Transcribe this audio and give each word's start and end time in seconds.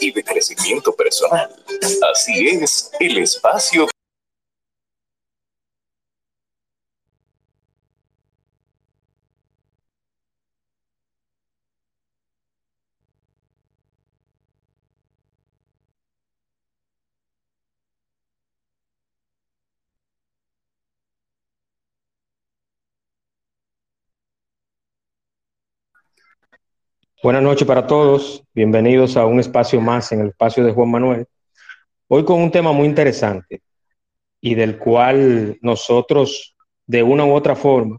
y 0.00 0.12
de 0.12 0.24
crecimiento 0.24 0.94
personal. 0.94 1.54
Así 2.12 2.48
es, 2.48 2.90
el 3.00 3.18
espacio 3.18 3.88
Buenas 27.20 27.42
noches 27.42 27.66
para 27.66 27.84
todos, 27.84 28.44
bienvenidos 28.54 29.16
a 29.16 29.26
un 29.26 29.40
espacio 29.40 29.80
más 29.80 30.12
en 30.12 30.20
el 30.20 30.28
espacio 30.28 30.64
de 30.64 30.72
Juan 30.72 30.88
Manuel. 30.88 31.26
Hoy 32.06 32.24
con 32.24 32.40
un 32.40 32.52
tema 32.52 32.70
muy 32.70 32.86
interesante 32.86 33.60
y 34.40 34.54
del 34.54 34.78
cual 34.78 35.58
nosotros 35.60 36.56
de 36.86 37.02
una 37.02 37.24
u 37.24 37.32
otra 37.32 37.56
forma 37.56 37.98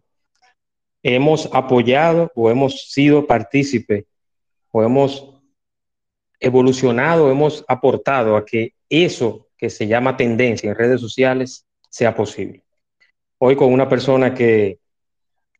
hemos 1.04 1.50
apoyado 1.52 2.32
o 2.34 2.50
hemos 2.50 2.90
sido 2.94 3.28
partícipe 3.28 4.06
o 4.72 4.84
hemos 4.84 5.42
evolucionado, 6.40 7.30
hemos 7.30 7.66
aportado 7.68 8.38
a 8.38 8.46
que 8.46 8.74
eso 8.88 9.50
que 9.58 9.70
se 9.70 9.86
llama 9.86 10.16
tendencia 10.16 10.70
en 10.70 10.78
redes 10.78 11.02
sociales 11.02 11.66
sea 11.90 12.16
posible. 12.16 12.64
Hoy 13.38 13.58
con 13.58 13.74
una 13.74 13.90
persona 13.90 14.34
que, 14.34 14.80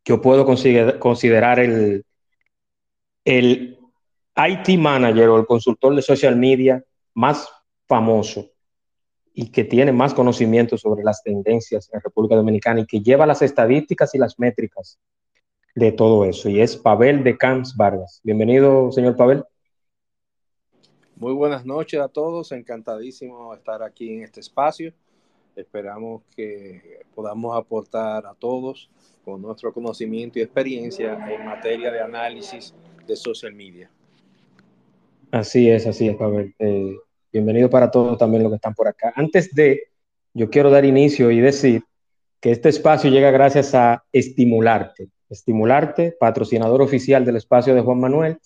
yo 0.06 0.22
puedo 0.22 0.46
considerar 0.46 1.60
el, 1.60 2.06
el 3.26 3.78
IT 4.36 4.80
manager 4.80 5.30
o 5.30 5.38
el 5.38 5.46
consultor 5.46 5.96
de 5.96 6.02
social 6.02 6.36
media 6.36 6.84
más 7.14 7.50
famoso 7.88 8.50
y 9.34 9.52
que 9.52 9.64
tiene 9.64 9.92
más 9.92 10.14
conocimiento 10.14 10.78
sobre 10.78 11.04
las 11.04 11.24
tendencias 11.24 11.90
en 11.94 12.02
República 12.02 12.36
Dominicana 12.36 12.82
y 12.82 12.86
que 12.86 13.02
lleva 13.02 13.26
las 13.26 13.42
estadísticas 13.42 14.14
y 14.16 14.18
las 14.18 14.40
métricas 14.40 15.00
de 15.76 15.92
todo 15.92 16.26
eso. 16.26 16.50
Y 16.50 16.62
es 16.62 16.76
Pavel 16.76 17.24
de 17.24 17.38
Camps 17.38 17.76
Vargas. 17.76 18.20
Bienvenido, 18.24 18.92
señor 18.92 19.16
Pavel. 19.16 19.44
Muy 21.16 21.34
buenas 21.34 21.66
noches 21.66 22.00
a 22.00 22.08
todos. 22.08 22.52
Encantadísimo 22.52 23.54
estar 23.54 23.84
aquí 23.84 24.14
en 24.14 24.24
este 24.24 24.40
espacio. 24.40 24.94
Esperamos 25.56 26.24
que 26.36 27.02
podamos 27.14 27.58
aportar 27.58 28.26
a 28.26 28.34
todos 28.34 28.90
con 29.26 29.42
nuestro 29.42 29.74
conocimiento 29.74 30.40
y 30.40 30.42
experiencia 30.42 31.14
en 31.30 31.46
materia 31.46 31.92
de 31.92 32.02
análisis 32.02 32.74
de 33.10 33.16
social 33.16 33.54
media. 33.54 33.92
Así 35.32 35.70
es, 35.70 35.86
así 35.86 36.08
es, 36.08 36.16
Pavel. 36.16 36.54
Eh, 36.60 36.96
bienvenido 37.34 37.70
para 37.70 37.92
todos 37.92 38.18
también 38.18 38.44
los 38.44 38.52
que 38.52 38.58
están 38.58 38.74
por 38.74 38.88
acá. 38.88 39.12
Antes 39.16 39.54
de, 39.54 39.90
yo 40.34 40.50
quiero 40.50 40.70
dar 40.70 40.86
inicio 40.86 41.32
y 41.32 41.40
decir 41.40 41.84
que 42.40 42.52
este 42.52 42.70
espacio 42.70 43.10
llega 43.10 43.32
gracias 43.32 43.76
a 43.76 44.04
Estimularte. 44.14 45.10
Estimularte, 45.30 46.16
patrocinador 46.20 46.82
oficial 46.82 47.26
del 47.26 47.36
espacio 47.36 47.76
de 47.76 47.82
Juan 47.82 48.00
Manuel, 48.00 48.38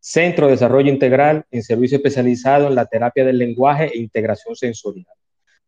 Centro 0.00 0.46
de 0.46 0.52
Desarrollo 0.52 0.90
Integral 0.90 1.44
en 1.50 1.62
servicio 1.62 1.96
especializado 1.96 2.66
en 2.66 2.74
la 2.74 2.86
terapia 2.86 3.24
del 3.24 3.38
lenguaje 3.38 3.90
e 3.92 3.98
integración 3.98 4.56
sensorial. 4.56 5.14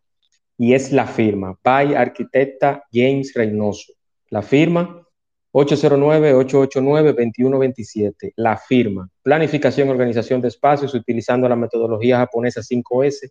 Y 0.57 0.73
es 0.73 0.91
la 0.91 1.07
firma, 1.07 1.55
by 1.63 1.95
Arquitecta 1.95 2.83
James 2.91 3.35
Reynoso. 3.35 3.93
La 4.31 4.41
firma 4.41 5.07
809-889-2127. 5.53 8.33
La 8.37 8.57
firma, 8.57 9.11
planificación 9.23 9.89
y 9.89 9.91
organización 9.91 10.41
de 10.41 10.49
espacios 10.49 10.95
utilizando 10.95 11.47
la 11.47 11.57
metodología 11.57 12.17
japonesa 12.17 12.63
5S, 12.63 13.31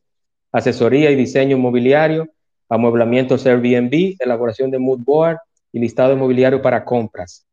asesoría 0.51 1.09
y 1.09 1.15
diseño 1.15 1.57
inmobiliario, 1.57 2.29
amueblamientos 2.69 3.43
Airbnb, 3.47 4.17
elaboración 4.19 4.69
de 4.69 4.77
mood 4.77 4.99
board 5.03 5.39
y 5.71 5.79
listado 5.79 6.13
inmobiliario 6.13 6.61
para 6.61 6.85
compras 6.85 7.46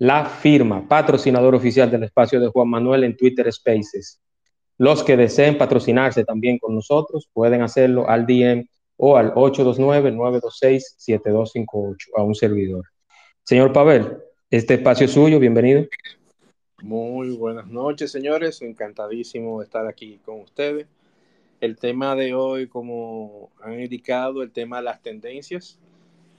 la 0.00 0.24
firma, 0.24 0.88
patrocinador 0.88 1.54
oficial 1.54 1.88
del 1.90 2.04
espacio 2.04 2.40
de 2.40 2.48
Juan 2.48 2.70
Manuel 2.70 3.04
en 3.04 3.14
Twitter 3.14 3.52
Spaces. 3.52 4.18
Los 4.78 5.04
que 5.04 5.14
deseen 5.14 5.58
patrocinarse 5.58 6.24
también 6.24 6.58
con 6.58 6.74
nosotros 6.74 7.28
pueden 7.34 7.60
hacerlo 7.60 8.08
al 8.08 8.24
DM 8.24 8.66
o 8.96 9.18
al 9.18 9.34
829-926-7258 9.34 11.96
a 12.16 12.22
un 12.22 12.34
servidor. 12.34 12.86
Señor 13.44 13.74
Pavel, 13.74 14.16
este 14.48 14.72
espacio 14.74 15.04
es 15.04 15.12
suyo, 15.12 15.38
bienvenido. 15.38 15.84
Muy 16.82 17.32
buenas 17.32 17.66
noches, 17.66 18.10
señores. 18.10 18.62
Encantadísimo 18.62 19.60
de 19.60 19.66
estar 19.66 19.86
aquí 19.86 20.18
con 20.24 20.40
ustedes. 20.40 20.86
El 21.60 21.76
tema 21.76 22.16
de 22.16 22.32
hoy, 22.32 22.68
como 22.68 23.50
han 23.62 23.78
indicado, 23.78 24.42
el 24.42 24.50
tema 24.50 24.78
de 24.78 24.84
las 24.84 25.02
tendencias 25.02 25.78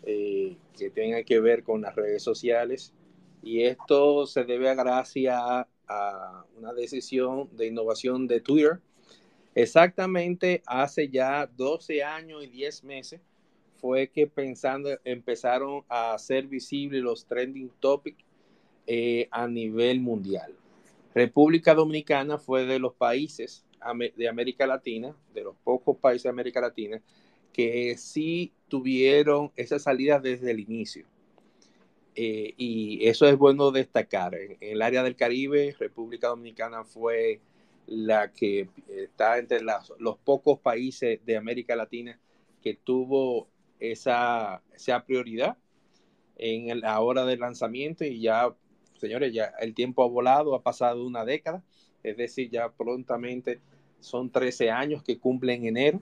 eh, 0.01 0.57
que 0.75 0.89
tengan 0.89 1.23
que 1.23 1.39
ver 1.39 1.61
con 1.61 1.81
las 1.81 1.95
redes 1.95 2.23
sociales 2.23 2.91
y 3.41 3.63
esto 3.63 4.25
se 4.27 4.43
debe 4.43 4.69
a 4.69 4.75
gracia 4.75 5.67
a 5.87 6.45
una 6.57 6.73
decisión 6.73 7.49
de 7.55 7.67
innovación 7.67 8.27
de 8.27 8.39
Twitter. 8.39 8.79
Exactamente 9.53 10.63
hace 10.65 11.09
ya 11.09 11.45
12 11.45 12.03
años 12.03 12.43
y 12.43 12.47
10 12.47 12.83
meses 12.85 13.21
fue 13.81 14.07
que 14.07 14.27
pensando, 14.27 14.91
empezaron 15.03 15.83
a 15.89 16.13
hacer 16.13 16.47
visibles 16.47 17.01
los 17.01 17.25
trending 17.25 17.71
topics 17.79 18.23
eh, 18.85 19.27
a 19.31 19.47
nivel 19.47 19.99
mundial. 19.99 20.53
República 21.13 21.73
Dominicana 21.73 22.37
fue 22.37 22.65
de 22.65 22.79
los 22.79 22.93
países 22.93 23.65
de 24.15 24.29
América 24.29 24.67
Latina, 24.67 25.15
de 25.33 25.43
los 25.43 25.55
pocos 25.63 25.97
países 25.97 26.23
de 26.23 26.29
América 26.29 26.61
Latina, 26.61 27.01
que 27.51 27.97
sí 27.97 28.53
tuvieron 28.69 29.51
esa 29.55 29.79
salida 29.79 30.19
desde 30.19 30.51
el 30.51 30.59
inicio. 30.59 31.05
Eh, 32.15 32.53
y 32.57 33.07
eso 33.07 33.25
es 33.27 33.37
bueno 33.37 33.71
destacar. 33.71 34.35
En, 34.35 34.57
el 34.59 34.81
área 34.81 35.03
del 35.03 35.15
Caribe, 35.15 35.75
República 35.79 36.27
Dominicana 36.27 36.83
fue 36.83 37.39
la 37.87 38.31
que 38.31 38.69
está 38.89 39.37
entre 39.37 39.61
los 39.99 40.17
pocos 40.19 40.59
países 40.59 41.19
de 41.25 41.37
América 41.37 41.75
Latina 41.75 42.19
que 42.61 42.75
tuvo 42.75 43.47
esa, 43.79 44.61
esa 44.73 45.03
prioridad 45.05 45.57
en 46.37 46.79
la 46.79 46.99
hora 47.01 47.25
del 47.25 47.39
lanzamiento 47.39 48.03
y 48.05 48.21
ya, 48.21 48.53
señores, 48.99 49.33
ya 49.33 49.53
el 49.59 49.73
tiempo 49.73 50.03
ha 50.03 50.07
volado, 50.07 50.55
ha 50.55 50.61
pasado 50.61 51.05
una 51.05 51.25
década, 51.25 51.63
es 52.03 52.17
decir, 52.17 52.49
ya 52.49 52.71
prontamente 52.71 53.59
son 53.99 54.31
13 54.31 54.71
años 54.71 55.03
que 55.03 55.19
cumplen 55.19 55.65
enero. 55.65 56.01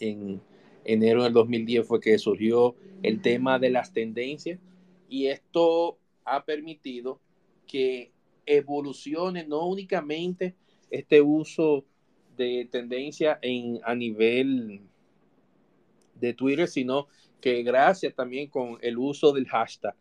En 0.00 0.40
enero 0.84 1.22
del 1.24 1.32
2010 1.32 1.86
fue 1.86 2.00
que 2.00 2.18
surgió 2.18 2.74
el 3.02 3.22
tema 3.22 3.58
de 3.58 3.70
las 3.70 3.92
tendencias 3.92 4.58
y 5.12 5.26
esto 5.26 5.98
ha 6.24 6.42
permitido 6.42 7.20
que 7.66 8.12
evolucione 8.46 9.46
no 9.46 9.66
únicamente 9.66 10.54
este 10.90 11.20
uso 11.20 11.84
de 12.34 12.66
tendencia 12.72 13.38
en, 13.42 13.78
a 13.84 13.94
nivel 13.94 14.80
de 16.14 16.32
Twitter, 16.32 16.66
sino 16.66 17.08
que 17.42 17.62
gracias 17.62 18.14
también 18.14 18.48
con 18.48 18.78
el 18.80 18.96
uso 18.96 19.32
del 19.32 19.46
hashtag. 19.46 19.94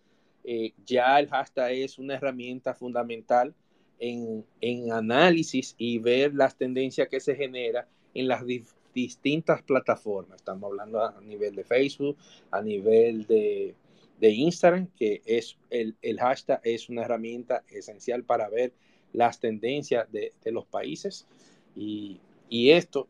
Eh, 0.45 0.71
ya 0.85 1.19
el 1.19 1.27
hashtag 1.27 1.73
es 1.73 1.99
una 1.99 2.15
herramienta 2.15 2.73
fundamental 2.73 3.53
en, 3.99 4.45
análisis 4.93 5.75
y 5.77 5.99
ver 5.99 6.33
las 6.33 6.55
tendencias 6.55 7.09
que 7.09 7.19
se 7.19 7.35
genera 7.35 7.85
en 8.13 8.29
las 8.29 8.45
distintas 8.93 9.61
plataformas. 9.61 10.37
Estamos 10.37 10.71
hablando 10.71 11.03
a 11.03 11.19
nivel 11.19 11.53
de 11.53 11.65
Facebook, 11.65 12.15
a 12.49 12.61
nivel 12.61 13.27
de 13.27 13.75
de 14.21 14.29
Instagram, 14.29 14.87
que 14.95 15.23
es 15.25 15.57
el, 15.71 15.97
hashtag 16.19 16.61
es 16.63 16.89
una 16.89 17.01
herramienta 17.01 17.63
esencial 17.67 18.23
para 18.23 18.49
ver 18.49 18.71
las 19.13 19.39
tendencias 19.39 20.09
de, 20.11 20.31
los 20.45 20.65
países 20.67 21.27
y 21.75 22.21
Y 22.47 22.69
esto 22.69 23.07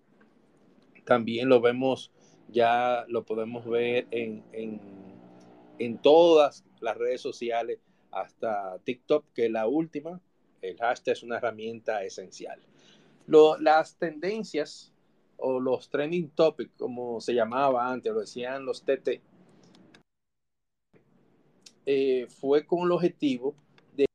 también 1.04 1.50
lo 1.50 1.60
vemos, 1.60 2.12
ya 2.48 3.06
lo 3.10 3.25
podemos 3.25 3.66
ver 3.66 4.08
en, 4.12 4.42
en, 4.54 5.98
todas 5.98 6.63
las 6.80 6.96
redes 6.96 7.19
sociales, 7.19 7.80
hasta 8.12 8.80
TikTok, 8.86 9.25
que 9.34 9.48
es 9.48 9.52
la 9.52 9.68
última. 9.68 10.22
El 10.62 10.78
hashtag 10.78 11.13
es 11.13 11.24
una 11.24 11.38
herramienta 11.38 12.06
esencial. 12.06 12.62
las 13.28 13.98
tendencias 13.98 14.94
o 15.36 15.60
los 15.60 15.90
trending 15.90 16.30
topics, 16.30 16.72
como 16.78 17.19
se 17.19 17.34
llamaba 17.34 17.92
antes, 17.92 18.13
lo 18.13 18.22
decían 18.22 18.63
los 18.63 18.84
TT, 18.84 19.19
eh, 21.86 22.28
fue 22.30 22.66
con 22.66 22.83
el 22.83 22.92
objetivo 22.92 23.56
de 23.95 24.06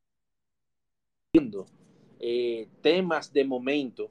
eh, 2.21 2.69
temas 2.81 3.33
de 3.33 3.45
momento 3.45 4.11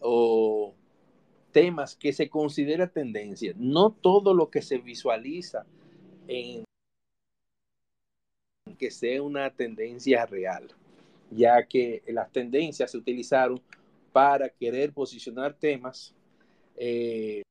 o 0.00 0.74
temas 1.52 1.94
que 1.96 2.12
se 2.12 2.28
considera 2.28 2.88
tendencia. 2.88 3.52
No 3.56 3.90
todo 3.90 4.34
lo 4.34 4.50
que 4.50 4.62
se 4.62 4.78
visualiza 4.78 5.66
en 6.28 6.64
que 8.78 8.90
sea 8.90 9.22
una 9.22 9.50
tendencia 9.50 10.24
real, 10.26 10.68
ya 11.30 11.66
que 11.66 12.02
las 12.06 12.30
tendencias 12.32 12.90
se 12.90 12.96
utilizaron 12.96 13.60
para 14.12 14.48
querer 14.48 14.92
posicionar 14.92 15.54
temas 15.54 16.14
eh, 16.76 17.42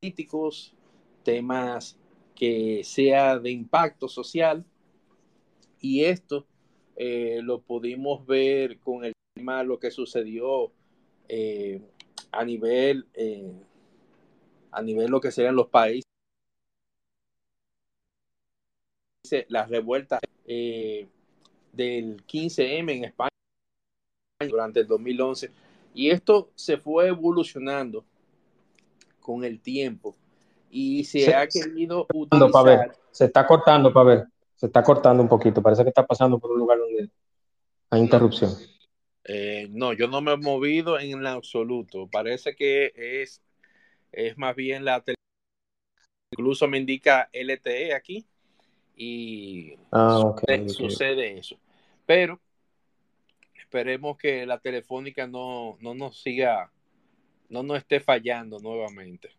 políticos, 0.00 0.74
temas 1.22 1.98
sea 2.84 3.38
de 3.38 3.50
impacto 3.50 4.08
social 4.08 4.64
y 5.80 6.04
esto 6.04 6.46
eh, 6.96 7.40
lo 7.42 7.60
pudimos 7.60 8.26
ver 8.26 8.78
con 8.78 9.04
el 9.04 9.12
tema 9.34 9.62
lo 9.62 9.78
que 9.78 9.90
sucedió 9.90 10.72
eh, 11.28 11.80
a 12.32 12.44
nivel 12.44 13.06
a 14.70 14.82
nivel 14.82 15.10
lo 15.10 15.20
que 15.20 15.30
sean 15.30 15.56
los 15.56 15.68
países 15.68 16.04
las 19.48 19.68
revueltas 19.68 20.20
del 20.44 22.24
15M 22.26 22.92
en 22.92 23.04
España 23.04 23.30
durante 24.40 24.80
el 24.80 24.86
2011. 24.86 25.50
Y 25.94 26.10
esto 26.10 26.50
se 26.54 26.76
fue 26.76 27.08
evolucionando 27.08 28.04
con 29.20 29.44
el 29.44 29.60
tiempo 29.60 30.16
y 30.74 31.04
se, 31.04 31.32
ha 31.32 31.46
querido 31.46 32.04
utilizar. 32.12 32.96
Se 33.12 33.26
está 33.26 33.46
cortando, 33.46 33.92
ver 34.04 34.24
Se 34.56 34.66
está 34.66 34.82
cortando 34.82 35.22
un 35.22 35.28
poquito. 35.28 35.62
Parece 35.62 35.84
que 35.84 35.90
está 35.90 36.04
pasando 36.04 36.40
por 36.40 36.50
un 36.50 36.58
lugar 36.58 36.78
donde 36.78 37.08
hay 37.90 38.00
interrupción. 38.00 38.50
Eh, 39.24 39.68
no, 39.70 39.92
yo 39.92 40.08
no 40.08 40.20
me 40.20 40.32
he 40.32 40.36
movido 40.36 40.98
en 40.98 41.24
absoluto. 41.26 42.08
Parece 42.10 42.56
que 42.56 42.92
es, 42.96 43.40
es 44.10 44.36
más 44.36 44.56
bien 44.56 44.84
la 44.84 45.02
Incluso 46.32 46.66
me 46.66 46.78
indica 46.78 47.30
LTE 47.32 47.94
aquí 47.94 48.26
y 48.96 49.74
ah, 49.92 50.34
sucede 50.66 51.38
eso. 51.38 51.56
Pero 52.04 52.40
esperemos 53.54 54.18
que 54.18 54.44
la 54.44 54.58
telefónica 54.58 55.28
no, 55.28 55.76
no 55.80 55.94
nos 55.94 56.20
siga, 56.20 56.72
no 57.48 57.62
nos 57.62 57.78
esté 57.78 58.00
fallando 58.00 58.58
nuevamente. 58.58 59.30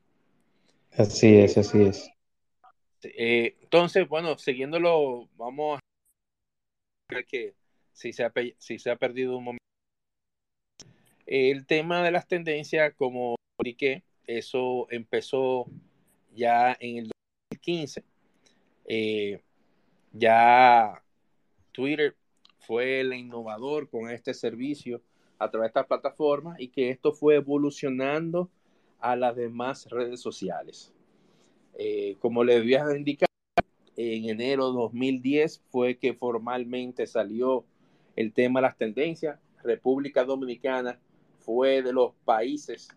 Así 0.98 1.36
es, 1.36 1.58
así 1.58 1.82
es. 1.82 2.10
Eh, 3.04 3.58
entonces, 3.62 4.08
bueno, 4.08 4.38
siguiéndolo, 4.38 5.28
vamos 5.36 5.78
a 5.78 7.16
ver 7.16 7.26
que 7.26 7.54
si 7.92 8.14
se 8.14 8.24
ha, 8.24 8.32
si 8.58 8.80
se 8.80 8.92
ha 8.92 8.96
perdido 8.96 9.38
un 9.38 9.44
momento. 9.44 9.64
El 11.26 11.66
tema 11.66 12.02
de 12.02 12.12
las 12.12 12.28
tendencias, 12.28 12.94
como 12.96 13.36
expliqué, 13.58 14.04
eso 14.26 14.88
empezó 14.90 15.66
ya 16.34 16.78
en 16.80 16.98
el 16.98 17.12
2015. 17.52 18.04
Eh, 18.86 19.42
ya 20.14 21.04
Twitter 21.74 22.16
fue 22.60 23.02
el 23.02 23.14
innovador 23.14 23.90
con 23.90 24.10
este 24.10 24.34
servicio 24.34 25.02
a 25.40 25.52
través 25.52 25.66
de 25.66 25.80
esta 25.80 25.88
plataforma 25.88 26.56
y 26.58 26.70
que 26.70 26.90
esto 26.90 27.12
fue 27.12 27.36
evolucionando 27.36 28.50
a 29.06 29.16
las 29.16 29.36
demás 29.36 29.88
redes 29.92 30.20
sociales. 30.20 30.92
Eh, 31.78 32.18
como 32.20 32.44
les 32.44 32.64
voy 32.64 32.74
a 32.74 32.98
indicar, 32.98 33.30
en 33.96 34.30
enero 34.30 34.72
de 34.72 34.78
2010 34.80 35.62
fue 35.70 35.98
que 35.98 36.16
formalmente 36.16 37.06
salió 37.06 37.66
el 38.16 38.34
tema 38.34 38.60
de 38.60 38.64
las 38.64 38.78
tendencias. 38.78 39.40
República 39.64 40.24
Dominicana 40.24 41.00
fue 41.38 41.84
de 41.84 41.94
los 41.94 42.14
países 42.26 42.88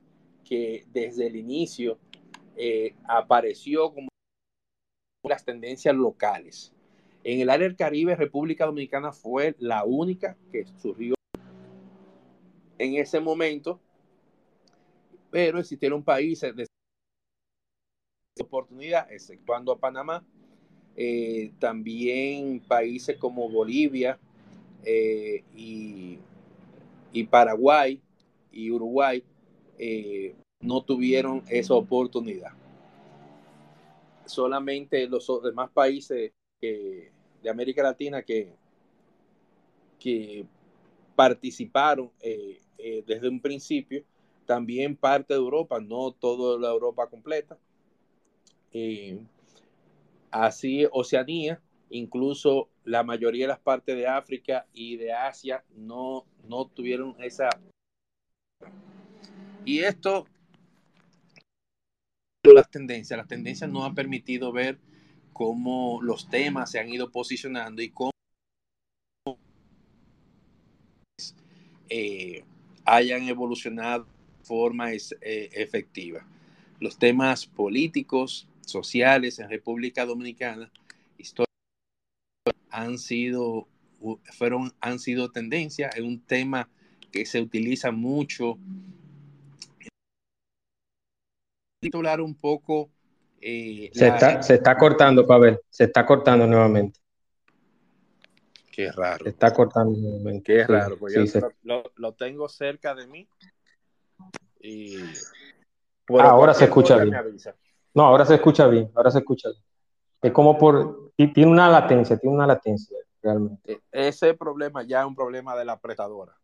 que 0.45 0.87
desde 0.95 1.27
el 1.27 1.37
inicio 1.37 1.99
eh, 2.57 2.95
apareció 3.05 3.93
como 3.93 4.09
las 5.29 5.45
tendencias 5.45 5.95
locales. 5.95 6.73
En 7.23 7.41
el 7.41 7.51
área 7.51 7.69
del 7.69 7.77
Caribe, 7.77 8.17
República 8.17 8.65
Dominicana 8.65 9.13
fue 9.13 9.57
la 9.59 9.85
única 9.85 10.39
que 10.51 10.65
surgió 10.79 11.15
en 12.79 12.95
ese 12.95 13.21
momento, 13.21 13.79
pero 15.31 15.59
existieron 15.59 16.03
países 16.03 16.55
de 16.55 16.67
oportunidad, 18.41 19.11
exceptuando 19.13 19.73
a 19.73 19.79
Panamá, 19.79 20.25
eh, 20.97 21.53
también 21.59 22.61
países 22.61 23.17
como 23.17 23.49
Bolivia 23.49 24.19
eh, 24.85 25.43
y, 25.55 26.19
Paraguay 27.31 28.01
y 28.53 28.71
Uruguay 28.71 29.25
eh, 29.77 30.37
no 30.61 30.83
tuvieron 30.83 31.43
esa 31.49 31.75
oportunidad. 31.75 32.53
Solamente 34.25 35.09
los 35.09 35.27
demás 35.43 35.71
países 35.71 36.31
de 36.61 37.11
América 37.51 37.83
Latina 37.83 38.23
que, 38.23 38.53
que 39.99 40.47
participaron 41.19 42.11
eh, 42.21 42.61
eh, 42.79 43.03
desde 43.07 43.29
un 43.29 43.41
principio, 43.41 44.05
también 44.49 44.97
parte 44.97 45.35
de 45.35 45.41
Europa, 45.41 45.79
no 45.79 46.11
toda 46.11 46.59
la 46.59 46.71
Europa 46.71 47.07
completa. 47.07 47.59
Eh, 48.73 49.21
así 50.31 50.87
Oceanía, 50.91 51.61
incluso 51.91 52.71
la 52.83 53.03
mayoría 53.03 53.45
de 53.45 53.49
las 53.49 53.59
partes 53.59 53.95
de 53.95 54.07
África 54.07 54.67
y 54.73 54.97
de 54.97 55.13
Asia 55.13 55.63
no, 55.77 56.25
no 56.49 56.67
tuvieron 56.67 57.15
esa... 57.23 57.51
Y 59.67 59.81
esto, 59.81 60.25
las 62.45 62.71
tendencias, 62.71 63.19
las 63.19 63.29
tendencias 63.29 63.71
no 63.71 63.85
han 63.85 63.95
permitido 63.95 64.51
ver 64.51 64.79
cómo 65.35 66.01
los 66.01 66.31
temas 66.31 66.71
se 66.71 66.79
han 66.79 66.89
ido 66.89 67.11
posicionando 67.11 67.83
y 67.83 67.91
cómo 67.91 68.13
eh, 71.91 72.45
hayan 72.87 73.29
evolucionado 73.29 74.07
forma 74.43 74.93
eh, 74.93 74.99
efectiva. 75.21 76.27
Los 76.81 76.99
temas 76.99 77.47
políticos, 77.47 78.49
sociales 78.65 79.39
en 79.39 79.49
República 79.49 80.05
Dominicana, 80.05 80.71
han 82.71 82.99
sido, 82.99 83.67
fueron, 84.37 84.73
han 84.81 84.99
sido 84.99 85.31
tendencia, 85.31 85.89
es 85.89 86.03
un 86.03 86.21
tema 86.21 86.69
que 87.11 87.27
se 87.27 87.41
utiliza 87.41 87.91
mucho. 87.91 88.59
Titular 91.81 92.21
un 92.21 92.35
poco 92.35 92.91
eh, 93.41 93.91
se, 93.93 94.09
está, 94.09 94.43
se 94.43 94.55
está 94.55 94.77
cortando, 94.77 95.27
Pavel. 95.27 95.61
Se 95.71 95.85
está 95.85 96.05
cortando 96.05 96.47
nuevamente. 96.47 96.99
Qué 98.71 98.91
raro. 98.93 99.25
Se 99.25 99.31
está 99.31 99.53
cortando 99.53 99.97
nuevamente. 99.97 100.53
Qué 100.53 100.67
raro, 100.67 100.99
porque 100.99 101.27
yo 101.27 101.83
lo, 101.97 102.13
tengo 102.15 102.49
cerca 102.49 102.95
de 102.95 103.07
mí. 103.07 103.29
Y... 104.61 104.97
Ah, 106.19 106.31
ahora 106.31 106.55
se 106.55 106.65
escucha 106.65 106.97
bien. 106.99 107.15
No, 107.95 108.05
ahora 108.05 108.25
se 108.25 108.35
escucha 108.35 108.67
bien. 108.67 108.91
Ahora 108.95 109.11
se 109.11 109.19
escucha 109.19 109.51
bien. 109.51 109.63
Es 110.23 110.33
como 110.33 110.57
por. 110.59 111.13
Tiene 111.17 111.47
una 111.47 111.69
latencia, 111.69 112.17
tiene 112.17 112.35
una 112.35 112.47
latencia 112.47 112.97
realmente. 113.23 113.73
E, 113.73 114.09
ese 114.09 114.35
problema 114.35 114.83
ya 114.85 115.01
es 115.01 115.07
un 115.07 115.15
problema 115.15 115.57
de 115.57 115.65
la 115.65 115.79
prestadora. 115.79 116.35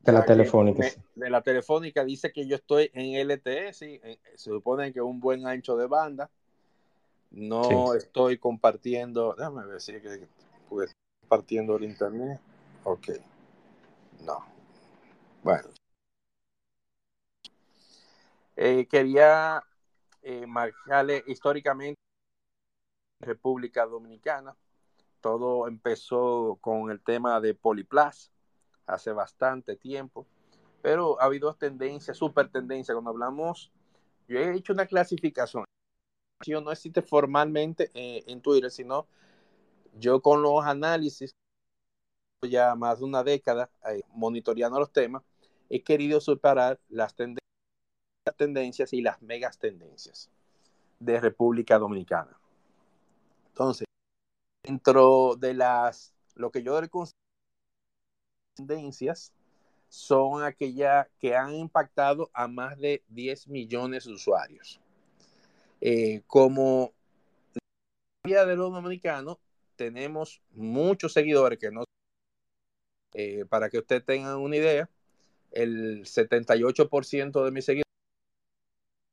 De 0.00 0.12
la 0.12 0.24
telefónica. 0.24 0.86
de 1.14 1.30
la 1.30 1.42
telefónica 1.42 2.04
dice 2.04 2.32
que 2.32 2.46
yo 2.46 2.56
estoy 2.56 2.90
en 2.94 3.28
LTE, 3.28 3.72
sí, 3.72 4.00
se 4.36 4.50
supone 4.50 4.92
que 4.92 5.00
un 5.00 5.18
buen 5.18 5.46
ancho 5.46 5.76
de 5.76 5.86
banda. 5.86 6.30
No 7.30 7.94
estoy 7.94 8.38
compartiendo, 8.38 9.34
déjame 9.36 9.66
ver 9.66 9.80
si 9.80 9.92
que 10.00 10.26
compartiendo 11.20 11.76
el 11.76 11.84
internet. 11.84 12.40
Ok. 12.84 13.08
No. 14.24 14.44
Bueno. 15.42 15.68
Eh, 18.60 18.88
quería 18.88 19.62
eh, 20.20 20.44
marcarle 20.48 21.22
históricamente 21.28 21.94
República 23.20 23.86
Dominicana. 23.86 24.56
Todo 25.20 25.68
empezó 25.68 26.58
con 26.60 26.90
el 26.90 27.00
tema 27.00 27.40
de 27.40 27.54
Poliplas 27.54 28.32
hace 28.86 29.12
bastante 29.12 29.76
tiempo. 29.76 30.26
pero 30.82 31.20
ha 31.20 31.26
habido 31.26 31.54
tendencias, 31.54 32.16
super 32.16 32.50
tendencias. 32.50 32.94
Cuando 32.94 33.10
hablamos, 33.10 33.72
yo 34.28 34.38
he 34.38 34.56
hecho 34.56 34.72
una 34.72 34.86
clasificación, 34.86 35.64
no 36.62 36.72
existe 36.72 37.02
formalmente 37.02 37.90
eh, 37.94 38.24
en 38.26 38.40
Twitter, 38.42 38.70
sino 38.70 39.06
yo 39.94 40.20
con 40.22 40.42
los 40.42 40.64
análisis, 40.64 41.32
ya 42.42 42.74
más 42.74 43.00
de 43.00 43.04
una 43.04 43.22
década 43.24 43.70
eh, 43.88 44.02
monitoreando 44.10 44.80
los 44.80 44.92
temas, 44.92 45.22
he 45.68 45.82
querido 45.82 46.20
separar 46.20 46.80
las 46.88 47.14
tendencias 47.14 47.37
y 48.92 49.02
las 49.02 49.20
megas 49.22 49.58
tendencias 49.58 50.30
de 51.00 51.20
República 51.20 51.78
Dominicana. 51.78 52.38
Entonces, 53.48 53.86
dentro 54.62 55.36
de 55.36 55.54
las, 55.54 56.14
lo 56.34 56.50
que 56.50 56.62
yo 56.62 56.74
considero 56.90 57.18
tendencias, 58.54 59.32
son 59.88 60.42
aquellas 60.42 61.08
que 61.18 61.34
han 61.34 61.54
impactado 61.54 62.30
a 62.34 62.46
más 62.46 62.78
de 62.78 63.02
10 63.08 63.48
millones 63.48 64.04
de 64.04 64.12
usuarios. 64.12 64.80
Eh, 65.80 66.22
como 66.26 66.92
la 68.24 68.44
de 68.44 68.56
los 68.56 68.72
dominicanos, 68.72 69.38
tenemos 69.76 70.42
muchos 70.52 71.12
seguidores 71.12 71.58
que 71.58 71.70
no. 71.70 71.84
Eh, 73.14 73.46
para 73.48 73.70
que 73.70 73.78
usted 73.78 74.04
tenga 74.04 74.36
una 74.36 74.56
idea, 74.56 74.90
el 75.52 76.04
78% 76.04 77.44
de 77.44 77.50
mis 77.50 77.64
seguidores 77.64 77.87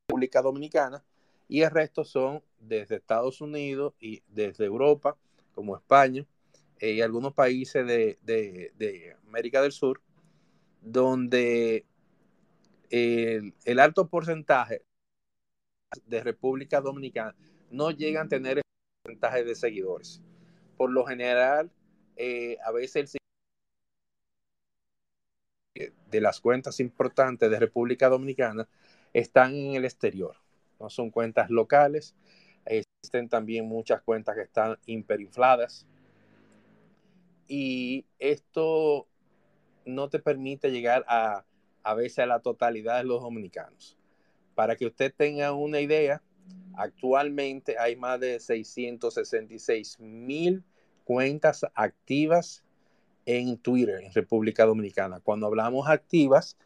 República 0.07 0.41
Dominicana 0.41 1.03
y 1.47 1.61
el 1.61 1.71
resto 1.71 2.05
son 2.05 2.43
desde 2.59 2.95
Estados 2.95 3.41
Unidos 3.41 3.93
y 3.99 4.21
desde 4.27 4.65
Europa, 4.65 5.17
como 5.53 5.75
España, 5.75 6.25
eh, 6.79 6.93
y 6.93 7.01
algunos 7.01 7.33
países 7.33 7.85
de, 7.85 8.17
de, 8.23 9.15
América 9.27 9.61
del 9.61 9.71
Sur, 9.71 10.01
donde 10.81 11.85
el, 12.89 13.53
el, 13.63 13.79
alto 13.79 14.07
porcentaje 14.07 14.83
de 16.05 16.23
República 16.23 16.81
Dominicana 16.81 17.35
no 17.71 17.91
llegan 17.91 18.27
a 18.27 18.29
tener 18.29 18.57
el 18.57 18.63
porcentaje 19.03 19.43
de 19.43 19.55
seguidores. 19.55 20.21
Por 20.77 20.91
lo 20.91 21.05
general, 21.05 21.71
eh, 22.15 22.57
a 22.63 22.71
veces 22.71 23.15
el 23.15 23.19
de 26.09 26.21
las 26.21 26.39
cuentas 26.39 26.79
importantes 26.79 27.49
de 27.49 27.59
República 27.59 28.07
Dominicana 28.07 28.67
están 29.19 29.55
en 29.55 29.75
el 29.75 29.85
exterior 29.85 30.35
no 30.79 30.89
son 30.89 31.09
cuentas 31.09 31.49
locales. 31.49 32.15
Existen 32.65 33.29
también 33.29 33.67
muchas 33.67 34.01
cuentas 34.01 34.35
que 34.35 34.43
están 34.43 34.77
hiperinfladas. 34.85 35.85
Y 37.47 38.05
esto 38.19 39.07
no 39.85 40.09
te 40.09 40.19
permite 40.19 40.71
llegar 40.71 41.05
a, 41.07 41.45
a 41.83 41.93
veces 41.93 42.19
a 42.19 42.25
la 42.25 42.39
totalidad 42.39 42.97
de 42.97 43.03
los 43.03 43.21
dominicanos. 43.21 43.97
Para 44.55 44.75
que 44.75 44.87
usted 44.87 45.13
tenga 45.15 45.53
una 45.53 45.79
idea, 45.79 46.21
actualmente 46.75 47.77
hay 47.77 47.95
más 47.95 48.19
de 48.19 48.39
666 48.39 49.99
mil 49.99 50.63
cuentas 51.03 51.65
activas 51.75 52.63
en 53.27 53.57
Twitter 53.57 54.01
en 54.03 54.13
República 54.13 54.65
Dominicana. 54.65 55.19
Cuando 55.19 55.45
hablamos 55.45 55.87
activas, 55.87 56.57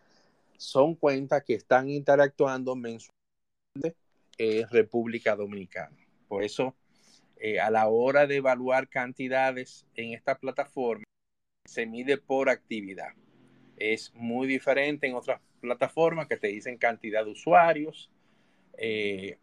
son 0.60 0.96
cuentas 0.96 1.44
que 1.46 1.54
están 1.54 1.90
interactuando 1.90 2.76
mensualmente 2.76 3.96
es 4.38 4.70
República 4.70 5.36
Dominicana. 5.36 5.98
Por 6.28 6.44
eso, 6.44 6.76
eh, 7.38 7.62
a 7.62 7.72
la 7.72 7.88
hora 7.88 8.28
de 8.28 8.38
evaluar 8.38 8.90
cantidades 8.90 9.88
en 9.96 10.14
esta 10.14 10.38
plataforma, 10.38 11.06
se 11.66 11.86
mide 11.86 12.18
por 12.18 12.50
actividad. 12.50 13.14
Es 13.78 14.14
muy 14.14 14.48
diferente 14.48 15.08
en 15.08 15.16
otras 15.16 15.42
plataformas 15.62 16.28
que 16.28 16.36
te 16.36 16.48
dicen 16.48 16.78
cantidad 16.78 17.24
de 17.24 17.32
usuarios. 17.32 18.12
Eh, 18.78 19.38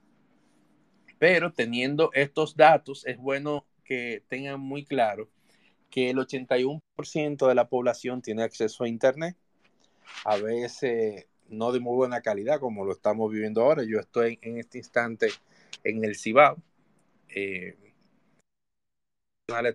pero 1.19 1.51
teniendo 1.51 2.11
estos 2.13 2.57
datos, 2.57 3.07
es 3.07 3.17
bueno 3.17 3.67
que 3.85 4.23
tengan 4.29 4.61
muy 4.61 4.85
claro 4.85 5.31
que 5.89 6.11
el 6.11 6.19
81% 6.19 7.47
de 7.49 7.55
la 7.55 7.69
población 7.69 8.21
tiene 8.21 8.43
acceso 8.43 8.85
a 8.85 8.89
Internet. 8.89 9.37
A 10.25 10.37
veces 10.37 11.27
no 11.49 11.73
de 11.73 11.81
muy 11.81 11.97
buena 11.97 12.21
calidad 12.21 12.61
como 12.61 12.85
lo 12.85 12.93
estamos 12.93 13.31
viviendo 13.31 13.63
ahora. 13.63 13.83
Yo 13.85 13.99
estoy 13.99 14.39
en 14.43 14.59
este 14.59 14.79
instante 14.79 15.29
en 15.85 16.05
el 16.05 16.17
Cibao. 16.17 16.57
Eh, 17.29 17.77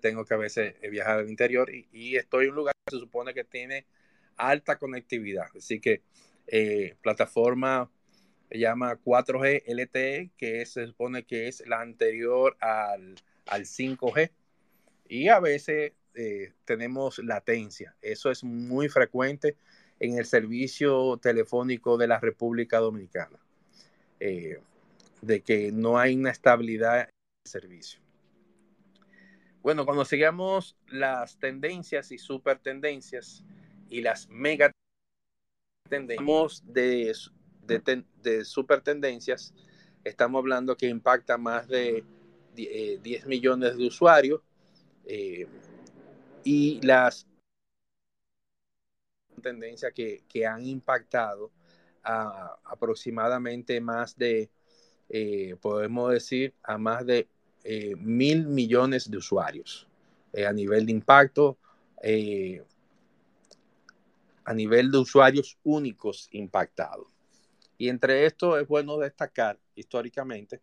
tengo 0.01 0.25
que 0.25 0.33
a 0.33 0.37
veces 0.37 0.75
viajar 0.89 1.19
al 1.19 1.29
interior 1.29 1.69
y, 1.73 2.15
estoy 2.17 2.45
en 2.45 2.51
un 2.51 2.57
lugar 2.57 2.75
que 2.85 2.97
se 2.97 2.99
supone 2.99 3.33
que 3.33 3.43
tiene 3.43 3.85
alta 4.35 4.77
conectividad. 4.77 5.45
Así 5.55 5.79
que 5.79 6.01
eh, 6.47 6.95
plataforma 7.01 7.89
se 8.49 8.59
llama 8.59 8.99
4G 9.01 9.63
LTE, 9.65 10.31
que 10.37 10.65
se 10.65 10.85
supone 10.87 11.23
que 11.23 11.47
es 11.47 11.65
la 11.67 11.79
anterior 11.79 12.57
al, 12.59 13.15
5G. 13.45 14.31
Y 15.07 15.29
a 15.29 15.39
veces 15.39 15.93
eh, 16.15 16.51
tenemos 16.65 17.19
latencia. 17.19 17.95
Eso 18.01 18.29
es 18.29 18.43
muy 18.43 18.89
frecuente 18.89 19.55
en 20.01 20.17
el 20.17 20.25
servicio 20.25 21.17
telefónico 21.21 21.95
de 21.95 22.07
la 22.07 22.19
República 22.19 22.79
Dominicana, 22.79 23.37
eh, 24.19 24.59
de 25.21 25.41
que 25.41 25.71
no 25.71 25.99
hay 25.99 26.15
una 26.15 26.31
estabilidad 26.31 27.01
en 27.01 27.09
el 27.45 27.49
servicio. 27.49 28.01
Bueno, 29.61 29.85
cuando 29.85 30.03
sigamos 30.03 30.75
las 30.87 31.37
tendencias 31.37 32.11
y 32.11 32.17
super 32.17 32.57
tendencias 32.57 33.45
y 33.91 34.01
las 34.01 34.27
mega 34.27 34.71
tendencias 35.87 36.63
de, 36.65 37.13
de, 38.23 38.43
super 38.43 38.81
tendencias, 38.81 39.53
estamos 40.03 40.39
hablando 40.39 40.75
que 40.75 40.87
impacta 40.87 41.37
más 41.37 41.67
de 41.67 42.03
10 42.55 42.67
eh, 42.67 43.27
millones 43.27 43.77
de 43.77 43.85
usuarios 43.85 44.41
eh, 45.05 45.45
y 46.43 46.81
las 46.81 47.27
tendencia 49.41 49.91
que, 49.91 50.23
han 50.45 50.65
impactado 50.65 51.51
a 52.03 52.57
aproximadamente 52.65 53.79
más 53.79 54.17
de, 54.17 54.49
eh, 55.09 55.55
podemos 55.61 56.11
decir, 56.11 56.53
a 56.63 56.77
más 56.77 57.05
de 57.05 57.27
eh, 57.63 57.95
mil 57.97 58.47
millones 58.47 59.09
de 59.09 59.17
usuarios 59.17 59.87
eh, 60.33 60.45
a 60.45 60.53
nivel 60.53 60.85
de 60.85 60.91
impacto, 60.91 61.57
a 64.43 64.53
nivel 64.53 64.91
de 64.91 64.97
usuarios 64.97 65.57
únicos 65.63 66.27
impactados. 66.31 67.07
Y 67.77 67.89
entre 67.89 68.25
esto 68.25 68.57
es 68.57 68.67
bueno 68.67 68.97
destacar 68.97 69.59
históricamente 69.75 70.61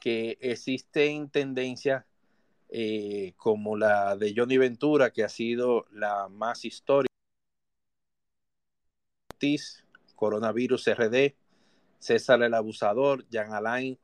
que 0.00 0.36
existen 0.40 1.30
tendencias 1.30 2.04
eh, 2.68 3.34
como 3.36 3.76
la 3.76 4.16
de 4.16 4.34
Johnny 4.36 4.58
Ventura, 4.58 5.10
que 5.10 5.24
ha 5.24 5.28
sido 5.28 5.86
la 5.90 6.28
más 6.28 6.64
histórica. 6.64 7.08
Coronavirus 10.14 10.88
RD, 10.94 11.34
César 11.98 12.42
el 12.42 12.54
Abusador, 12.54 13.28
Jean 13.28 13.52
Alain, 13.52 13.98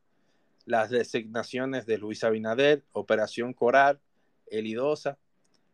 las 0.67 0.91
designaciones 0.91 1.87
de 1.87 1.99
Luis 1.99 2.25
Abinader, 2.25 2.85
Operación 2.93 3.55
Coral, 3.55 4.01
Elidosa, 4.47 5.19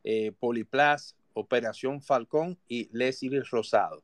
eh, 0.04 0.32
Poliplas, 0.38 1.16
Operación 1.34 2.00
Falcón 2.00 2.58
y 2.68 2.88
Leslie 2.92 3.42
Rosado. 3.42 4.02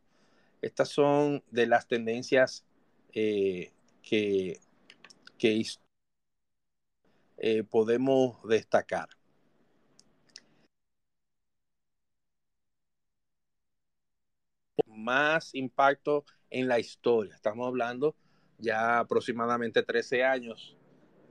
Estas 0.60 0.88
son 0.88 1.42
de 1.50 1.66
las 1.66 1.86
tendencias 1.86 2.64
eh, 3.12 3.72
que, 4.02 4.58
que 5.38 5.62
eh, 7.44 7.64
podemos 7.64 8.40
destacar. 8.44 9.08
Más 14.86 15.52
impacto 15.52 16.24
en 16.50 16.68
la 16.68 16.78
historia. 16.78 17.34
Estamos 17.34 17.66
hablando 17.66 18.14
ya 18.58 19.00
aproximadamente 19.00 19.82
13 19.82 20.22
años 20.22 20.76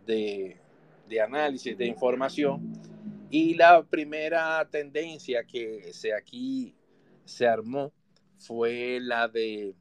de, 0.06 0.60
análisis 1.24 1.78
de 1.78 1.86
información. 1.86 2.74
Y 3.30 3.54
la 3.54 3.82
primera 3.82 4.68
tendencia 4.70 5.46
que 5.46 5.94
se 5.94 6.14
aquí 6.14 6.76
se 7.24 7.48
armó 7.48 7.94
fue 8.38 9.00
la 9.02 9.30
de 9.30 9.76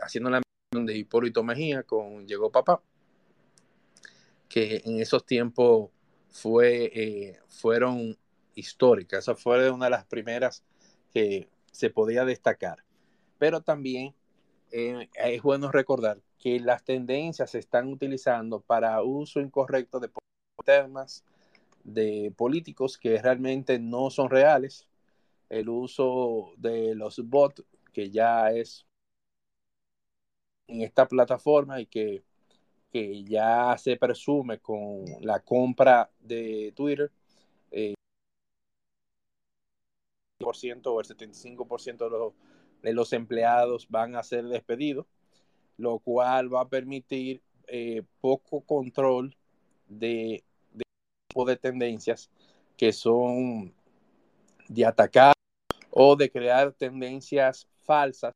haciendo 0.00 0.30
la 0.30 0.42
de 0.72 0.98
Hipólito 0.98 1.44
Mejía 1.44 1.84
con 1.84 2.26
Llegó 2.26 2.50
Papá 2.50 2.82
que 4.54 4.82
en 4.84 5.00
esos 5.00 5.26
tiempos 5.26 5.90
fue, 6.30 6.84
eh, 6.94 7.40
fueron 7.48 8.16
históricas. 8.54 9.24
Esa 9.24 9.34
fue 9.34 9.68
una 9.68 9.86
de 9.86 9.90
las 9.90 10.04
primeras 10.06 10.62
que 11.12 11.48
se 11.72 11.90
podía 11.90 12.24
destacar. 12.24 12.84
Pero 13.36 13.62
también 13.62 14.14
eh, 14.70 15.08
es 15.12 15.42
bueno 15.42 15.72
recordar 15.72 16.22
que 16.38 16.60
las 16.60 16.84
tendencias 16.84 17.50
se 17.50 17.58
están 17.58 17.88
utilizando 17.88 18.60
para 18.60 19.02
uso 19.02 19.40
incorrecto 19.40 19.98
de 19.98 20.08
temas 20.64 21.24
de 21.82 22.32
políticos 22.36 22.96
que 22.96 23.20
realmente 23.20 23.80
no 23.80 24.08
son 24.08 24.30
reales. 24.30 24.86
el 25.48 25.68
uso 25.68 26.52
de 26.58 26.94
los 26.94 27.18
bots, 27.28 27.64
que 27.92 28.08
ya 28.08 28.52
es 28.52 28.86
en 30.68 30.82
esta 30.82 31.08
plataforma 31.08 31.80
y 31.80 31.86
que, 31.86 32.22
que 32.94 33.24
ya 33.24 33.76
se 33.76 33.96
presume 33.96 34.60
con 34.60 35.04
la 35.22 35.40
compra 35.40 36.08
de 36.20 36.72
Twitter, 36.76 37.10
eh, 37.72 37.94
o 40.40 40.50
el 41.00 41.06
75% 41.06 42.04
de 42.04 42.10
los, 42.10 42.34
de 42.82 42.92
los 42.92 43.12
empleados 43.12 43.88
van 43.88 44.14
a 44.14 44.22
ser 44.22 44.44
despedidos, 44.44 45.06
lo 45.76 45.98
cual 45.98 46.54
va 46.54 46.60
a 46.60 46.68
permitir 46.68 47.42
eh, 47.66 48.04
poco 48.20 48.60
control 48.60 49.36
de, 49.88 50.44
de, 50.70 50.84
de 51.34 51.56
tendencias 51.56 52.30
que 52.76 52.92
son 52.92 53.74
de 54.68 54.86
atacar 54.86 55.32
o 55.90 56.14
de 56.14 56.30
crear 56.30 56.72
tendencias 56.74 57.66
falsas 57.80 58.30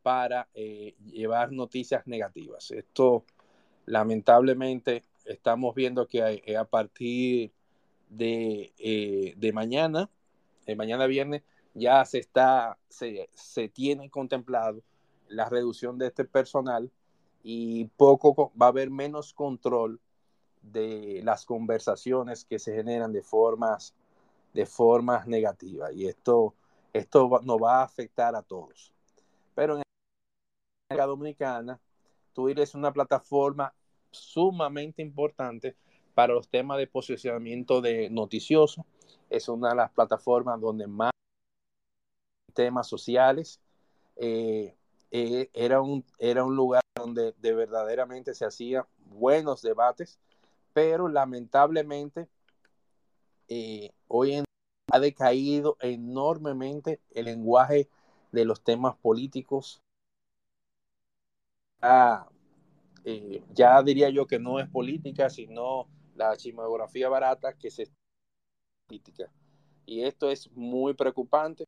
para 0.00 0.48
eh, 0.54 0.94
llevar 1.00 1.50
noticias 1.50 2.06
negativas. 2.06 2.70
Esto, 2.70 3.24
lamentablemente, 3.86 5.04
estamos 5.24 5.74
viendo 5.74 6.06
que 6.06 6.22
a, 6.22 6.32
eh, 6.32 6.56
a 6.56 6.64
partir 6.64 7.52
de, 8.10 8.72
eh, 8.78 9.34
de 9.36 9.52
mañana, 9.52 10.10
de 10.66 10.76
mañana 10.76 11.06
viernes, 11.06 11.42
ya 11.74 12.04
se 12.04 12.18
está, 12.18 12.78
se, 12.88 13.28
se, 13.34 13.68
tiene 13.68 14.10
contemplado 14.10 14.82
la 15.28 15.48
reducción 15.48 15.98
de 15.98 16.08
este 16.08 16.24
personal 16.24 16.90
y 17.42 17.86
poco 17.96 18.52
va 18.60 18.66
a 18.66 18.68
haber 18.70 18.90
menos 18.90 19.32
control 19.32 20.00
de 20.62 21.20
las 21.22 21.44
conversaciones 21.44 22.44
que 22.44 22.58
se 22.58 22.74
generan 22.74 23.12
de 23.12 23.22
formas, 23.22 23.94
de 24.52 24.66
formas 24.66 25.26
negativas. 25.26 25.92
Y 25.94 26.08
esto, 26.08 26.54
esto 26.92 27.40
nos 27.44 27.62
va 27.62 27.80
a 27.80 27.84
afectar 27.84 28.34
a 28.34 28.42
todos. 28.42 28.92
Pero 29.54 29.76
en 29.76 29.82
Dominicana, 30.96 31.78
Twitter 32.36 32.64
es 32.64 32.74
una 32.74 32.92
plataforma 32.92 33.72
sumamente 34.10 35.00
importante 35.00 35.74
para 36.14 36.34
los 36.34 36.48
temas 36.48 36.76
de 36.76 36.86
posicionamiento 36.86 37.80
de 37.80 38.10
noticioso. 38.10 38.84
Es 39.30 39.48
una 39.48 39.70
de 39.70 39.76
las 39.76 39.90
plataformas 39.90 40.60
donde 40.60 40.86
más 40.86 41.12
temas 42.52 42.86
sociales. 42.86 43.58
Eh, 44.16 44.76
eh, 45.10 45.48
era, 45.54 45.80
un, 45.80 46.04
era 46.18 46.44
un 46.44 46.54
lugar 46.54 46.82
donde 46.94 47.32
de 47.38 47.54
verdaderamente 47.54 48.34
se 48.34 48.44
hacían 48.44 48.84
buenos 49.06 49.62
debates, 49.62 50.18
pero 50.74 51.08
lamentablemente 51.08 52.28
eh, 53.48 53.92
hoy 54.08 54.34
en 54.34 54.44
ha 54.92 55.00
decaído 55.00 55.78
enormemente 55.80 57.00
el 57.10 57.24
lenguaje 57.24 57.88
de 58.30 58.44
los 58.44 58.62
temas 58.62 58.94
políticos 58.96 59.82
ah, 61.86 62.28
eh, 63.04 63.42
ya 63.54 63.82
diría 63.82 64.10
yo 64.10 64.26
que 64.26 64.38
no 64.38 64.58
es 64.58 64.68
política, 64.68 65.30
sino 65.30 65.86
la 66.16 66.36
chismografía 66.36 67.08
barata 67.08 67.52
que 67.54 67.70
se 67.70 67.88
política. 68.86 69.30
Y 69.86 70.02
esto 70.02 70.30
es 70.30 70.50
muy 70.52 70.94
preocupante 70.94 71.64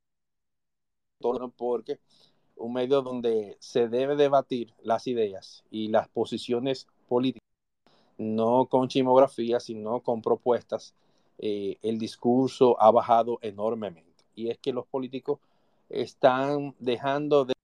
porque 1.57 2.01
un 2.57 2.73
medio 2.73 3.03
donde 3.03 3.57
se 3.61 3.89
debe 3.89 4.17
debatir 4.17 4.75
las 4.83 5.07
ideas 5.07 5.65
y 5.71 5.89
las 5.89 6.09
posiciones 6.09 6.87
políticas, 7.09 7.43
no 8.17 8.67
con 8.67 8.89
chismografía, 8.89 9.61
sino 9.61 10.01
con 10.01 10.23
propuestas, 10.23 10.95
eh, 11.39 11.79
el 11.83 11.99
discurso 11.99 12.81
ha 12.81 12.91
bajado 12.91 13.39
enormemente. 13.43 14.25
Y 14.35 14.51
es 14.51 14.59
que 14.59 14.73
los 14.73 14.87
políticos 14.87 15.39
están 15.89 16.75
dejando 16.81 17.45
de 17.45 17.55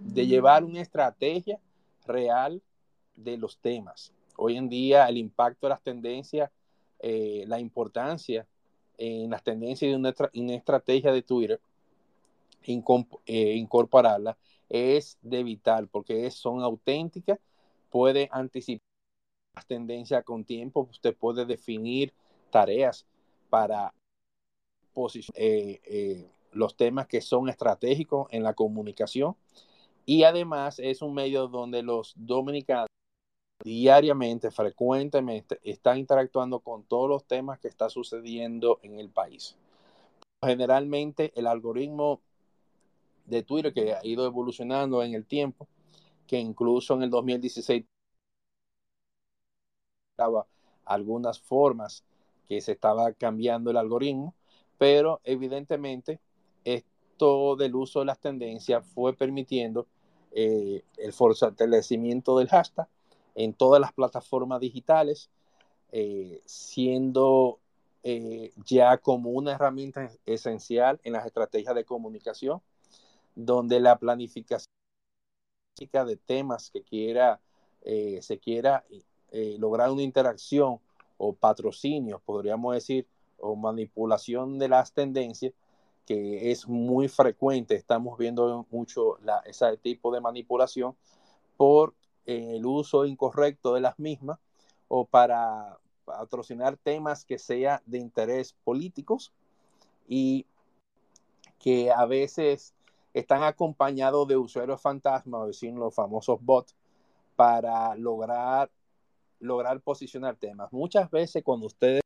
de 0.00 0.26
llevar 0.26 0.64
una 0.64 0.80
estrategia 0.80 1.58
real 2.06 2.62
de 3.16 3.36
los 3.36 3.58
temas. 3.58 4.12
Hoy 4.36 4.56
en 4.56 4.68
día 4.68 5.08
el 5.08 5.16
impacto 5.16 5.66
de 5.66 5.70
las 5.70 5.82
tendencias, 5.82 6.50
eh, 7.00 7.44
la 7.46 7.58
importancia 7.58 8.46
en 8.96 9.30
las 9.30 9.42
tendencias 9.42 9.90
de 9.90 9.96
una, 9.96 10.14
una 10.34 10.54
estrategia 10.54 11.12
de 11.12 11.22
Twitter, 11.22 11.60
eh, 12.62 13.54
incorporarla, 13.54 14.36
es 14.68 15.18
de 15.20 15.42
vital 15.42 15.88
porque 15.88 16.26
es, 16.26 16.34
son 16.34 16.62
auténticas, 16.62 17.38
puede 17.90 18.28
anticipar 18.30 18.86
las 19.56 19.66
tendencias 19.66 20.24
con 20.24 20.44
tiempo, 20.44 20.88
usted 20.90 21.16
puede 21.16 21.44
definir 21.44 22.12
tareas 22.50 23.04
para 23.50 23.92
eh, 25.34 26.30
los 26.54 26.76
temas 26.76 27.06
que 27.06 27.20
son 27.20 27.48
estratégicos 27.48 28.28
en 28.30 28.42
la 28.42 28.54
comunicación 28.54 29.36
y 30.06 30.24
además 30.24 30.78
es 30.78 31.02
un 31.02 31.14
medio 31.14 31.48
donde 31.48 31.82
los 31.82 32.14
dominicanos 32.16 32.88
diariamente, 33.62 34.50
frecuentemente, 34.50 35.58
están 35.62 35.98
interactuando 35.98 36.60
con 36.60 36.84
todos 36.84 37.08
los 37.08 37.24
temas 37.24 37.58
que 37.58 37.68
está 37.68 37.88
sucediendo 37.88 38.78
en 38.82 38.98
el 38.98 39.08
país. 39.08 39.56
Generalmente 40.44 41.32
el 41.36 41.46
algoritmo 41.46 42.20
de 43.24 43.42
Twitter 43.42 43.72
que 43.72 43.94
ha 43.94 44.04
ido 44.04 44.26
evolucionando 44.26 45.02
en 45.02 45.14
el 45.14 45.24
tiempo, 45.24 45.66
que 46.26 46.38
incluso 46.38 46.94
en 46.94 47.02
el 47.04 47.10
2016 47.10 47.84
estaba 50.12 50.46
algunas 50.84 51.40
formas 51.40 52.04
que 52.46 52.60
se 52.60 52.72
estaba 52.72 53.12
cambiando 53.14 53.70
el 53.70 53.78
algoritmo, 53.78 54.34
pero 54.76 55.20
evidentemente 55.24 56.20
del 57.18 57.74
uso 57.74 58.00
de 58.00 58.06
las 58.06 58.18
tendencias 58.18 58.84
fue 58.94 59.14
permitiendo 59.14 59.86
eh, 60.32 60.82
el 60.96 61.12
fortalecimiento 61.12 62.38
del 62.38 62.48
hashtag 62.48 62.88
en 63.34 63.54
todas 63.54 63.80
las 63.80 63.92
plataformas 63.92 64.60
digitales, 64.60 65.30
eh, 65.92 66.42
siendo 66.44 67.60
eh, 68.02 68.52
ya 68.64 68.98
como 68.98 69.30
una 69.30 69.52
herramienta 69.52 70.10
esencial 70.26 71.00
en 71.04 71.12
las 71.12 71.24
estrategias 71.26 71.74
de 71.74 71.84
comunicación, 71.84 72.60
donde 73.34 73.80
la 73.80 73.96
planificación 73.96 74.68
de 75.78 76.16
temas 76.16 76.70
que 76.70 76.82
quiera, 76.82 77.40
se 77.82 78.38
quiera 78.38 78.84
lograr 79.58 79.90
una 79.90 80.02
interacción 80.02 80.78
o 81.18 81.32
patrocinio, 81.32 82.22
podríamos 82.24 82.74
decir, 82.74 83.06
o 83.38 83.56
manipulación 83.56 84.58
de 84.58 84.68
las 84.68 84.92
tendencias, 84.92 85.52
que 86.06 86.50
es 86.50 86.68
muy 86.68 87.08
frecuente, 87.08 87.74
estamos 87.74 88.18
viendo 88.18 88.66
mucho 88.70 89.18
la, 89.22 89.38
ese 89.40 89.76
tipo 89.78 90.12
de 90.12 90.20
manipulación 90.20 90.96
por 91.56 91.94
eh, 92.26 92.56
el 92.56 92.66
uso 92.66 93.06
incorrecto 93.06 93.74
de 93.74 93.80
las 93.80 93.98
mismas 93.98 94.38
o 94.88 95.04
para 95.06 95.78
patrocinar 96.04 96.76
temas 96.76 97.24
que 97.24 97.38
sean 97.38 97.80
de 97.86 97.98
interés 97.98 98.54
políticos 98.64 99.32
y 100.06 100.46
que 101.58 101.90
a 101.90 102.04
veces 102.04 102.74
están 103.14 103.42
acompañados 103.42 104.28
de 104.28 104.36
usuarios 104.36 104.82
fantasmas, 104.82 105.40
o 105.40 105.46
decir 105.46 105.72
los 105.72 105.94
famosos 105.94 106.38
bots, 106.42 106.74
para 107.36 107.94
lograr, 107.96 108.70
lograr 109.40 109.80
posicionar 109.80 110.36
temas. 110.36 110.72
Muchas 110.72 111.10
veces 111.10 111.42
cuando 111.42 111.66
ustedes 111.66 112.03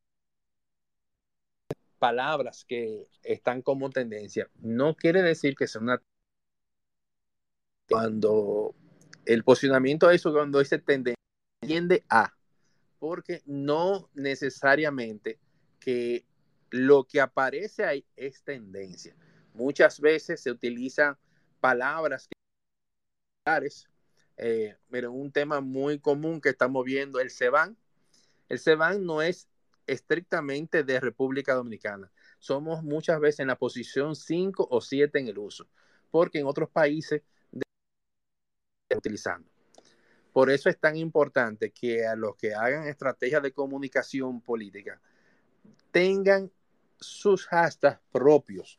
palabras 1.98 2.64
que 2.64 3.08
están 3.22 3.62
como 3.62 3.90
tendencia, 3.90 4.48
no 4.60 4.94
quiere 4.94 5.22
decir 5.22 5.54
que 5.54 5.66
sea 5.66 5.80
una... 5.80 6.02
Cuando 7.88 8.74
el 9.24 9.44
posicionamiento 9.44 10.08
de 10.08 10.16
eso, 10.16 10.32
cuando 10.32 10.58
dice 10.58 10.78
tendencia, 10.78 11.16
tiende 11.60 12.04
a, 12.08 12.34
porque 12.98 13.42
no 13.46 14.10
necesariamente 14.14 15.38
que 15.80 16.24
lo 16.70 17.04
que 17.04 17.20
aparece 17.20 17.84
ahí 17.84 18.04
es 18.16 18.42
tendencia. 18.42 19.16
Muchas 19.54 20.00
veces 20.00 20.42
se 20.42 20.50
utilizan 20.50 21.16
palabras 21.60 22.28
eh, 24.36 24.76
pero 24.90 25.12
un 25.12 25.32
tema 25.32 25.60
muy 25.60 25.98
común 25.98 26.40
que 26.40 26.50
estamos 26.50 26.84
viendo, 26.84 27.18
el 27.20 27.30
CEBAN. 27.30 27.76
El 28.48 28.58
CEBAN 28.58 29.04
no 29.04 29.22
es 29.22 29.48
estrictamente 29.88 30.84
de 30.84 31.00
República 31.00 31.54
Dominicana. 31.54 32.10
Somos 32.38 32.84
muchas 32.84 33.18
veces 33.18 33.40
en 33.40 33.48
la 33.48 33.58
posición 33.58 34.14
5 34.14 34.68
o 34.70 34.80
7 34.80 35.18
en 35.18 35.28
el 35.28 35.38
uso, 35.38 35.66
porque 36.10 36.38
en 36.38 36.46
otros 36.46 36.70
países 36.70 37.22
utilizando. 38.96 39.48
Por 40.32 40.50
eso 40.50 40.68
es 40.68 40.78
tan 40.78 40.96
importante 40.96 41.70
que 41.70 42.06
a 42.06 42.14
los 42.14 42.36
que 42.36 42.54
hagan 42.54 42.86
estrategias 42.86 43.42
de 43.42 43.52
comunicación 43.52 44.40
política 44.40 45.00
tengan 45.90 46.50
sus 47.00 47.46
hashtags 47.46 48.00
propios. 48.12 48.78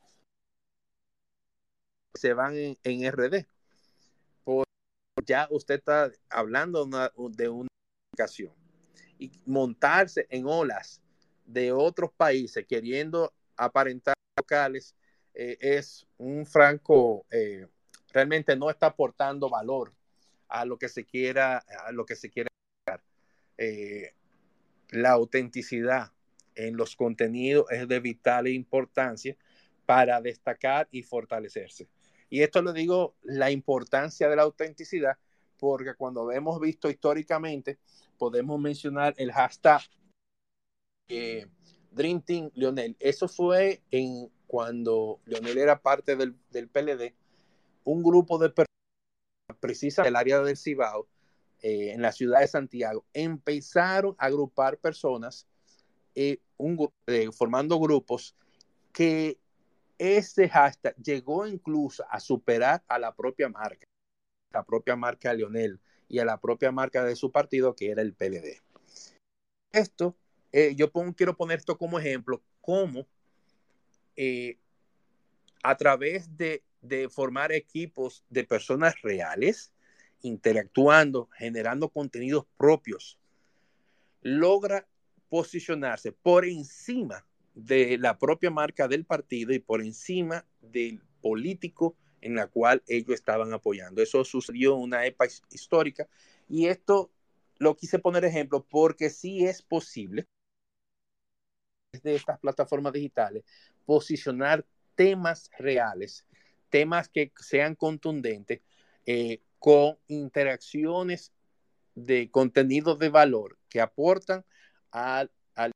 Se 2.13 2.33
van 2.33 2.55
en, 2.55 3.11
RD. 3.11 3.45
Ya 5.25 5.47
usted 5.51 5.75
está 5.75 6.11
hablando 6.29 6.85
de 6.85 7.49
una 7.49 7.67
comunicación 8.15 8.58
y 9.19 9.31
montarse 9.45 10.25
en 10.29 10.47
olas 10.47 11.01
de 11.45 11.71
otros 11.71 12.11
países 12.15 12.65
queriendo 12.65 13.33
aparentar 13.55 14.15
locales 14.35 14.95
eh, 15.33 15.57
es 15.59 16.07
un 16.17 16.45
franco, 16.45 17.25
eh, 17.29 17.67
realmente 18.11 18.55
no 18.55 18.69
está 18.69 18.87
aportando 18.87 19.49
valor 19.49 19.93
a 20.47 20.65
lo 20.65 20.77
que 20.79 20.89
se 20.89 21.05
quiera, 21.05 21.57
a 21.85 21.91
lo 21.91 22.05
que 22.05 22.15
se 22.15 22.29
quiera. 22.29 22.49
Eh, 23.57 24.13
la 24.89 25.11
autenticidad 25.11 26.11
en 26.55 26.77
los 26.77 26.95
contenidos 26.95 27.65
es 27.69 27.87
de 27.87 27.99
vital 27.99 28.47
importancia 28.47 29.37
para 29.85 30.21
destacar 30.21 30.87
y 30.91 31.03
fortalecerse. 31.03 31.87
Y 32.29 32.41
esto 32.41 32.61
lo 32.61 32.73
digo, 32.73 33.15
la 33.23 33.51
importancia 33.51 34.29
de 34.29 34.35
la 34.35 34.43
autenticidad, 34.43 35.17
porque 35.59 35.93
cuando 35.95 36.31
hemos 36.31 36.59
visto 36.59 36.89
históricamente, 36.89 37.79
podemos 38.17 38.59
mencionar 38.59 39.13
el 39.17 39.31
hashtag 39.31 39.81
eh, 41.09 41.47
Dream 41.91 42.21
Team 42.21 42.51
Lionel. 42.53 42.95
Eso 42.99 43.27
fue 43.27 43.81
en 43.91 44.29
cuando 44.47 45.19
Lionel 45.25 45.57
era 45.57 45.79
parte 45.79 46.15
del, 46.15 46.35
del 46.49 46.67
PLD, 46.69 47.13
un 47.83 48.03
grupo 48.03 48.37
de 48.37 48.49
personas, 48.49 49.59
precisamente 49.59 50.07
del 50.07 50.15
área 50.15 50.39
del 50.41 50.57
Cibao, 50.57 51.07
eh, 51.61 51.91
en 51.91 52.01
la 52.01 52.13
ciudad 52.13 52.39
de 52.39 52.47
Santiago, 52.47 53.05
empezaron 53.13 54.15
a 54.17 54.27
agrupar 54.27 54.77
personas, 54.77 55.45
eh, 56.15 56.39
un, 56.57 56.89
eh, 57.07 57.29
formando 57.33 57.77
grupos 57.79 58.33
que 58.93 59.37
ese 59.97 60.47
hashtag 60.47 60.95
llegó 60.95 61.45
incluso 61.45 62.05
a 62.09 62.21
superar 62.21 62.81
a 62.87 62.97
la 62.97 63.13
propia 63.13 63.49
marca, 63.49 63.85
la 64.51 64.63
propia 64.63 64.95
marca 64.95 65.29
de 65.29 65.37
Lionel 65.37 65.79
y 66.07 66.19
a 66.19 66.25
la 66.25 66.39
propia 66.39 66.71
marca 66.71 67.03
de 67.03 67.15
su 67.15 67.31
partido, 67.31 67.75
que 67.75 67.91
era 67.91 68.01
el 68.01 68.13
PLD. 68.13 68.61
Esto, 69.71 70.15
yo 70.75 70.91
quiero 71.15 71.35
poner 71.35 71.59
esto 71.59 71.77
como 71.77 71.99
ejemplo, 71.99 72.41
cómo 72.61 73.07
a 75.63 75.77
través 75.77 76.29
de 76.35 77.09
formar 77.09 77.51
equipos 77.51 78.25
de 78.29 78.43
personas 78.43 79.01
reales, 79.01 79.71
interactuando, 80.21 81.29
generando 81.37 81.89
contenidos 81.89 82.45
propios, 82.57 83.19
logra 84.21 84.87
posicionarse 85.29 86.11
por 86.11 86.45
encima 86.45 87.25
de 87.53 87.97
la 87.99 88.17
propia 88.17 88.49
marca 88.49 88.87
del 88.87 89.05
partido 89.05 89.53
y 89.53 89.59
por 89.59 89.81
encima 89.81 90.45
del 90.61 91.01
político 91.21 91.95
en 92.21 92.35
la 92.35 92.47
cual 92.47 92.83
ellos 92.87 93.15
estaban 93.15 93.53
apoyando. 93.53 94.01
Eso 94.01 94.23
sucedió 94.23 94.75
en 94.75 94.81
una 94.81 95.05
época 95.05 95.29
histórica 95.51 96.07
y 96.47 96.67
esto 96.67 97.11
lo 97.57 97.75
quise 97.75 97.99
poner 97.99 98.25
ejemplo 98.25 98.65
porque 98.69 99.09
sí 99.09 99.45
es 99.45 99.61
posible 99.61 100.25
desde 101.91 102.15
estas 102.15 102.39
plataformas 102.39 102.93
digitales 102.93 103.43
posicionar 103.85 104.65
temas 104.95 105.49
reales, 105.57 106.25
temas 106.69 107.09
que 107.09 107.31
sean 107.37 107.75
contundentes, 107.75 108.61
eh, 109.05 109.41
con 109.57 109.97
interacciones 110.07 111.33
de 111.95 112.29
contenidos 112.29 112.99
de 112.99 113.09
valor 113.09 113.57
que 113.69 113.81
aportan 113.81 114.45
al, 114.91 115.31
al 115.55 115.71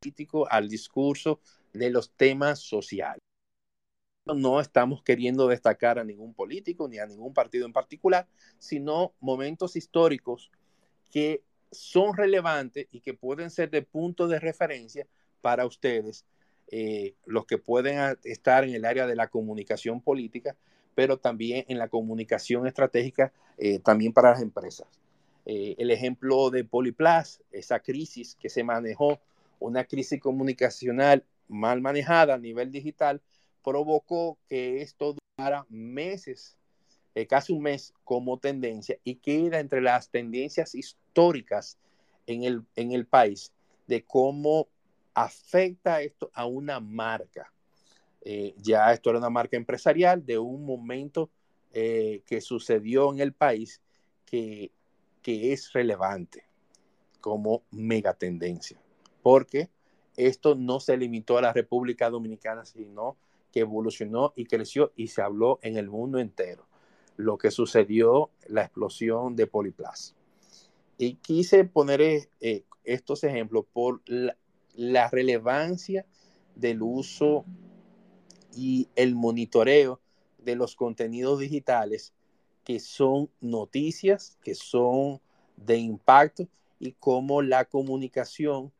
político, 0.00 0.46
al 0.50 0.68
discurso 0.68 1.40
de 1.72 1.90
los 1.90 2.10
temas 2.12 2.60
sociales. 2.60 3.29
No 4.34 4.60
estamos 4.60 5.02
queriendo 5.02 5.48
destacar 5.48 5.98
a 5.98 6.04
ningún 6.04 6.34
político 6.34 6.88
ni 6.88 6.98
a 6.98 7.06
ningún 7.06 7.34
partido 7.34 7.66
en 7.66 7.72
particular, 7.72 8.26
sino 8.58 9.12
momentos 9.20 9.76
históricos 9.76 10.50
que 11.10 11.42
son 11.70 12.16
relevantes 12.16 12.86
y 12.90 13.00
que 13.00 13.14
pueden 13.14 13.50
ser 13.50 13.70
de 13.70 13.82
punto 13.82 14.28
de 14.28 14.40
referencia 14.40 15.06
para 15.40 15.66
ustedes, 15.66 16.24
eh, 16.70 17.14
los 17.24 17.46
que 17.46 17.58
pueden 17.58 18.16
estar 18.24 18.64
en 18.64 18.74
el 18.74 18.84
área 18.84 19.06
de 19.06 19.16
la 19.16 19.28
comunicación 19.28 20.00
política, 20.00 20.56
pero 20.94 21.18
también 21.18 21.64
en 21.68 21.78
la 21.78 21.88
comunicación 21.88 22.66
estratégica, 22.66 23.32
eh, 23.58 23.78
también 23.78 24.12
para 24.12 24.30
las 24.30 24.42
empresas. 24.42 24.86
Eh, 25.46 25.74
el 25.78 25.90
ejemplo 25.90 26.50
de 26.50 26.64
Poliplas, 26.64 27.42
esa 27.50 27.80
crisis 27.80 28.36
que 28.40 28.50
se 28.50 28.62
manejó, 28.62 29.20
una 29.58 29.84
crisis 29.84 30.20
comunicacional 30.20 31.24
mal 31.48 31.80
manejada 31.80 32.34
a 32.34 32.38
nivel 32.38 32.70
digital, 32.70 33.20
provocó 33.62 34.38
que 34.48 34.82
esto 34.82 35.16
durara 35.36 35.66
meses, 35.68 36.56
eh, 37.14 37.26
casi 37.26 37.52
un 37.52 37.62
mes 37.62 37.92
como 38.04 38.38
tendencia 38.38 38.98
y 39.04 39.16
queda 39.16 39.60
entre 39.60 39.80
las 39.80 40.10
tendencias 40.10 40.74
históricas 40.74 41.78
en 42.26 42.44
el, 42.44 42.62
en 42.76 42.92
el 42.92 43.06
país 43.06 43.52
de 43.86 44.04
cómo 44.04 44.68
afecta 45.14 46.02
esto 46.02 46.30
a 46.34 46.46
una 46.46 46.80
marca. 46.80 47.52
Eh, 48.22 48.54
ya 48.58 48.92
esto 48.92 49.10
era 49.10 49.18
una 49.18 49.30
marca 49.30 49.56
empresarial 49.56 50.24
de 50.24 50.38
un 50.38 50.64
momento 50.64 51.30
eh, 51.72 52.22
que 52.26 52.40
sucedió 52.40 53.12
en 53.12 53.20
el 53.20 53.32
país 53.32 53.80
que, 54.26 54.70
que 55.22 55.52
es 55.52 55.72
relevante 55.72 56.44
como 57.20 57.62
megatendencia, 57.70 58.78
porque 59.22 59.70
esto 60.16 60.54
no 60.54 60.80
se 60.80 60.96
limitó 60.96 61.38
a 61.38 61.42
la 61.42 61.52
República 61.52 62.10
Dominicana, 62.10 62.64
sino 62.64 63.16
que 63.52 63.60
evolucionó 63.60 64.32
y 64.36 64.46
creció 64.46 64.92
y 64.96 65.08
se 65.08 65.22
habló 65.22 65.58
en 65.62 65.76
el 65.76 65.88
mundo 65.88 66.18
entero. 66.18 66.66
Lo 67.16 67.38
que 67.38 67.50
sucedió, 67.50 68.30
la 68.46 68.62
explosión 68.62 69.36
de 69.36 69.46
Poliplas. 69.46 70.14
Y 70.96 71.14
quise 71.14 71.64
poner 71.64 72.00
eh, 72.40 72.64
estos 72.84 73.24
ejemplos 73.24 73.64
por 73.72 74.02
la, 74.06 74.36
la, 74.74 75.08
relevancia 75.08 76.06
del 76.54 76.82
uso 76.82 77.44
y 78.54 78.88
el 78.96 79.14
monitoreo 79.14 80.00
de 80.38 80.56
los 80.56 80.76
contenidos 80.76 81.38
digitales 81.38 82.12
que 82.64 82.80
son 82.80 83.30
noticias, 83.40 84.38
que 84.42 84.54
son 84.54 85.20
de 85.56 85.76
impacto 85.78 86.46
y 86.78 86.92
cómo 86.92 87.42
la 87.42 87.64
comunicación 87.64 88.72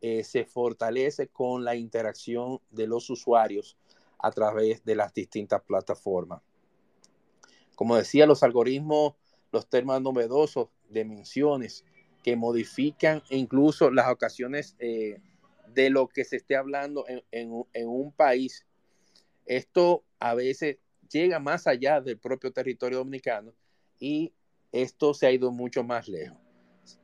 eh, 0.00 0.24
se 0.24 0.44
fortalece 0.44 1.28
con 1.28 1.64
la 1.64 1.74
interacción 1.74 2.60
de 2.70 2.86
los 2.86 3.08
usuarios 3.08 3.76
a 4.18 4.30
través 4.30 4.84
de 4.84 4.94
las 4.94 5.12
distintas 5.14 5.62
plataformas. 5.62 6.42
Como 7.74 7.96
decía, 7.96 8.26
los 8.26 8.42
algoritmos, 8.42 9.14
los 9.52 9.68
temas 9.68 10.00
novedosos 10.00 10.68
de 10.88 11.04
menciones 11.04 11.84
que 12.22 12.36
modifican 12.36 13.22
incluso 13.30 13.90
las 13.90 14.10
ocasiones 14.10 14.76
eh, 14.78 15.20
de 15.74 15.90
lo 15.90 16.08
que 16.08 16.24
se 16.24 16.36
esté 16.36 16.56
hablando 16.56 17.04
en, 17.08 17.22
en 17.30 17.88
un 17.88 18.12
país 18.12 18.66
esto 19.46 20.04
a 20.18 20.34
veces 20.34 20.78
llega 21.08 21.38
más 21.38 21.66
allá 21.66 22.00
del 22.00 22.18
propio 22.18 22.52
territorio 22.52 22.98
dominicano 22.98 23.54
y 23.98 24.34
esto 24.72 25.14
se 25.14 25.26
ha 25.26 25.30
ido 25.30 25.52
mucho 25.52 25.84
más 25.84 26.08
lejos. 26.08 26.36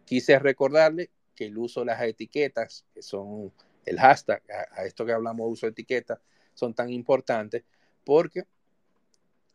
Quise 0.05 0.39
recordarle 0.39 1.11
que 1.35 1.47
el 1.47 1.57
uso 1.57 1.81
de 1.81 1.87
las 1.87 2.03
etiquetas, 2.03 2.85
que 2.93 3.01
son 3.01 3.53
el 3.87 3.99
hashtag, 3.99 4.43
a, 4.77 4.85
esto 4.85 5.07
que 5.07 5.13
hablamos 5.13 5.47
de 5.47 5.53
uso 5.53 5.67
de 5.67 5.71
etiquetas, 5.71 6.19
son 6.55 6.75
tan 6.75 6.91
importantes 6.91 7.65
porque 8.05 8.45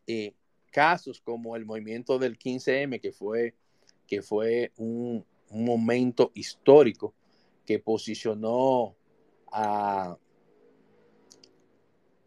eh, 0.08 0.34
casos 0.72 1.22
como 1.22 1.56
el 1.56 1.66
movimiento 1.66 2.20
del 2.20 2.38
15M, 2.38 3.02
que 3.02 3.12
fue, 3.12 3.56
que 4.06 4.22
fue 4.22 4.72
un, 4.78 5.26
momento 5.50 6.32
histórico 6.34 7.14
que 7.66 7.80
posicionó 7.80 8.98
a, 9.50 10.18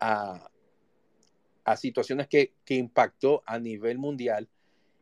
a, 0.00 0.50
a 1.64 1.76
situaciones 1.76 2.28
que, 2.28 2.54
que, 2.64 2.76
impactó 2.76 3.42
a 3.44 3.58
nivel 3.58 3.98
mundial 3.98 4.48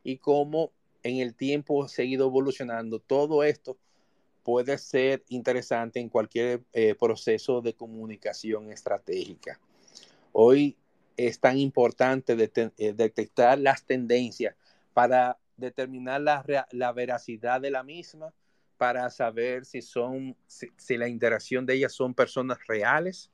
y 0.03 0.17
cómo 0.17 0.73
en 1.01 1.19
el 1.19 1.33
tiempo 1.33 1.81
ha 1.81 1.87
seguido 1.87 2.27
evolucionando. 2.27 2.99
Todo 2.99 3.41
esto 3.43 3.77
puede 4.43 4.77
ser 4.77 5.23
interesante 5.29 5.99
en 5.99 6.09
cualquier 6.09 6.63
eh, 6.73 6.95
proceso 6.95 7.61
de 7.61 7.73
comunicación 7.73 8.71
estratégica. 8.71 9.59
Hoy 10.31 10.77
es 11.17 11.39
tan 11.39 11.57
importante 11.57 12.33
eh, 12.77 12.93
detectar 12.93 13.59
las 13.59 13.83
tendencias 13.85 14.55
para 14.93 15.37
determinar 15.57 16.21
la, 16.21 16.67
la, 16.71 16.91
veracidad 16.93 17.59
de 17.59 17.71
la 17.71 17.83
misma, 17.83 18.33
para 18.77 19.09
saber 19.09 19.65
si 19.65 19.81
son, 19.81 20.37
si 20.47 20.97
la 20.97 21.09
interacción 21.09 21.65
de 21.65 21.75
ellas 21.75 21.93
son 21.93 22.13
personas 22.13 22.59
reales 22.67 23.29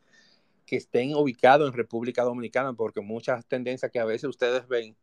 que 0.66 0.78
estén 0.78 1.14
ubicados 1.14 1.68
en 1.68 1.78
República 1.78 2.24
Dominicana, 2.24 2.74
porque 2.74 3.02
muchas 3.02 3.46
tendencias 3.46 3.92
que 3.92 4.00
a 4.00 4.06
veces 4.06 4.26
ustedes 4.26 4.68
ven, 4.68 4.98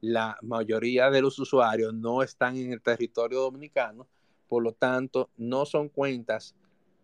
la 0.00 0.38
mayoría 0.42 1.10
de 1.10 1.20
los 1.20 1.38
usuarios 1.40 1.92
no 1.92 2.22
están 2.22 2.56
en 2.56 2.72
el 2.72 2.80
territorio 2.80 3.40
dominicano, 3.40 4.06
por 4.48 4.62
lo 4.62 4.72
tanto, 4.72 5.30
no 5.36 5.66
son 5.66 5.88
cuentas 5.88 6.54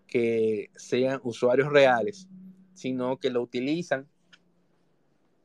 que 0.07 0.71
sean 0.77 1.21
usuarios 1.23 1.71
reales, 1.71 2.29
sino 2.73 3.19
que 3.19 3.31
lo 3.31 3.43
utilizan 3.43 4.09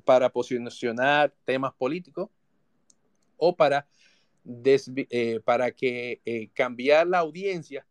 para 0.06 0.30
posicionar 0.30 1.34
temas 1.46 1.74
políticos 1.74 2.30
o 3.38 3.56
para, 3.56 3.88
eh, 4.46 5.40
para 5.44 5.72
que 5.72 6.22
eh, 6.26 6.50
cambiar 6.54 7.08
la 7.08 7.20
audiencia 7.20 7.86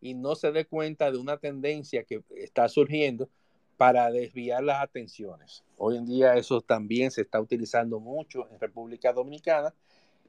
y 0.00 0.14
no 0.14 0.34
se 0.34 0.52
dé 0.52 0.66
cuenta 0.66 1.10
de 1.10 1.18
una 1.18 1.38
tendencia 1.38 2.04
que 2.04 2.22
está 2.36 2.68
surgiendo 2.68 3.30
para 3.76 4.10
desviar 4.10 4.62
las 4.62 4.82
atenciones. 4.82 5.64
Hoy 5.76 5.96
en 5.96 6.06
día 6.06 6.34
eso 6.34 6.60
también 6.60 7.10
se 7.10 7.22
está 7.22 7.40
utilizando 7.40 8.00
mucho 8.00 8.48
en 8.50 8.60
República 8.60 9.12
Dominicana 9.12 9.74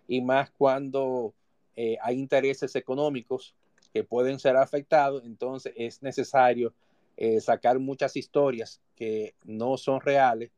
y 0.07 0.21
más 0.21 0.51
cuando 0.51 1.33
eh, 1.75 1.97
hay 2.01 2.17
intereses 2.17 2.75
económicos 2.75 3.55
que 3.93 4.03
pueden 4.03 4.39
ser 4.39 4.57
afectados, 4.57 5.23
entonces 5.25 5.73
es 5.75 6.01
necesario 6.01 6.73
eh, 7.17 7.39
sacar 7.39 7.79
muchas 7.79 8.15
historias 8.15 8.81
que 8.95 9.35
no 9.43 9.77
son 9.77 10.01
reales 10.01 10.51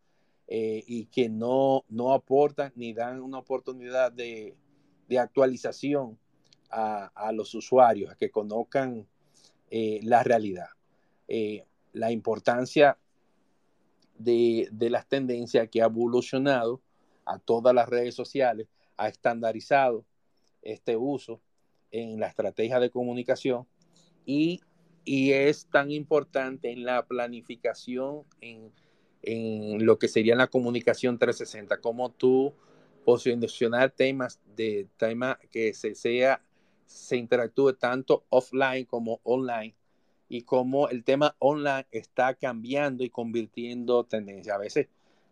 eh, 0.47 0.83
y 0.87 1.05
que 1.05 1.29
no, 1.29 1.83
no 1.89 2.13
aportan 2.13 2.71
ni 2.75 2.93
dan 2.93 3.21
una 3.21 3.37
oportunidad 3.39 4.11
de, 4.11 4.55
de 5.07 5.19
actualización 5.19 6.17
a, 6.69 7.11
a, 7.15 7.31
los 7.31 7.53
usuarios, 7.53 8.11
a 8.11 8.15
que 8.15 8.29
conozcan 8.29 9.07
la 9.69 10.23
realidad. 10.23 10.69
La 11.91 12.11
importancia 12.11 12.97
de, 14.17 14.69
las 14.89 15.07
tendencias 15.07 15.69
que 15.69 15.81
ha 15.81 15.85
evolucionado 15.85 16.81
a 17.25 17.39
todas 17.39 17.73
las 17.73 17.87
redes 17.89 18.15
sociales, 18.15 18.67
ha 18.95 19.07
estandarizado 19.09 20.05
este 20.67 20.95
uso 20.97 21.41
en 21.91 22.19
la 22.19 22.27
estrategia 22.27 22.79
de 22.79 22.89
comunicación 22.89 23.65
y, 24.25 24.61
es 25.05 25.67
tan 25.67 25.89
importante 25.89 26.69
en 26.69 26.83
la 26.83 27.05
planificación, 27.05 28.23
en, 28.41 28.73
lo 29.85 29.97
que 29.97 30.09
sería 30.09 30.35
la 30.35 30.47
comunicación 30.47 31.17
360, 31.17 31.79
como 31.79 32.11
tú 32.11 32.53
posicionar 33.05 33.91
temas 33.91 34.41
de 34.57 34.85
tema 34.97 35.39
que 35.49 35.73
se 35.73 35.95
sea 35.95 36.41
se 36.85 37.15
interactúe 37.17 37.73
tanto 37.73 38.25
offline 38.29 38.85
como 38.85 39.19
online 39.23 39.75
y 40.29 40.41
cómo 40.41 40.89
el 40.89 41.03
tema 41.03 41.35
online 41.39 41.85
está 41.91 42.33
cambiando 42.33 43.03
y 43.03 43.09
convirtiendo 43.09 44.03
tendencias. 44.03 44.55
A 44.55 44.59
veces 44.59 44.87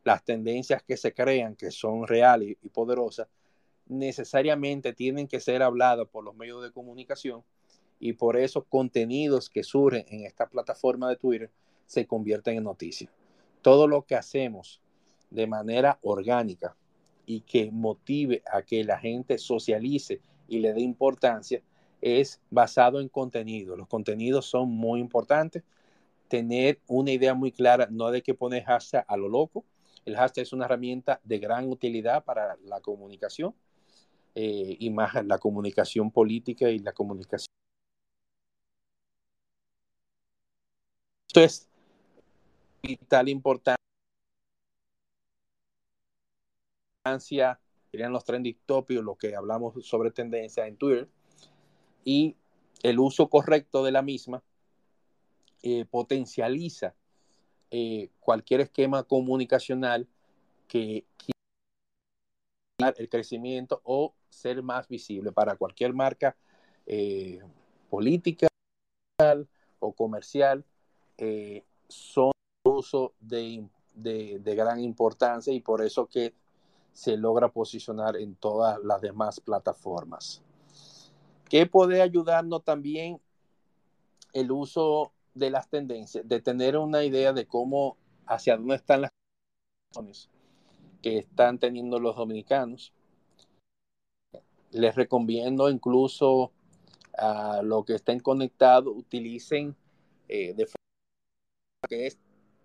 las 0.06 0.24
tendencias 0.24 0.84
que 0.84 0.96
se 0.96 1.14
crean, 1.14 1.56
que 1.56 1.72
son 1.72 2.08
reales 2.08 2.56
y 2.62 2.70
poderosas, 2.70 3.28
necesariamente 3.88 4.94
tienen 4.94 5.28
que 5.28 5.40
ser 5.40 5.62
habladas 5.62 6.08
por 6.08 6.24
los 6.24 6.36
medios 6.36 6.64
de 6.64 6.72
comunicación 6.72 7.44
y 8.00 8.14
por 8.14 8.38
esos 8.38 8.66
contenidos 8.66 9.50
que 9.50 9.64
surgen 9.64 10.06
en 10.10 10.26
esta 10.26 10.48
plataforma 10.48 11.10
de 11.10 11.16
Twitter 11.16 11.52
se 11.86 12.06
convierten 12.06 12.58
en 12.58 12.64
noticias. 12.64 13.12
Todo 13.62 13.88
lo 13.88 14.04
que 14.04 14.16
hacemos 14.16 14.82
de 15.30 15.48
manera 15.48 16.00
orgánica 16.02 16.76
y 17.26 17.42
que 17.42 17.72
motive 17.72 18.44
a 18.52 18.62
que 18.62 18.84
la 18.84 19.00
gente 19.00 19.38
socialice 19.38 20.22
y 20.48 20.60
le 20.60 20.74
dé 20.74 20.82
importancia, 20.82 21.62
es 22.02 22.40
basado 22.52 23.00
en 23.00 23.10
contenido. 23.10 23.76
Los 23.76 23.88
contenidos 23.88 24.46
son 24.46 24.70
muy 24.70 25.00
importantes. 25.00 25.64
Tener 26.28 26.80
una 26.88 27.12
idea 27.12 27.34
muy 27.34 27.52
clara, 27.52 27.88
no 27.90 28.12
de 28.12 28.22
que 28.22 28.36
poner 28.36 28.64
hashtag 28.64 29.06
a 29.08 29.18
lo 29.18 29.28
loco. 29.28 29.66
El 30.06 30.16
hashtag 30.16 30.44
es 30.44 30.54
una 30.54 30.66
herramienta 30.66 31.20
de 31.24 31.40
gran 31.40 31.68
utilidad 31.68 32.24
para 32.24 32.58
la 32.64 32.80
comunicación 32.82 33.56
eh, 34.36 34.76
y 34.80 34.90
más 34.90 35.14
la 35.26 35.38
comunicación 35.40 36.12
política 36.12 36.70
y 36.70 36.80
la 36.80 36.92
comunicación. 36.92 37.48
Esto 41.28 41.42
es 41.42 41.70
vital 42.84 43.30
importancia. 43.30 43.78
Serían 47.92 48.12
los 48.12 48.26
trending 48.26 48.58
topics, 48.66 49.02
lo 49.02 49.16
que 49.16 49.36
hablamos 49.36 49.86
sobre 49.86 50.12
tendencia 50.12 50.68
en 50.68 50.76
Twitter 50.76 51.08
y 52.04 52.36
el 52.84 53.00
uso 53.00 53.30
correcto 53.30 53.84
de 53.84 53.92
la 53.92 54.02
misma 54.02 54.44
eh, 55.64 55.86
potencializa 55.86 56.94
eh, 57.72 58.10
cualquier 58.20 58.62
esquema 58.62 59.04
comunicacional 59.04 60.08
que 60.68 61.06
el 62.98 63.10
crecimiento 63.10 63.82
o 63.84 64.14
ser 64.30 64.62
más 64.62 64.88
visible 64.88 65.32
para 65.32 65.56
cualquier 65.56 65.94
marca 65.94 66.36
eh, 66.86 67.40
política 67.90 68.48
o 69.80 69.94
comercial 69.94 70.64
son 71.88 72.32
uso 72.66 73.14
de, 73.22 73.68
de 73.94 74.56
gran 74.56 74.80
importancia 74.82 75.54
y 75.54 75.62
por 75.62 75.82
eso 75.82 76.08
que 76.08 76.34
se 76.96 77.18
logra 77.18 77.50
posicionar 77.50 78.16
en 78.16 78.36
todas 78.36 78.80
las 78.84 79.02
demás 79.02 79.42
plataformas. 79.42 80.42
¿Qué 81.50 81.66
puede 81.66 82.02
ayudarnos 82.02 82.64
también 82.64 83.20
el 84.32 84.52
uso 84.52 85.12
de 85.34 85.50
las 85.50 85.70
tendencias, 85.70 86.26
de 86.28 86.42
tener 86.42 86.78
una 86.78 87.04
idea 87.04 87.34
de 87.34 87.46
cómo, 87.46 87.98
hacia 88.26 88.56
dónde 88.56 88.76
están 88.76 89.02
las 89.02 89.12
que 91.02 91.20
están 91.20 91.60
teniendo 91.60 92.00
los 92.00 92.16
dominicanos? 92.16 92.94
Les 94.72 94.96
recomiendo 94.96 95.70
incluso 95.70 96.52
a 97.18 97.62
los 97.64 97.86
que 97.86 97.96
estén 97.96 98.20
conectados, 98.20 98.94
utilicen 98.96 99.76
eh, 100.28 100.54
de 100.54 100.66
forma 100.66 100.76
que 101.88 102.08
es 102.08 102.20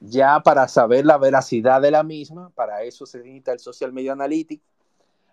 Ya 0.00 0.40
para 0.40 0.66
saber 0.66 1.06
la 1.06 1.16
veracidad 1.16 1.80
de 1.80 1.92
la 1.92 2.02
misma, 2.02 2.50
para 2.50 2.82
eso 2.82 3.06
se 3.06 3.18
necesita 3.18 3.52
el 3.52 3.60
Social 3.60 3.92
Media 3.92 4.10
Analytics 4.10 4.64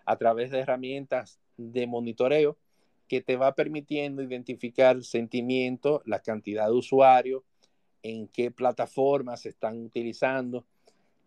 a 0.04 0.16
través 0.16 0.52
de 0.52 0.60
herramientas 0.60 1.40
de 1.56 1.88
monitoreo 1.88 2.56
que 3.08 3.22
te 3.22 3.34
va 3.34 3.56
permitiendo 3.56 4.22
identificar 4.22 5.02
sentimiento, 5.02 6.00
la 6.04 6.20
cantidad 6.20 6.66
de 6.66 6.74
usuarios, 6.74 7.42
en 8.04 8.28
qué 8.28 8.52
plataformas 8.52 9.40
se 9.40 9.48
están 9.48 9.84
utilizando, 9.84 10.64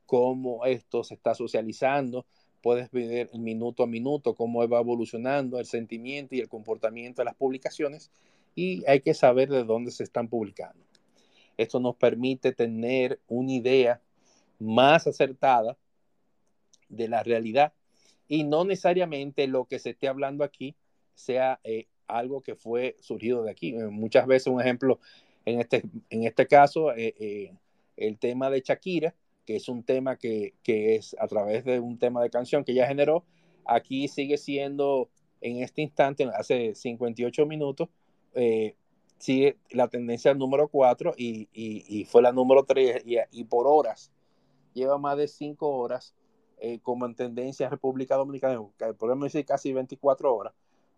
cómo 0.06 0.66
esto 0.66 1.04
se 1.04 1.16
está 1.16 1.36
socializando. 1.36 2.26
Puedes 2.62 2.90
ver 2.92 3.30
minuto 3.38 3.84
a 3.84 3.88
minuto 3.88 4.34
cómo 4.34 4.66
va 4.66 4.80
evolucionando 4.80 5.60
el 5.60 5.66
sentimiento 5.66 6.36
y 6.36 6.40
el 6.40 6.48
comportamiento 6.48 7.22
de 7.22 7.26
las 7.26 7.36
publicaciones 7.36 8.12
y 8.60 8.84
hay 8.88 9.00
que 9.00 9.14
saber 9.14 9.48
de 9.50 9.64
dónde 9.64 9.90
se 9.90 10.04
están 10.04 10.28
publicando. 10.28 10.84
Esto 11.56 11.80
nos 11.80 11.96
permite 11.96 12.52
tener 12.52 13.22
una 13.30 13.54
idea 13.54 14.02
más 14.60 15.08
acertada 15.08 15.78
de 16.90 17.08
la 17.08 17.24
realidad 17.24 17.72
y 18.28 18.44
no 18.44 18.66
necesariamente 18.66 19.48
lo 19.48 19.64
que 19.64 19.80
se 19.80 19.92
esté 19.92 20.10
hablando 20.10 20.44
aquí 20.44 20.76
sea 21.14 21.62
eh, 21.64 21.88
algo 22.08 22.42
que 22.42 22.56
fue 22.56 22.98
surgido 23.00 23.44
de 23.44 23.52
aquí. 23.52 23.72
Muchas 23.74 24.28
veces 24.28 24.48
un 24.48 24.60
ejemplo 24.60 25.00
en 25.46 25.62
este, 25.62 25.84
en 26.10 26.26
este 26.26 26.46
caso, 26.46 26.92
eh, 26.94 27.16
eh, 27.18 27.54
el 27.96 28.18
tema 28.20 28.50
de 28.50 28.60
Shakira, 28.60 29.16
que 29.46 29.56
es 29.56 29.70
un 29.70 29.84
tema 29.84 30.18
que, 30.18 30.56
que, 30.64 30.96
es 30.96 31.16
a 31.18 31.28
través 31.28 31.64
de 31.64 31.80
un 31.80 31.98
tema 31.98 32.22
de 32.22 32.30
canción 32.30 32.66
que 32.66 32.74
ya 32.74 32.88
generó, 32.88 33.24
aquí 33.66 34.10
sigue 34.10 34.38
siendo 34.38 35.10
en 35.40 35.64
este 35.64 35.82
instante, 35.82 36.30
hace 36.36 36.76
58 36.76 37.46
minutos, 37.46 37.88
eh, 38.40 38.76
sigue 39.18 39.58
la 39.72 39.88
tendencia 39.88 40.34
número 40.34 40.68
4 40.68 41.14
y, 41.18 41.50
y, 41.54 41.86
y, 41.88 42.06
fue 42.06 42.22
la 42.22 42.32
número 42.32 42.64
3 42.64 43.04
y, 43.06 43.18
y, 43.32 43.44
por 43.46 43.68
horas, 43.68 44.12
lleva 44.74 44.98
más 44.98 45.18
de 45.18 45.28
5 45.28 45.68
horas 45.68 46.16
como 46.84 47.06
en 47.06 47.16
tendencia 47.16 47.70
República 47.70 48.18
Dominicana, 48.18 48.62
podemos 48.98 49.32
decir 49.32 49.46
casi 49.46 49.72
24 49.72 50.36
horas, 50.36 50.54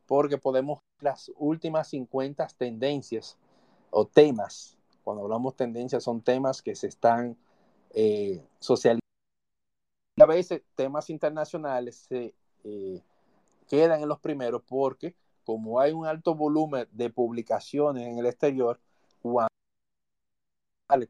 porque 0.07 0.39
podemos 0.39 0.79
las 1.01 1.31
últimas 1.37 1.89
50 1.89 2.47
tendencias 2.57 3.37
o 3.89 4.05
temas. 4.05 4.77
Cuando 5.03 5.23
hablamos 5.23 5.55
tendencias, 5.55 6.03
son 6.03 6.21
temas 6.21 6.61
que 6.61 6.75
se 6.75 6.87
están 6.87 7.37
eh, 7.93 8.43
socializando. 8.59 9.01
A 10.19 10.25
veces 10.25 10.61
temas 10.75 11.09
internacionales 11.09 11.95
se 12.07 12.33
eh, 12.63 13.01
quedan 13.67 14.01
en 14.01 14.09
los 14.09 14.19
primeros 14.19 14.61
porque 14.67 15.15
como 15.43 15.79
hay 15.79 15.91
un 15.91 16.05
alto 16.05 16.35
volumen 16.35 16.87
de 16.91 17.09
publicaciones 17.09 18.07
en 18.07 18.17
el 18.17 18.25
exterior, 18.25 18.79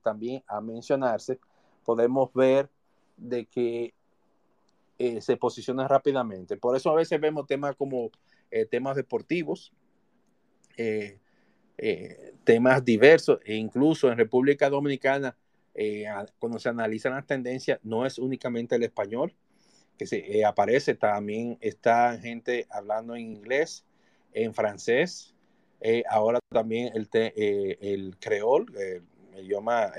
también 0.04 0.44
a 0.48 0.62
mencionarse, 0.62 1.40
podemos 1.84 2.32
ver 2.34 2.70
de 3.18 3.46
que 3.46 3.94
eh, 5.00 5.22
se 5.22 5.38
posicionan 5.38 5.90
rápidamente. 5.90 6.56
Por 6.58 6.76
eso 6.76 6.92
a 6.92 6.96
veces 6.96 7.20
vemos 7.20 7.48
temas 7.48 7.76
como 7.76 8.12
temas 8.70 8.98
deportivos, 8.98 9.72
eh, 11.84 12.36
temas 12.44 12.86
diversos 12.86 13.40
e 13.44 13.56
incluso 13.56 14.12
en 14.12 14.16
República 14.16 14.70
Dominicana, 14.70 15.36
eh, 15.74 16.06
cuando 16.38 16.60
se 16.60 16.70
analizan 16.70 17.14
las 17.14 17.26
tendencias, 17.26 17.80
no 17.82 18.06
es 18.06 18.20
únicamente 18.20 18.76
el 18.76 18.84
español, 18.84 19.34
que 19.98 20.06
se 20.06 20.18
eh, 20.18 20.46
aparece, 20.46 20.94
también 20.94 21.58
está 21.60 22.20
gente 22.20 22.68
hablando 22.70 23.16
en 23.16 23.22
inglés, 23.22 23.84
en 24.34 24.54
francés, 24.54 25.34
eh, 25.80 26.04
ahora 26.10 26.40
también 26.50 26.92
el, 26.96 27.10
el 27.16 28.18
creol, 28.20 28.74
el, 28.78 29.04
idioma 29.44 29.92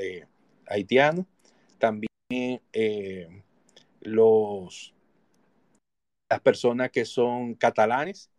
haitiano, 0.66 1.26
también 1.78 2.60
los, 4.00 4.94
las 6.30 6.40
personas 6.40 6.90
que 6.90 7.04
son 7.04 7.54
catalanes, 7.54 8.30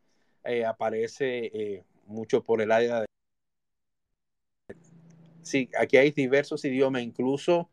aparece 0.65 1.83
mucho 2.05 2.43
por 2.43 2.61
el 2.61 2.71
área 2.71 3.01
de... 3.01 3.05
Sí, 5.41 5.69
aquí 5.77 5.97
hay 5.97 6.11
diversos 6.11 6.63
idiomas, 6.63 7.01
incluso 7.01 7.69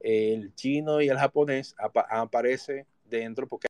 el 0.00 0.54
chino 0.54 1.00
y 1.02 1.08
el 1.08 1.18
japonés 1.18 1.74
aparece 1.78 2.86
dentro 3.04 3.46
porque 3.46 3.69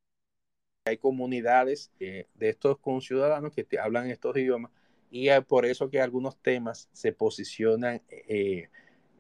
hay 0.85 0.97
comunidades 0.99 1.91
de 1.99 2.27
estos 2.41 2.79
conciudadanos 2.79 3.53
que 3.53 3.67
hablan 3.79 4.11
estos 4.11 4.37
idiomas 4.37 4.73
y 5.11 5.29
por 5.49 5.67
eso 5.67 5.91
que 5.91 6.01
algunos 6.01 6.37
temas 6.37 6.89
se 6.93 7.13
posicionan 7.13 8.01
eh, 8.09 8.69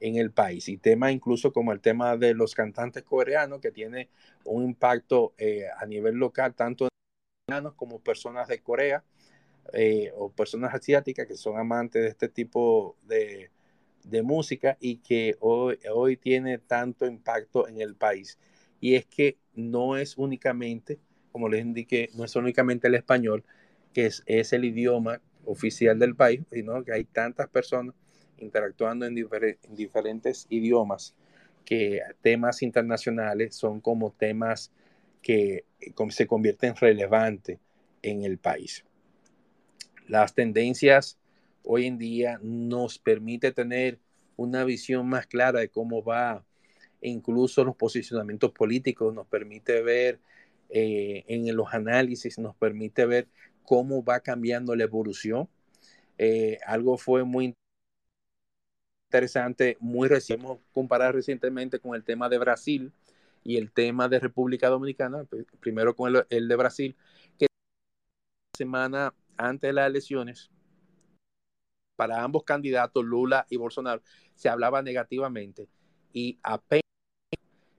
en 0.00 0.16
el 0.16 0.30
país 0.30 0.68
y 0.68 0.78
temas 0.78 1.12
incluso 1.12 1.52
como 1.52 1.72
el 1.72 1.80
tema 1.80 2.16
de 2.16 2.32
los 2.34 2.54
cantantes 2.54 3.02
coreanos 3.02 3.60
que 3.60 3.72
tiene 3.72 4.08
un 4.44 4.64
impacto 4.64 5.34
eh, 5.36 5.66
a 5.78 5.84
nivel 5.86 6.14
local 6.14 6.54
tanto 6.54 6.88
en 7.48 7.70
como 7.76 7.98
personas 7.98 8.48
de 8.48 8.60
Corea 8.60 9.04
eh, 9.72 10.12
o 10.16 10.30
personas 10.30 10.72
asiáticas 10.72 11.26
que 11.26 11.36
son 11.36 11.58
amantes 11.58 12.02
de 12.02 12.08
este 12.08 12.28
tipo 12.28 12.96
de, 13.02 13.50
música 14.22 14.76
y 14.80 14.96
que 14.96 15.36
hoy 15.40 16.16
tiene 16.16 16.58
tanto 16.58 17.06
impacto 17.06 17.68
en 17.68 17.80
el 17.80 17.94
país. 17.94 18.38
Y 18.80 18.94
es 18.94 19.04
que 19.06 19.36
no 19.54 19.96
es 19.96 20.16
únicamente, 20.16 20.98
como 21.32 21.48
les 21.48 21.62
indiqué, 21.62 22.10
no 22.14 22.24
es 22.24 22.34
únicamente 22.36 22.88
el 22.88 22.94
español, 22.94 23.44
que 23.92 24.06
es, 24.06 24.22
es 24.26 24.52
el 24.52 24.64
idioma 24.64 25.20
oficial 25.44 25.98
del 25.98 26.14
país, 26.14 26.40
sino 26.52 26.84
que 26.84 26.92
hay 26.92 27.04
tantas 27.04 27.48
personas 27.48 27.94
interactuando 28.38 29.06
en, 29.06 29.16
en 29.16 29.74
diferentes 29.74 30.46
idiomas 30.48 31.14
que 31.64 32.00
temas 32.22 32.62
internacionales 32.62 33.54
son 33.54 33.80
como 33.80 34.12
temas 34.12 34.72
que 35.22 35.64
se 36.10 36.26
convierten 36.26 36.74
relevantes 36.76 37.58
en 38.02 38.24
el 38.24 38.38
país. 38.38 38.84
Las 40.08 40.34
tendencias 40.34 41.18
hoy 41.62 41.86
en 41.86 41.98
día 41.98 42.40
nos 42.42 42.98
permite 42.98 43.52
tener 43.52 43.98
una 44.36 44.64
visión 44.64 45.08
más 45.08 45.26
clara 45.26 45.60
de 45.60 45.68
cómo 45.68 46.02
va 46.02 46.44
incluso 47.02 47.64
los 47.64 47.76
posicionamientos 47.76 48.52
políticos, 48.52 49.14
nos 49.14 49.26
permite 49.26 49.82
ver 49.82 50.18
eh, 50.70 51.24
en 51.28 51.54
los 51.56 51.72
análisis, 51.72 52.38
nos 52.38 52.56
permite 52.56 53.06
ver 53.06 53.28
cómo 53.64 54.04
va 54.04 54.20
cambiando 54.20 54.74
la 54.74 54.84
evolución. 54.84 55.48
Eh, 56.18 56.58
algo 56.66 56.98
fue 56.98 57.24
muy 57.24 57.54
interesante, 59.08 59.76
muy 59.80 60.08
reciente, 60.08 60.46
comparar 60.72 61.14
recientemente 61.14 61.80
con 61.80 61.94
el 61.94 62.04
tema 62.04 62.28
de 62.28 62.38
Brasil 62.38 62.92
y 63.42 63.56
el 63.56 63.72
tema 63.72 64.08
de 64.08 64.20
República 64.20 64.68
Dominicana, 64.68 65.26
primero 65.60 65.96
con 65.96 66.14
el, 66.14 66.26
el 66.30 66.48
de 66.48 66.56
Brasil, 66.56 66.96
que 67.38 67.46
semana 68.56 69.14
antes 69.36 69.68
de 69.68 69.72
las 69.72 69.88
elecciones 69.88 70.50
para 71.96 72.22
ambos 72.22 72.44
candidatos, 72.44 73.04
Lula 73.04 73.46
y 73.50 73.58
Bolsonaro, 73.58 74.02
se 74.34 74.48
hablaba 74.48 74.80
negativamente 74.80 75.68
y 76.14 76.38
apenas 76.42 76.80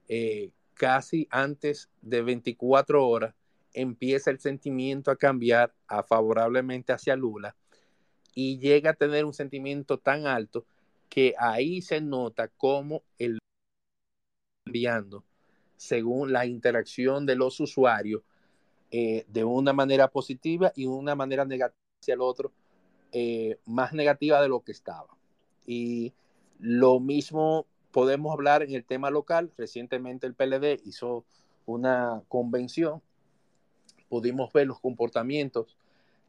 eh, 0.08 0.52
casi 0.82 1.28
antes 1.30 1.88
de 2.00 2.22
24 2.22 3.06
horas 3.06 3.36
empieza 3.72 4.32
el 4.32 4.40
sentimiento 4.40 5.12
a 5.12 5.16
cambiar 5.16 5.72
a 5.86 6.02
favorablemente 6.02 6.92
hacia 6.92 7.14
Lula 7.14 7.54
y 8.34 8.58
llega 8.58 8.90
a 8.90 8.94
tener 8.94 9.24
un 9.24 9.32
sentimiento 9.32 9.98
tan 9.98 10.26
alto 10.26 10.66
que 11.08 11.36
ahí 11.38 11.82
se 11.82 12.00
nota 12.00 12.48
cómo 12.48 13.04
el 13.16 13.38
cambiando 14.66 15.22
según 15.76 16.32
la 16.32 16.46
interacción 16.46 17.26
de 17.26 17.36
los 17.36 17.60
usuarios 17.60 18.22
eh, 18.90 19.24
de 19.28 19.44
una 19.44 19.72
manera 19.72 20.08
positiva 20.08 20.72
y 20.74 20.86
una 20.86 21.14
manera 21.14 21.44
negativa 21.44 21.78
hacia 22.00 22.14
el 22.14 22.22
otro 22.22 22.50
eh, 23.12 23.56
más 23.66 23.92
negativa 23.92 24.42
de 24.42 24.48
lo 24.48 24.64
que 24.64 24.72
estaba. 24.72 25.16
Y 25.64 26.12
lo 26.58 26.98
mismo 26.98 27.66
podemos 27.92 28.32
hablar 28.32 28.62
en 28.62 28.74
el 28.74 28.84
tema 28.84 29.10
local. 29.10 29.52
Recientemente 29.56 30.26
el 30.26 30.34
PLD 30.34 30.80
hizo 30.84 31.24
una 31.66 32.22
convención. 32.28 33.02
Pudimos 34.08 34.52
ver 34.52 34.66
los 34.66 34.80
comportamientos 34.80 35.76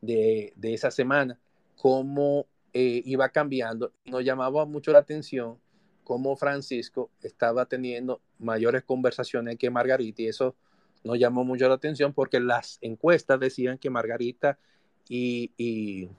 de, 0.02 0.54
de 0.56 0.73
esa 0.73 0.91
semana, 0.91 1.39
cómo 1.78 2.45
eh, 2.73 3.02
iba 3.06 3.30
cambiando. 3.30 3.91
Nos 4.06 4.23
llamaba 4.23 4.65
mucho 4.65 4.91
la 4.91 4.99
atención 4.99 5.58
cómo 6.04 6.36
Francisco 6.36 7.10
estaba 7.21 7.65
teniendo 7.65 8.19
mayores 8.38 8.84
conversaciones 8.84 9.58
que 9.58 9.69
Margarita 9.69 10.21
y 10.21 10.28
eso 10.28 10.56
nos 11.04 11.17
llamó 11.17 11.45
mucho 11.45 11.67
la 11.67 11.76
atención 11.76 12.13
porque 12.13 12.39
las 12.41 12.78
encuestas 12.82 13.39
decían 13.39 13.78
que 13.78 13.89
Margarita 13.89 14.58
y, 15.08 15.52
y 15.58 16.10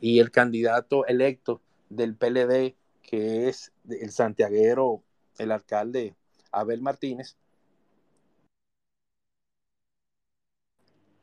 y 0.00 0.18
el 0.18 0.30
candidato 0.30 1.06
electo 1.06 1.60
del 1.88 2.14
PLD, 2.14 2.74
que 3.06 3.48
es 3.48 3.72
el 3.88 4.10
santiaguero, 4.10 5.02
el 5.38 5.52
alcalde 5.52 6.14
Abel 6.50 6.82
Martínez, 6.82 7.36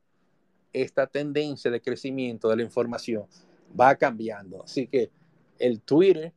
esta 0.72 1.06
tendencia 1.06 1.70
de 1.70 1.80
crecimiento 1.80 2.48
de 2.48 2.56
la 2.56 2.62
información 2.62 3.26
va 3.78 3.94
cambiando. 3.96 4.62
Así 4.64 4.86
que 4.86 5.10
el 5.58 5.80
Twitter 5.80 6.32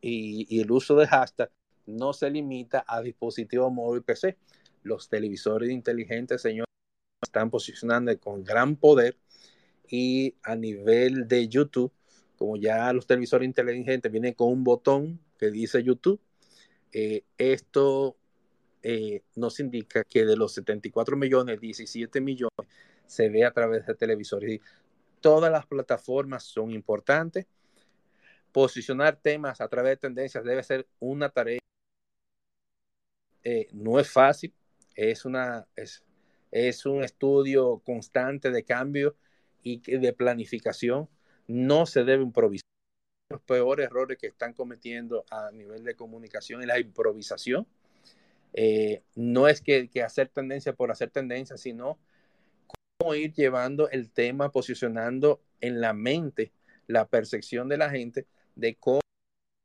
y, 0.00 0.60
el 0.60 0.70
uso 0.70 0.96
de 0.96 1.06
hashtag 1.06 1.50
no 1.86 2.12
se 2.12 2.30
limita 2.30 2.84
a 2.86 3.00
dispositivos 3.00 3.72
móvil 3.72 4.02
PC. 4.02 4.36
Los 4.82 5.08
televisores 5.08 5.70
inteligentes, 5.70 6.42
señores, 6.42 6.68
están 7.22 7.50
posicionando 7.50 8.16
con 8.18 8.44
gran 8.44 8.76
poder 8.76 9.16
y 9.88 10.34
a 10.42 10.54
nivel 10.54 11.26
de 11.26 11.48
YouTube, 11.48 11.92
como 12.36 12.56
ya 12.56 12.92
los 12.92 13.06
televisores 13.06 13.46
inteligentes 13.46 14.12
vienen 14.12 14.34
con 14.34 14.52
un 14.52 14.64
botón 14.64 15.18
que 15.38 15.50
dice 15.50 15.82
YouTube, 15.82 16.20
eh, 16.92 17.24
esto 17.36 18.16
eh, 18.82 19.22
nos 19.34 19.60
indica 19.60 20.04
que 20.04 20.24
de 20.24 20.36
los 20.36 20.52
74 20.52 21.16
millones, 21.16 21.60
17 21.60 22.20
millones 22.20 22.68
se 23.08 23.28
ve 23.30 23.44
a 23.44 23.52
través 23.52 23.86
de 23.86 23.94
televisores. 23.94 24.60
Todas 25.20 25.50
las 25.50 25.66
plataformas 25.66 26.44
son 26.44 26.70
importantes. 26.70 27.46
Posicionar 28.52 29.16
temas 29.16 29.60
a 29.60 29.68
través 29.68 29.92
de 29.92 29.96
tendencias 29.96 30.44
debe 30.44 30.62
ser 30.62 30.86
una 31.00 31.30
tarea. 31.30 31.58
Eh, 33.42 33.68
no 33.72 33.98
es 33.98 34.10
fácil, 34.10 34.54
es, 34.94 35.24
una, 35.24 35.66
es, 35.74 36.04
es 36.50 36.86
un 36.86 37.02
estudio 37.02 37.80
constante 37.84 38.50
de 38.50 38.62
cambio 38.64 39.16
y 39.62 39.78
de 39.80 40.12
planificación. 40.12 41.08
No 41.46 41.86
se 41.86 42.04
debe 42.04 42.22
improvisar. 42.22 42.62
Los 43.30 43.42
peores 43.42 43.86
errores 43.86 44.18
que 44.18 44.28
están 44.28 44.54
cometiendo 44.54 45.24
a 45.30 45.50
nivel 45.50 45.84
de 45.84 45.94
comunicación 45.94 46.60
es 46.60 46.66
la 46.66 46.78
improvisación. 46.78 47.66
Eh, 48.52 49.02
no 49.14 49.48
es 49.48 49.60
que, 49.60 49.88
que, 49.88 50.02
hacer 50.02 50.28
tendencia 50.28 50.74
por 50.74 50.90
hacer 50.90 51.10
tendencia, 51.10 51.58
sino 51.58 51.98
cómo 53.08 53.14
ir 53.14 53.32
llevando 53.32 53.88
el 53.88 54.10
tema, 54.10 54.52
posicionando 54.52 55.40
en 55.62 55.80
la 55.80 55.94
mente 55.94 56.52
la 56.86 57.08
percepción 57.08 57.66
de 57.66 57.78
la 57.78 57.88
gente 57.88 58.26
de 58.54 58.74
cómo 58.74 59.00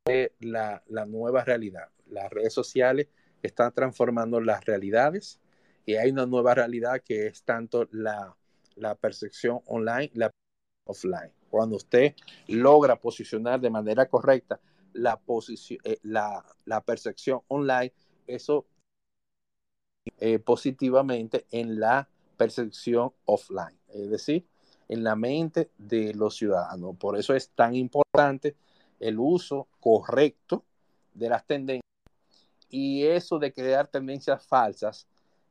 es 0.06 0.30
la, 0.40 0.82
la 0.86 1.04
nueva 1.04 1.44
realidad. 1.44 1.90
Las 2.06 2.30
redes 2.30 2.54
sociales 2.54 3.08
están 3.42 3.74
transformando 3.74 4.40
las 4.40 4.64
realidades 4.64 5.42
y 5.84 5.96
hay 5.96 6.10
una 6.10 6.24
nueva 6.24 6.54
realidad 6.54 7.02
que 7.04 7.26
es 7.26 7.42
tanto 7.42 7.86
la, 7.92 8.34
la 8.76 8.94
percepción 8.94 9.60
online 9.66 10.10
la 10.14 10.30
offline. 10.86 11.30
Cuando 11.50 11.76
usted 11.76 12.14
logra 12.48 12.96
posicionar 12.96 13.60
de 13.60 13.68
manera 13.68 14.06
correcta 14.06 14.58
la, 14.94 15.18
posición, 15.18 15.80
eh, 15.84 15.98
la, 16.02 16.42
la, 16.64 16.80
percepción 16.80 17.42
online, 17.48 17.92
eso 18.26 18.64
eh, 20.18 20.38
positivamente 20.38 21.44
en 21.50 21.78
la 21.78 22.08
percepción 22.36 23.12
offline, 23.24 23.78
es 23.88 24.10
decir, 24.10 24.46
en 24.88 25.04
la 25.04 25.16
mente 25.16 25.70
de 25.78 26.14
los 26.14 26.36
ciudadanos. 26.36 26.96
Por 26.96 27.18
eso 27.18 27.34
es 27.34 27.50
tan 27.50 27.74
importante 27.74 28.56
el 29.00 29.18
uso 29.18 29.68
correcto 29.80 30.64
de 31.14 31.28
las 31.28 31.46
tendencias 31.46 31.84
y 32.68 33.04
eso 33.04 33.38
de 33.38 33.52
crear 33.52 33.86
tendencias 33.86 34.44
falsas, 34.44 35.06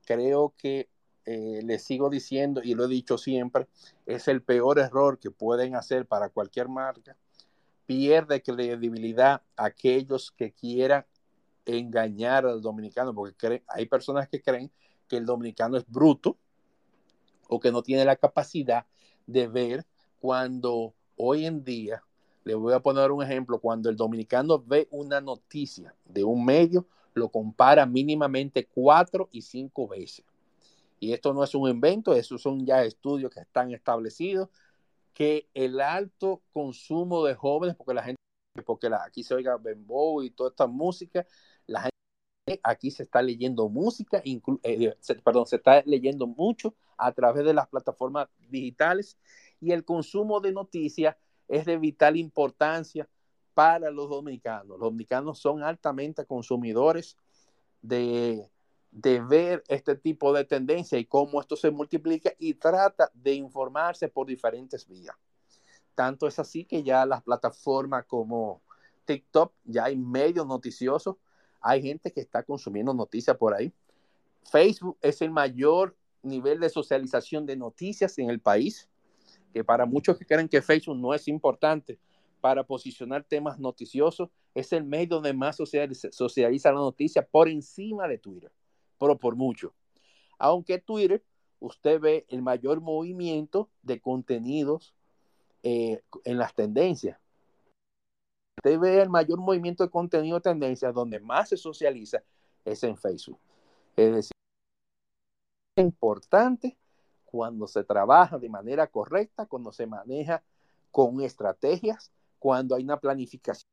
creo 0.05 0.53
que 0.57 0.89
eh, 1.25 1.61
les 1.63 1.81
sigo 1.83 2.09
diciendo 2.09 2.61
y 2.61 2.75
lo 2.75 2.83
he 2.83 2.89
dicho 2.89 3.17
siempre, 3.17 3.67
es 4.05 4.27
el 4.27 4.41
peor 4.41 4.77
error 4.77 5.17
que 5.17 5.31
pueden 5.31 5.75
hacer 5.75 6.05
para 6.05 6.27
cualquier 6.27 6.67
marca. 6.67 7.15
Pierde 7.85 8.41
credibilidad 8.41 9.41
aquellos 9.55 10.31
que 10.31 10.51
quieran 10.51 11.05
engañar 11.65 12.45
al 12.45 12.61
dominicano, 12.61 13.13
porque 13.13 13.63
hay 13.67 13.85
personas 13.85 14.27
que 14.27 14.41
creen 14.41 14.69
que 15.07 15.15
el 15.15 15.25
dominicano 15.25 15.77
es 15.77 15.85
bruto 15.87 16.37
o 17.47 17.59
que 17.59 17.71
no 17.71 17.83
tiene 17.83 18.05
la 18.05 18.15
capacidad 18.15 18.85
de 19.27 19.47
ver 19.47 19.85
cuando 20.19 20.93
hoy 21.15 21.45
en 21.45 21.63
día, 21.63 22.03
le 22.43 22.55
voy 22.55 22.73
a 22.73 22.79
poner 22.79 23.11
un 23.11 23.23
ejemplo, 23.23 23.59
cuando 23.59 23.89
el 23.89 23.95
dominicano 23.95 24.59
ve 24.59 24.87
una 24.91 25.21
noticia 25.21 25.95
de 26.05 26.23
un 26.23 26.43
medio, 26.45 26.85
lo 27.13 27.29
compara 27.29 27.85
mínimamente 27.85 28.65
cuatro 28.65 29.29
y 29.31 29.41
cinco 29.41 29.87
veces. 29.87 30.25
Y 30.99 31.13
esto 31.13 31.33
no 31.33 31.43
es 31.43 31.53
un 31.53 31.69
invento, 31.69 32.13
esos 32.13 32.41
son 32.41 32.65
ya 32.65 32.83
estudios 32.83 33.31
que 33.31 33.41
están 33.41 33.71
establecidos, 33.71 34.49
que 35.13 35.47
el 35.53 35.79
alto 35.81 36.41
consumo 36.53 37.25
de 37.25 37.35
jóvenes, 37.35 37.75
porque 37.75 37.93
la 37.93 38.03
gente, 38.03 38.21
porque 38.65 38.89
la, 38.89 39.03
aquí 39.03 39.23
se 39.23 39.35
oiga 39.35 39.57
Bembo 39.57 40.23
y 40.23 40.31
toda 40.31 40.49
esta 40.49 40.67
música, 40.67 41.25
la 41.67 41.81
gente 41.81 42.61
aquí 42.63 42.91
se 42.91 43.03
está 43.03 43.21
leyendo 43.21 43.69
música, 43.69 44.21
eh, 44.23 44.95
perdón, 45.23 45.45
se 45.45 45.57
está 45.57 45.83
leyendo 45.85 46.27
mucho 46.27 46.73
a 46.97 47.11
través 47.11 47.45
de 47.45 47.53
las 47.53 47.67
plataformas 47.67 48.27
digitales 48.49 49.17
y 49.59 49.71
el 49.71 49.85
consumo 49.85 50.39
de 50.39 50.51
noticias 50.51 51.15
es 51.47 51.65
de 51.65 51.77
vital 51.77 52.17
importancia 52.17 53.07
para 53.53 53.91
los 53.91 54.09
dominicanos. 54.09 54.67
Los 54.67 54.79
dominicanos 54.79 55.39
son 55.39 55.63
altamente 55.63 56.25
consumidores 56.25 57.17
de, 57.81 58.49
de 58.91 59.21
ver 59.21 59.63
este 59.67 59.95
tipo 59.95 60.33
de 60.33 60.45
tendencia 60.45 60.97
y 60.97 61.05
cómo 61.05 61.41
esto 61.41 61.55
se 61.55 61.71
multiplica 61.71 62.31
y 62.37 62.55
trata 62.55 63.11
de 63.13 63.33
informarse 63.33 64.07
por 64.07 64.27
diferentes 64.27 64.87
vías. 64.87 65.15
Tanto 65.95 66.27
es 66.27 66.39
así 66.39 66.65
que 66.65 66.83
ya 66.83 67.05
las 67.05 67.21
plataformas 67.21 68.05
como 68.05 68.61
TikTok, 69.05 69.53
ya 69.65 69.85
hay 69.85 69.95
medios 69.95 70.47
noticiosos, 70.47 71.17
hay 71.61 71.81
gente 71.81 72.11
que 72.11 72.21
está 72.21 72.43
consumiendo 72.43 72.93
noticias 72.93 73.37
por 73.37 73.53
ahí. 73.53 73.71
Facebook 74.43 74.97
es 75.01 75.21
el 75.21 75.31
mayor 75.31 75.95
nivel 76.23 76.59
de 76.59 76.69
socialización 76.69 77.45
de 77.45 77.55
noticias 77.55 78.17
en 78.17 78.29
el 78.29 78.39
país, 78.39 78.89
que 79.53 79.63
para 79.63 79.85
muchos 79.85 80.17
que 80.17 80.25
creen 80.25 80.49
que 80.49 80.61
Facebook 80.61 80.97
no 80.97 81.13
es 81.13 81.27
importante, 81.27 81.99
para 82.41 82.65
posicionar 82.65 83.23
temas 83.23 83.57
noticiosos, 83.57 84.29
es 84.53 84.73
el 84.73 84.83
medio 84.83 85.15
donde 85.15 85.33
más 85.33 85.55
socializa, 85.55 86.11
socializa 86.11 86.73
la 86.73 86.79
noticia 86.79 87.25
por 87.25 87.47
encima 87.47 88.07
de 88.07 88.17
Twitter, 88.17 88.51
pero 88.99 89.17
por 89.17 89.35
mucho. 89.35 89.73
Aunque 90.37 90.79
Twitter, 90.79 91.23
usted 91.59 92.01
ve 92.01 92.25
el 92.27 92.41
mayor 92.41 92.81
movimiento 92.81 93.69
de 93.81 94.01
contenidos 94.01 94.93
eh, 95.63 96.01
en 96.25 96.37
las 96.37 96.53
tendencias. 96.53 97.17
Usted 98.57 98.77
ve 98.77 99.01
el 99.01 99.09
mayor 99.09 99.39
movimiento 99.39 99.85
de 99.85 99.89
contenido 99.89 100.35
de 100.35 100.41
tendencias 100.41 100.93
donde 100.93 101.21
más 101.21 101.47
se 101.49 101.55
socializa 101.57 102.21
es 102.65 102.83
en 102.83 102.97
Facebook. 102.97 103.39
Es 103.95 104.13
decir, 104.13 104.32
importante 105.81 106.77
cuando 107.25 107.67
se 107.67 107.83
trabaja 107.83 108.37
de 108.37 108.49
manera 108.49 108.87
correcta, 108.87 109.45
cuando 109.45 109.71
se 109.71 109.87
maneja 109.87 110.43
con 110.91 111.21
estrategias 111.21 112.11
cuando 112.37 112.75
hay 112.75 112.83
una 112.83 112.99
planificación. 112.99 113.67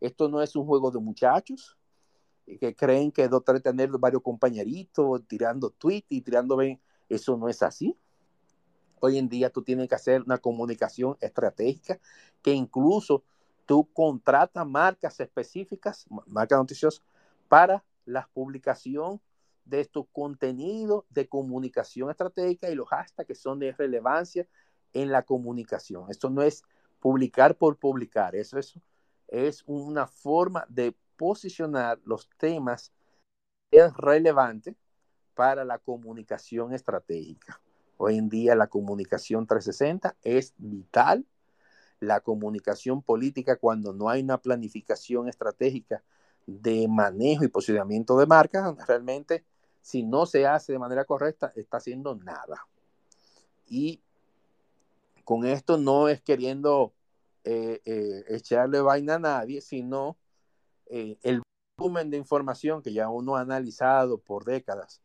Esto 0.00 0.28
no 0.28 0.40
es 0.40 0.56
un 0.56 0.64
juego 0.64 0.90
de 0.90 1.00
muchachos 1.00 1.76
que 2.60 2.74
creen 2.74 3.10
que 3.10 3.28
doctor 3.28 3.60
tener 3.60 3.90
varios 3.98 4.22
compañeritos 4.22 5.26
tirando 5.26 5.70
tweets 5.70 6.06
y 6.10 6.20
tirando 6.22 6.56
ven. 6.56 6.80
Eso 7.08 7.36
no 7.36 7.48
es 7.48 7.62
así. 7.62 7.96
Hoy 9.00 9.18
en 9.18 9.28
día 9.28 9.50
tú 9.50 9.62
tienes 9.62 9.88
que 9.88 9.94
hacer 9.94 10.22
una 10.22 10.38
comunicación 10.38 11.16
estratégica 11.20 12.00
que 12.40 12.52
incluso 12.52 13.22
tú 13.66 13.86
contratas 13.92 14.66
marcas 14.66 15.20
específicas, 15.20 16.06
marcas 16.26 16.58
noticiosas, 16.58 17.02
para 17.48 17.84
la 18.06 18.28
publicación 18.32 19.20
de 19.66 19.80
estos 19.80 20.06
contenidos 20.12 21.04
de 21.10 21.28
comunicación 21.28 22.08
estratégica 22.10 22.70
y 22.70 22.74
los 22.74 22.88
hashtags 22.88 23.26
que 23.26 23.34
son 23.34 23.58
de 23.58 23.72
relevancia 23.72 24.48
en 24.92 25.10
la 25.10 25.22
comunicación. 25.24 26.06
Esto 26.08 26.30
no 26.30 26.42
es 26.42 26.62
publicar 27.00 27.56
por 27.56 27.76
publicar, 27.76 28.34
eso 28.34 28.58
es, 28.58 28.78
es 29.28 29.62
una 29.66 30.06
forma 30.06 30.64
de 30.68 30.96
posicionar 31.16 32.00
los 32.04 32.30
temas 32.38 32.92
relevantes 33.98 34.74
para 35.34 35.64
la 35.64 35.78
comunicación 35.78 36.72
estratégica. 36.72 37.60
Hoy 37.98 38.16
en 38.16 38.28
día 38.28 38.54
la 38.54 38.68
comunicación 38.68 39.46
360 39.46 40.16
es 40.22 40.54
vital. 40.56 41.26
La 41.98 42.20
comunicación 42.20 43.02
política 43.02 43.56
cuando 43.56 43.92
no 43.92 44.08
hay 44.08 44.22
una 44.22 44.38
planificación 44.38 45.28
estratégica 45.28 46.04
de 46.46 46.86
manejo 46.88 47.44
y 47.44 47.48
posicionamiento 47.48 48.16
de 48.16 48.26
marcas, 48.26 48.74
realmente 48.86 49.44
si 49.82 50.02
no 50.02 50.26
se 50.26 50.46
hace 50.46 50.72
de 50.72 50.78
manera 50.78 51.04
correcta, 51.04 51.52
está 51.54 51.76
haciendo 51.76 52.14
nada. 52.14 52.66
Y 53.68 54.00
con 55.24 55.44
esto 55.44 55.76
no 55.76 56.08
es 56.08 56.20
queriendo 56.22 56.92
eh, 57.44 57.80
eh, 57.84 58.24
echarle 58.28 58.80
vaina 58.80 59.14
a 59.14 59.18
nadie, 59.18 59.60
sino 59.60 60.16
eh, 60.86 61.18
el 61.22 61.42
volumen 61.76 62.10
de 62.10 62.16
información 62.16 62.82
que 62.82 62.92
ya 62.92 63.08
uno 63.08 63.36
ha 63.36 63.40
analizado 63.40 64.18
por 64.18 64.44
décadas, 64.44 65.00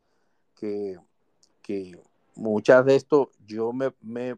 que, 0.55 0.97
muchas 2.35 2.85
de 2.85 2.95
esto 2.95 3.31
yo 3.45 3.71
me, 3.71 3.93
me, 4.01 4.35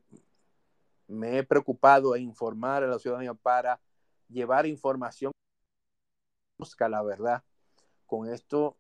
me 1.08 1.38
he 1.38 1.44
preocupado 1.44 2.16
en 2.16 2.24
informar 2.24 2.84
a 2.84 2.88
la 2.88 3.00
ciudadanía 3.00 3.34
para 3.34 3.80
llevar 4.30 4.66
información 4.66 5.32
busca 6.64 6.88
la 6.88 7.04
verdad. 7.04 7.44
Con 8.06 8.30
esto 8.30 8.78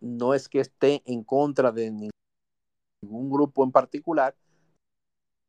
no 0.00 0.32
es 0.32 0.48
que 0.48 0.60
esté 0.60 1.02
en 1.04 1.22
contra 1.24 1.72
de 1.72 1.90
ningún 1.90 3.30
grupo 3.30 3.64
en 3.64 3.70
particular, 3.70 4.34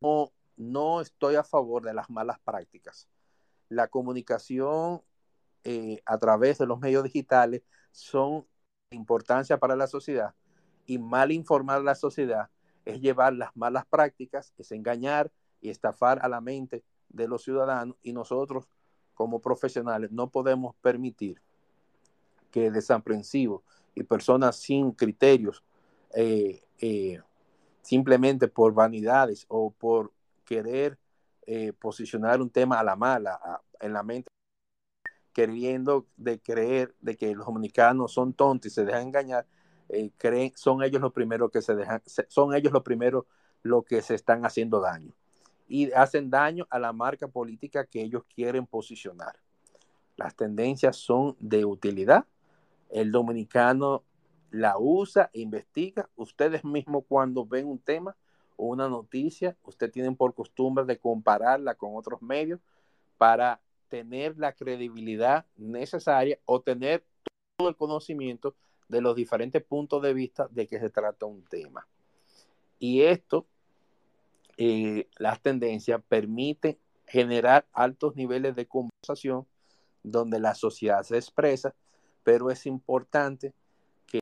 no 0.04 0.32
no 0.58 1.00
estoy 1.00 1.36
a 1.36 1.44
favor 1.44 1.84
de 1.84 1.94
las 1.94 2.10
malas 2.10 2.38
prácticas. 2.42 3.08
La 3.70 3.88
comunicación 3.88 5.02
eh, 5.64 6.02
a 6.06 6.18
través 6.18 6.58
de 6.58 6.66
los 6.66 6.80
medios 6.80 7.06
digitales 7.06 7.64
son 7.92 8.46
de 8.92 8.98
importancia 8.98 9.58
para 9.58 9.78
la 9.78 9.88
sociedad 9.88 10.36
y 10.86 10.98
mal 10.98 11.32
informar 11.32 11.78
a 11.78 11.84
la 11.84 11.96
sociedad 11.96 12.50
es 12.84 13.00
llevar 13.00 13.34
las 13.34 13.56
malas 13.56 13.86
prácticas, 13.86 14.54
es 14.58 14.72
engañar 14.74 15.32
y 15.62 15.70
estafar 15.70 16.20
a 16.22 16.28
la 16.28 16.42
mente 16.42 16.84
de 17.08 17.28
los 17.30 17.44
ciudadanos 17.44 17.96
y 18.04 18.12
nosotros 18.12 18.68
como 19.14 19.40
profesionales 19.40 20.12
no 20.12 20.30
podemos 20.30 20.76
permitir 20.82 21.42
que 22.52 22.72
desaprensivos 22.72 23.62
y 23.96 24.04
personas 24.04 24.58
sin 24.58 24.92
criterios, 24.92 25.64
eh, 26.14 26.64
eh, 26.80 27.20
simplemente 27.82 28.48
por 28.48 28.74
vanidades 28.74 29.46
o 29.48 29.72
por 29.72 30.12
querer 30.46 30.98
eh, 31.46 31.74
posicionar 31.74 32.42
un 32.42 32.50
tema 32.50 32.80
a 32.80 32.84
la 32.84 32.96
mala 32.96 33.62
en 33.80 33.94
la 33.94 34.04
mente, 34.04 34.30
queriendo 35.34 36.08
de 36.18 36.40
creer 36.40 36.96
de 37.02 37.16
que 37.16 37.34
los 37.34 37.46
dominicanos 37.46 38.14
son 38.14 38.34
tontos 38.34 38.72
y 38.72 38.76
se 38.76 38.86
dejan 38.86 39.08
engañar, 39.08 39.46
creen, 40.18 40.52
son 40.56 40.84
ellos 40.84 41.02
los 41.02 41.14
primeros 41.14 41.50
que 41.52 41.62
se 41.62 41.76
dejan, 41.76 42.02
son 42.28 42.54
ellos 42.54 42.72
los 42.72 42.84
primeros 42.84 43.26
los 43.64 43.84
que 43.86 44.02
se 44.02 44.16
están 44.16 44.46
haciendo 44.46 44.80
daño 44.80 45.14
y 45.70 45.92
hacen 45.92 46.30
daño 46.30 46.68
a 46.70 46.80
la 46.80 46.92
marca 46.92 47.28
política 47.28 47.86
que 47.86 48.02
ellos 48.02 48.24
quieren 48.36 48.66
posicionar. 48.66 49.40
Las 50.18 50.36
tendencias 50.36 50.98
son 50.98 51.38
de 51.40 51.64
utilidad. 51.64 52.26
El 52.90 53.12
dominicano 53.12 54.04
la 54.52 54.78
usa, 54.78 55.30
investiga. 55.34 56.10
Ustedes 56.16 56.64
mismos 56.64 57.04
cuando 57.08 57.46
ven 57.46 57.68
un 57.68 57.80
tema 57.80 58.16
o 58.58 58.68
una 58.68 58.90
noticia, 58.90 59.56
ustedes 59.64 59.94
tienen 59.94 60.16
por 60.16 60.34
costumbre 60.34 60.86
de 60.86 60.98
compararla 61.00 61.76
con 61.76 61.96
otros 61.96 62.22
medios 62.22 62.60
para 63.18 63.62
tener 63.88 64.38
la 64.38 64.54
credibilidad 64.54 65.46
necesaria 65.56 66.40
o 66.46 66.62
tener 66.62 67.04
todo 67.58 67.70
el 67.70 67.76
conocimiento 67.76 68.56
de 68.88 69.02
los 69.02 69.16
diferentes 69.16 69.64
puntos 69.64 70.02
de 70.02 70.14
vista 70.14 70.48
de 70.50 70.68
que 70.68 70.80
se 70.80 70.90
trata 70.90 71.26
un 71.26 71.44
tema. 71.44 71.88
Y 72.80 73.02
esto 73.02 73.46
eh, 74.58 75.08
las 75.18 75.42
tendencias 75.42 76.02
permiten 76.10 76.78
generar 77.08 77.66
altos 77.72 78.16
niveles 78.16 78.56
de 78.56 78.68
conversación 78.68 79.48
donde 80.04 80.40
la 80.40 80.54
sociedad 80.56 81.04
se 81.04 81.16
expresa, 81.16 81.74
pero 82.30 82.52
es 82.52 82.68
importante 82.68 83.56
que 84.06 84.20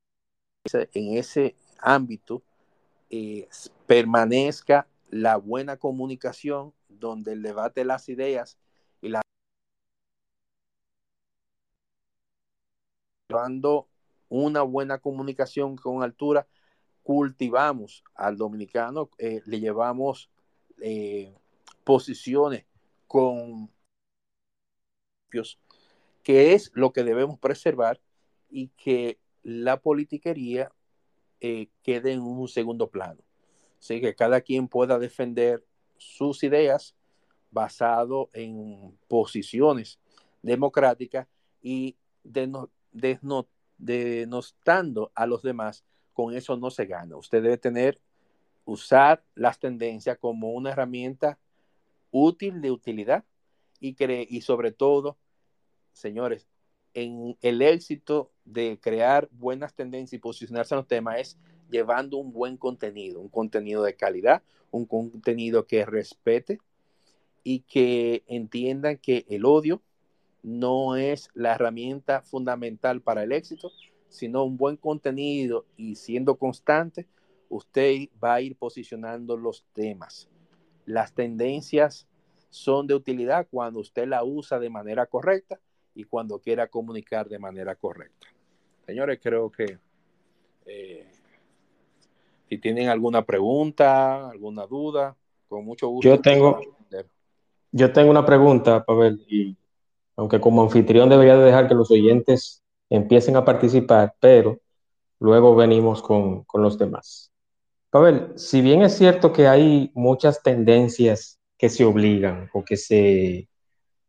en 0.94 1.18
ese 1.18 1.58
ámbito 1.78 2.42
eh, 3.10 3.50
permanezca 3.86 4.88
la 5.10 5.36
buena 5.36 5.76
comunicación, 5.76 6.74
donde 6.88 7.34
el 7.34 7.42
debate 7.42 7.82
de 7.82 7.86
las 7.86 8.08
ideas 8.08 8.58
y 9.02 9.10
la 9.10 9.22
llevando 13.30 13.90
una 14.30 14.62
buena 14.62 15.00
comunicación 15.00 15.76
con 15.76 16.02
altura 16.02 16.48
cultivamos 17.04 18.06
al 18.16 18.38
dominicano, 18.38 19.10
eh, 19.18 19.42
le 19.46 19.60
llevamos 19.60 20.30
eh, 20.82 21.36
posiciones 21.84 22.64
con 23.06 23.70
que 26.28 26.54
es 26.54 26.72
lo 26.74 26.92
que 26.92 27.06
debemos 27.06 27.40
preservar 27.40 28.02
y 28.50 28.68
que 28.76 29.18
la 29.44 29.80
politiquería 29.80 30.74
eh, 31.40 31.70
quede 31.84 32.12
en 32.12 32.20
un 32.20 32.50
segundo 32.50 32.90
plano. 32.90 33.22
Así 33.80 34.02
que 34.02 34.14
cada 34.14 34.42
quien 34.42 34.68
pueda 34.68 35.00
defender 35.00 35.64
sus 35.96 36.44
ideas 36.44 36.98
basado 37.50 38.30
en 38.34 39.00
posiciones 39.08 40.02
democráticas 40.42 41.30
y 41.62 41.96
denostando 42.26 43.50
a 45.16 45.28
los 45.28 45.44
demás 45.44 45.86
con 46.12 46.36
eso 46.36 46.58
no 46.58 46.72
se 46.72 46.88
gana. 46.88 47.16
Usted 47.16 47.42
debe 47.42 47.58
tener, 47.58 48.02
usar 48.66 49.24
las 49.34 49.60
tendencias 49.60 50.18
como 50.18 50.52
una 50.52 50.72
herramienta 50.72 51.40
útil 52.12 52.60
de 52.60 52.72
utilidad 52.72 53.24
y, 53.80 53.96
y 54.36 54.42
sobre 54.42 54.74
todo, 54.74 55.18
señores, 55.98 56.48
en 56.94 57.38
el 57.42 57.62
éxito 57.62 58.32
de 58.44 58.80
crear 58.82 59.30
buenas 59.32 59.76
tendencias 59.76 60.14
y 60.14 60.22
posicionarse 60.22 60.74
en 60.74 60.78
los 60.78 60.88
temas 60.88 61.20
es 61.20 61.38
llevando 61.70 62.18
un 62.18 62.32
buen 62.32 62.58
contenido, 62.58 63.20
un 63.20 63.30
contenido 63.30 63.84
de 63.84 63.96
calidad, 63.96 64.42
un 64.72 64.86
contenido 64.86 65.68
que 65.68 65.86
respete 65.86 66.60
y 67.44 67.60
que 67.60 68.24
entiendan 68.28 68.98
que 68.98 69.26
el 69.30 69.46
odio 69.46 69.82
no 70.44 70.96
es 70.96 71.30
la 71.34 71.54
herramienta 71.54 72.22
fundamental 72.22 73.02
para 73.02 73.24
el 73.24 73.32
éxito, 73.32 73.72
sino 74.10 74.44
un 74.44 74.58
buen 74.58 74.78
contenido 74.78 75.66
y 75.76 75.96
siendo 75.96 76.36
constante, 76.38 77.08
usted 77.50 78.10
va 78.24 78.36
a 78.36 78.42
ir 78.42 78.56
posicionando 78.56 79.38
los 79.38 79.66
temas. 79.74 80.30
Las 80.86 81.14
tendencias 81.14 82.08
son 82.50 82.88
de 82.88 82.96
utilidad 82.96 83.48
cuando 83.52 83.82
usted 83.82 84.08
la 84.08 84.24
usa 84.24 84.58
de 84.58 84.70
manera 84.70 85.06
correcta 85.06 85.60
y 85.98 86.04
cuando 86.04 86.38
quiera 86.38 86.68
comunicar 86.68 87.28
de 87.28 87.40
manera 87.40 87.74
correcta. 87.76 88.28
Señores, 88.86 89.20
creo 89.20 89.52
que 89.52 89.80
eh, 90.68 91.08
si 92.48 92.60
tienen 92.60 92.90
alguna 92.90 93.26
pregunta, 93.26 94.30
alguna 94.30 94.68
duda, 94.68 95.16
con 95.50 95.66
mucho 95.66 95.88
gusto. 95.88 96.08
Yo 96.08 96.22
tengo, 96.22 96.62
yo 97.72 97.92
tengo 97.92 98.12
una 98.12 98.24
pregunta, 98.24 98.86
Pavel, 98.86 99.26
y 99.28 99.58
aunque 100.16 100.40
como 100.40 100.62
anfitrión 100.62 101.10
debería 101.10 101.36
de 101.36 101.46
dejar 101.46 101.68
que 101.68 101.74
los 101.74 101.90
oyentes 101.90 102.62
empiecen 102.92 103.36
a 103.36 103.44
participar, 103.44 104.14
pero 104.20 104.60
luego 105.20 105.56
venimos 105.56 106.04
con, 106.04 106.46
los 106.54 106.78
demás. 106.78 107.32
Pavel, 107.90 108.34
si 108.36 108.62
bien 108.62 108.84
es 108.84 108.96
cierto 108.96 109.34
que 109.34 109.48
hay 109.48 109.92
muchas 109.96 110.44
tendencias 110.44 111.40
que 111.58 111.70
se 111.70 111.86
obligan 111.86 112.52
o 112.54 112.64
que 112.64 112.78
se, 112.78 113.50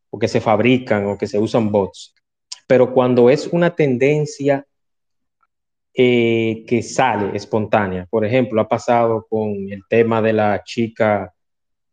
o 0.09 0.19
que 0.19 0.27
se 0.27 0.41
fabrican 0.41 1.05
o 1.05 1.17
que 1.17 1.27
se 1.27 1.39
usan 1.39 1.71
bots, 1.71 2.13
pero 2.67 2.93
cuando 2.93 3.29
es 3.29 3.47
una 3.47 3.75
tendencia 3.75 4.65
eh, 5.93 6.63
que 6.67 6.81
sale 6.83 7.35
espontánea, 7.35 8.05
por 8.09 8.25
ejemplo, 8.25 8.61
ha 8.61 8.67
pasado 8.67 9.25
con 9.29 9.69
el 9.69 9.81
tema 9.89 10.21
de 10.21 10.33
la 10.33 10.63
chica, 10.63 11.33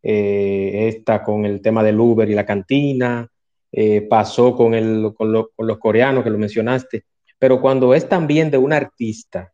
eh, 0.02 0.88
esta 0.88 1.22
con 1.22 1.44
el 1.44 1.60
tema 1.60 1.82
del 1.82 1.98
Uber 1.98 2.28
y 2.28 2.34
la 2.34 2.46
cantina, 2.46 3.28
eh, 3.72 4.02
pasó 4.02 4.54
con, 4.54 4.74
el, 4.74 5.12
con, 5.16 5.32
los 5.32 5.78
coreanos 5.78 6.24
que 6.24 6.30
lo 6.30 6.38
mencionaste, 6.38 7.04
pero 7.38 7.60
cuando 7.60 7.94
es 7.94 8.08
también 8.08 8.50
de 8.50 8.58
un 8.58 8.72
artista, 8.72 9.52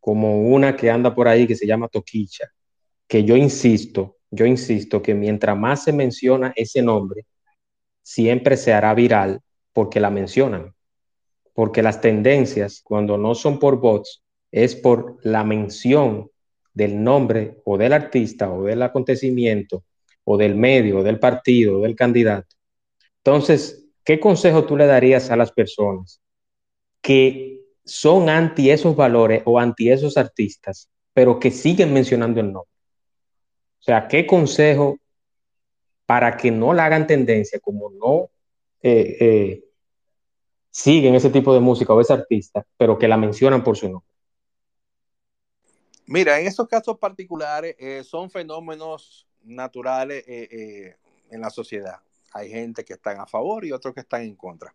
como 0.00 0.42
una 0.42 0.76
que 0.76 0.90
anda 0.90 1.14
por 1.14 1.26
ahí 1.26 1.46
que 1.46 1.56
se 1.56 1.66
llama 1.66 1.88
Toquicha, 1.88 2.48
que 3.08 3.24
yo 3.24 3.36
insisto, 3.36 4.18
yo 4.34 4.46
insisto 4.46 5.02
que 5.02 5.14
mientras 5.14 5.56
más 5.56 5.84
se 5.84 5.92
menciona 5.92 6.52
ese 6.56 6.82
nombre, 6.82 7.26
siempre 8.02 8.56
se 8.56 8.72
hará 8.72 8.94
viral 8.94 9.40
porque 9.72 10.00
la 10.00 10.10
mencionan. 10.10 10.74
Porque 11.52 11.82
las 11.82 12.00
tendencias, 12.00 12.80
cuando 12.82 13.16
no 13.16 13.34
son 13.34 13.58
por 13.58 13.78
bots, 13.78 14.22
es 14.50 14.74
por 14.74 15.18
la 15.22 15.44
mención 15.44 16.30
del 16.72 17.02
nombre 17.02 17.60
o 17.64 17.78
del 17.78 17.92
artista 17.92 18.50
o 18.50 18.64
del 18.64 18.82
acontecimiento 18.82 19.84
o 20.24 20.36
del 20.36 20.56
medio 20.56 20.98
o 20.98 21.02
del 21.02 21.20
partido 21.20 21.78
o 21.78 21.82
del 21.82 21.94
candidato 21.94 22.54
entonces, 23.24 23.86
¿qué 24.04 24.20
consejo 24.20 24.66
tú 24.66 24.76
le 24.76 24.86
darías 24.86 25.30
a 25.30 25.36
las 25.36 25.50
personas 25.50 26.20
que 27.00 27.62
son 27.86 28.28
anti 28.28 28.70
esos 28.70 28.94
valores 28.94 29.42
o 29.46 29.58
anti 29.58 29.90
esos 29.90 30.18
artistas, 30.18 30.90
pero 31.14 31.40
que 31.40 31.50
siguen 31.50 31.94
mencionando 31.94 32.40
el 32.40 32.52
nombre? 32.52 32.73
Sea, 33.84 34.08
¿qué 34.08 34.26
consejo 34.26 34.98
para 36.06 36.36
que 36.36 36.50
no 36.50 36.72
la 36.72 36.86
hagan 36.86 37.06
tendencia, 37.06 37.60
como 37.60 37.90
no 37.90 38.30
eh, 38.82 39.16
eh, 39.20 39.64
siguen 40.70 41.14
ese 41.14 41.30
tipo 41.30 41.52
de 41.52 41.60
música 41.60 41.92
o 41.92 42.00
ese 42.00 42.14
artista, 42.14 42.64
pero 42.78 42.98
que 42.98 43.08
la 43.08 43.16
mencionan 43.16 43.62
por 43.62 43.76
su 43.76 43.90
nombre? 43.90 44.08
Mira, 46.06 46.40
en 46.40 46.46
esos 46.46 46.66
casos 46.68 46.98
particulares 46.98 47.76
eh, 47.78 48.02
son 48.04 48.30
fenómenos 48.30 49.26
naturales 49.42 50.24
en 50.26 51.40
la 51.40 51.50
sociedad 51.50 52.00
hay 52.34 52.50
gente 52.50 52.84
que 52.84 52.94
están 52.94 53.20
a 53.20 53.26
favor 53.26 53.64
y 53.64 53.70
otros 53.70 53.94
que 53.94 54.00
están 54.00 54.22
en 54.22 54.34
contra. 54.34 54.74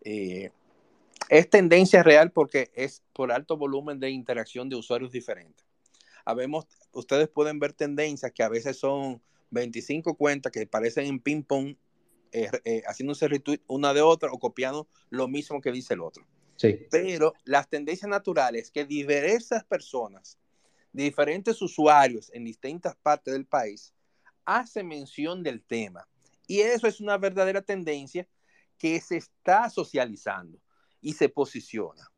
Es 0.00 1.50
tendencia 1.50 2.02
real 2.02 2.32
porque 2.32 2.70
es 2.74 3.04
por 3.12 3.30
alto 3.30 3.56
volumen 3.56 4.00
de 4.00 4.10
interacción 4.10 4.68
de 4.68 4.74
usuarios 4.74 5.12
diferentes. 5.12 5.67
Habemos, 6.28 6.66
ustedes 6.92 7.26
pueden 7.28 7.58
ver 7.58 7.72
tendencias 7.72 8.32
que 8.32 8.42
a 8.42 8.50
veces 8.50 8.76
son 8.76 9.22
25 9.48 10.14
cuentas 10.14 10.52
que 10.52 10.66
parecen 10.66 11.06
en 11.06 11.20
ping-pong, 11.20 11.74
eh, 12.32 12.50
eh, 12.66 12.82
haciéndose 12.86 13.28
retweet 13.28 13.62
una 13.66 13.94
de 13.94 14.02
otra 14.02 14.30
o 14.30 14.38
copiando 14.38 14.86
lo 15.08 15.26
mismo 15.26 15.62
que 15.62 15.72
dice 15.72 15.94
el 15.94 16.02
otro. 16.02 16.26
Sí. 16.56 16.80
Pero 16.90 17.32
las 17.44 17.70
tendencias 17.70 18.10
naturales 18.10 18.70
que 18.70 18.84
diversas 18.84 19.64
personas, 19.64 20.38
diferentes 20.92 21.62
usuarios 21.62 22.30
en 22.34 22.44
distintas 22.44 22.94
partes 22.96 23.32
del 23.32 23.46
país, 23.46 23.94
hacen 24.44 24.86
mención 24.86 25.42
del 25.42 25.62
tema 25.62 26.06
y 26.46 26.60
eso 26.60 26.86
es 26.86 27.00
una 27.00 27.16
verdadera 27.16 27.62
tendencia 27.62 28.28
que 28.76 29.00
se 29.00 29.16
está 29.16 29.70
socializando 29.70 30.60
y 31.00 31.14
se 31.14 31.30
posiciona. 31.30 32.10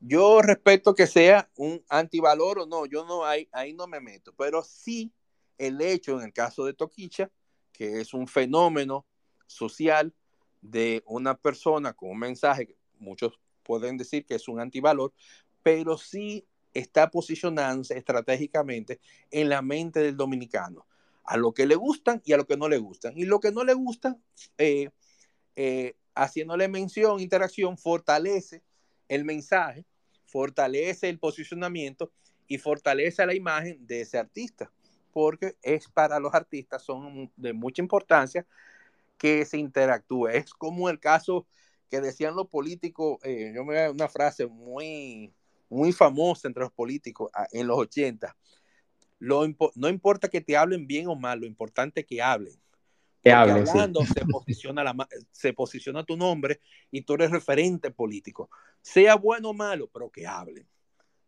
Yo 0.00 0.40
respeto 0.40 0.94
que 0.94 1.06
sea 1.06 1.50
un 1.56 1.84
antivalor 1.90 2.60
o 2.60 2.66
no, 2.66 2.86
yo 2.86 3.04
no 3.04 3.24
ahí, 3.24 3.48
ahí 3.52 3.74
no 3.74 3.86
me 3.86 4.00
meto, 4.00 4.34
pero 4.34 4.62
sí 4.62 5.12
el 5.58 5.80
hecho 5.82 6.18
en 6.18 6.26
el 6.26 6.32
caso 6.32 6.64
de 6.64 6.72
Toquicha, 6.72 7.30
que 7.70 8.00
es 8.00 8.14
un 8.14 8.26
fenómeno 8.26 9.06
social 9.46 10.14
de 10.62 11.02
una 11.06 11.36
persona 11.36 11.92
con 11.92 12.10
un 12.10 12.18
mensaje 12.18 12.66
que 12.66 12.76
muchos 12.98 13.38
pueden 13.62 13.98
decir 13.98 14.24
que 14.24 14.36
es 14.36 14.48
un 14.48 14.58
antivalor, 14.58 15.12
pero 15.62 15.98
sí 15.98 16.46
está 16.72 17.10
posicionándose 17.10 17.96
estratégicamente 17.98 19.00
en 19.30 19.48
la 19.48 19.60
mente 19.60 20.00
del 20.00 20.16
dominicano, 20.16 20.86
a 21.24 21.36
lo 21.36 21.52
que 21.52 21.66
le 21.66 21.74
gustan 21.74 22.22
y 22.24 22.32
a 22.32 22.38
lo 22.38 22.46
que 22.46 22.56
no 22.56 22.68
le 22.68 22.78
gustan. 22.78 23.12
Y 23.16 23.24
lo 23.24 23.38
que 23.40 23.52
no 23.52 23.64
le 23.64 23.74
gusta, 23.74 24.16
eh, 24.56 24.90
eh, 25.56 25.94
haciéndole 26.14 26.68
mención, 26.68 27.20
interacción, 27.20 27.76
fortalece 27.76 28.62
el 29.08 29.24
mensaje, 29.24 29.84
fortalece 30.30 31.08
el 31.08 31.18
posicionamiento 31.18 32.12
y 32.46 32.58
fortalece 32.58 33.24
la 33.26 33.34
imagen 33.34 33.86
de 33.86 34.02
ese 34.02 34.18
artista, 34.18 34.72
porque 35.12 35.56
es 35.62 35.88
para 35.88 36.18
los 36.20 36.34
artistas, 36.34 36.82
son 36.82 37.30
de 37.36 37.52
mucha 37.52 37.82
importancia 37.82 38.46
que 39.18 39.44
se 39.44 39.58
interactúe. 39.58 40.28
Es 40.28 40.54
como 40.54 40.88
el 40.88 40.98
caso 40.98 41.46
que 41.90 42.00
decían 42.00 42.36
los 42.36 42.48
políticos, 42.48 43.18
eh, 43.22 43.52
yo 43.54 43.64
me 43.64 43.90
una 43.90 44.08
frase 44.08 44.46
muy, 44.46 45.32
muy 45.68 45.92
famosa 45.92 46.48
entre 46.48 46.62
los 46.62 46.72
políticos 46.72 47.30
ah, 47.34 47.46
en 47.52 47.66
los 47.66 47.78
80. 47.78 48.36
Lo, 49.18 49.46
no 49.74 49.88
importa 49.88 50.28
que 50.28 50.40
te 50.40 50.56
hablen 50.56 50.86
bien 50.86 51.08
o 51.08 51.16
mal, 51.16 51.40
lo 51.40 51.46
importante 51.46 52.00
es 52.00 52.06
que 52.06 52.22
hablen. 52.22 52.54
Que 53.22 53.32
hablen, 53.32 53.68
hablando 53.68 54.00
se, 54.06 54.24
posiciona 54.24 54.82
la, 54.82 55.08
se 55.30 55.52
posiciona 55.52 56.04
tu 56.04 56.16
nombre 56.16 56.60
y 56.90 57.02
tú 57.02 57.14
eres 57.14 57.30
referente 57.30 57.90
político. 57.90 58.48
Sea 58.80 59.14
bueno 59.16 59.50
o 59.50 59.54
malo, 59.54 59.88
pero 59.92 60.10
que 60.10 60.26
hablen. 60.26 60.66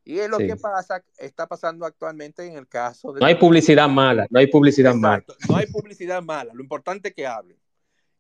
Y 0.05 0.19
es 0.19 0.29
lo 0.29 0.39
que 0.39 0.57
pasa, 0.57 1.05
está 1.19 1.47
pasando 1.47 1.87
actualmente 1.87 2.45
en 2.45 2.57
el 2.57 2.67
caso 2.67 3.13
de... 3.13 3.21
No 3.21 3.27
hay 3.27 3.37
publicidad 3.37 3.89
mala, 3.89 4.27
no 4.31 4.39
hay 4.41 4.49
publicidad 4.49 4.95
mala. 4.95 5.23
No 5.49 5.57
hay 5.57 5.67
publicidad 5.67 6.23
mala, 6.23 6.53
lo 6.55 6.63
importante 6.63 7.09
es 7.09 7.15
que 7.15 7.27
hablen 7.27 7.57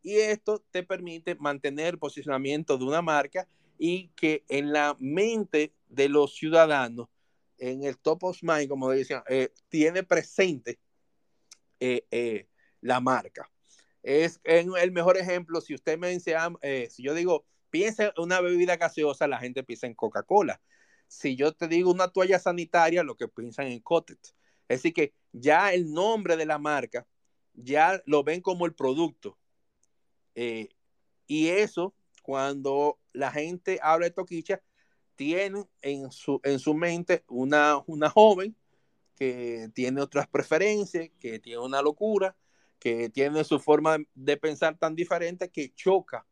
y 0.02 0.16
esto 0.16 0.64
te 0.70 0.82
permite 0.82 1.36
mantener 1.36 1.94
el 1.94 1.98
posicionamiento 1.98 2.76
de 2.76 2.84
una 2.84 3.02
marca 3.02 3.48
y 3.78 4.08
que 4.08 4.44
en 4.48 4.72
la 4.72 4.96
mente 4.98 5.72
de 5.88 6.08
los 6.08 6.34
ciudadanos, 6.34 7.08
en 7.58 7.84
el 7.84 7.96
top 7.98 8.24
of 8.24 8.42
mind, 8.42 8.68
como 8.68 8.90
decían, 8.90 9.22
eh, 9.28 9.52
tiene 9.68 10.02
presente 10.02 10.80
eh, 11.78 12.04
eh, 12.10 12.48
la 12.80 13.00
marca. 13.00 13.48
Es 14.02 14.40
el 14.44 14.92
mejor 14.92 15.16
ejemplo, 15.16 15.60
si 15.60 15.74
usted 15.74 15.98
me 15.98 16.08
dice, 16.08 16.34
ah, 16.34 16.52
si 16.90 17.02
yo 17.02 17.14
digo, 17.14 17.46
piensa 17.70 18.06
en 18.06 18.12
una 18.18 18.40
bebida 18.40 18.76
gaseosa, 18.76 19.28
la 19.28 19.38
gente 19.38 19.62
piensa 19.62 19.86
en 19.86 19.94
Coca-Cola. 19.94 20.60
Si 21.06 21.36
yo 21.36 21.52
te 21.52 21.68
digo 21.68 21.90
una 21.90 22.08
toalla 22.08 22.38
sanitaria, 22.38 23.02
lo 23.02 23.16
que 23.16 23.28
piensan 23.28 23.66
en. 23.66 23.82
Es 24.68 24.78
decir, 24.78 24.92
que 24.92 25.14
ya 25.32 25.72
el 25.72 25.92
nombre 25.92 26.36
de 26.36 26.46
la 26.46 26.58
marca, 26.58 27.06
ya 27.54 28.02
lo 28.06 28.24
ven 28.24 28.40
como 28.40 28.66
el 28.66 28.74
producto 28.74 29.38
eh, 30.34 30.68
y 31.26 31.48
eso, 31.48 31.94
cuando 32.22 32.98
la 33.12 33.30
gente 33.30 33.78
habla 33.82 34.06
de 34.06 34.12
Toquicha, 34.12 34.62
tiene 35.14 35.64
en 35.82 36.10
su, 36.10 36.40
en 36.42 36.58
su 36.58 36.74
mente 36.74 37.24
una, 37.28 37.82
una 37.86 38.08
joven 38.10 38.56
que 39.16 39.70
tiene 39.74 40.00
otras 40.00 40.26
preferencias, 40.26 41.10
que 41.20 41.38
tiene 41.38 41.58
una 41.60 41.82
locura, 41.82 42.36
que 42.82 43.10
tiene 43.10 43.44
su 43.44 43.60
forma 43.60 43.96
de 44.12 44.36
pensar 44.36 44.76
tan 44.76 44.96
diferente 44.96 45.52
que 45.52 45.72
choca 45.72 46.26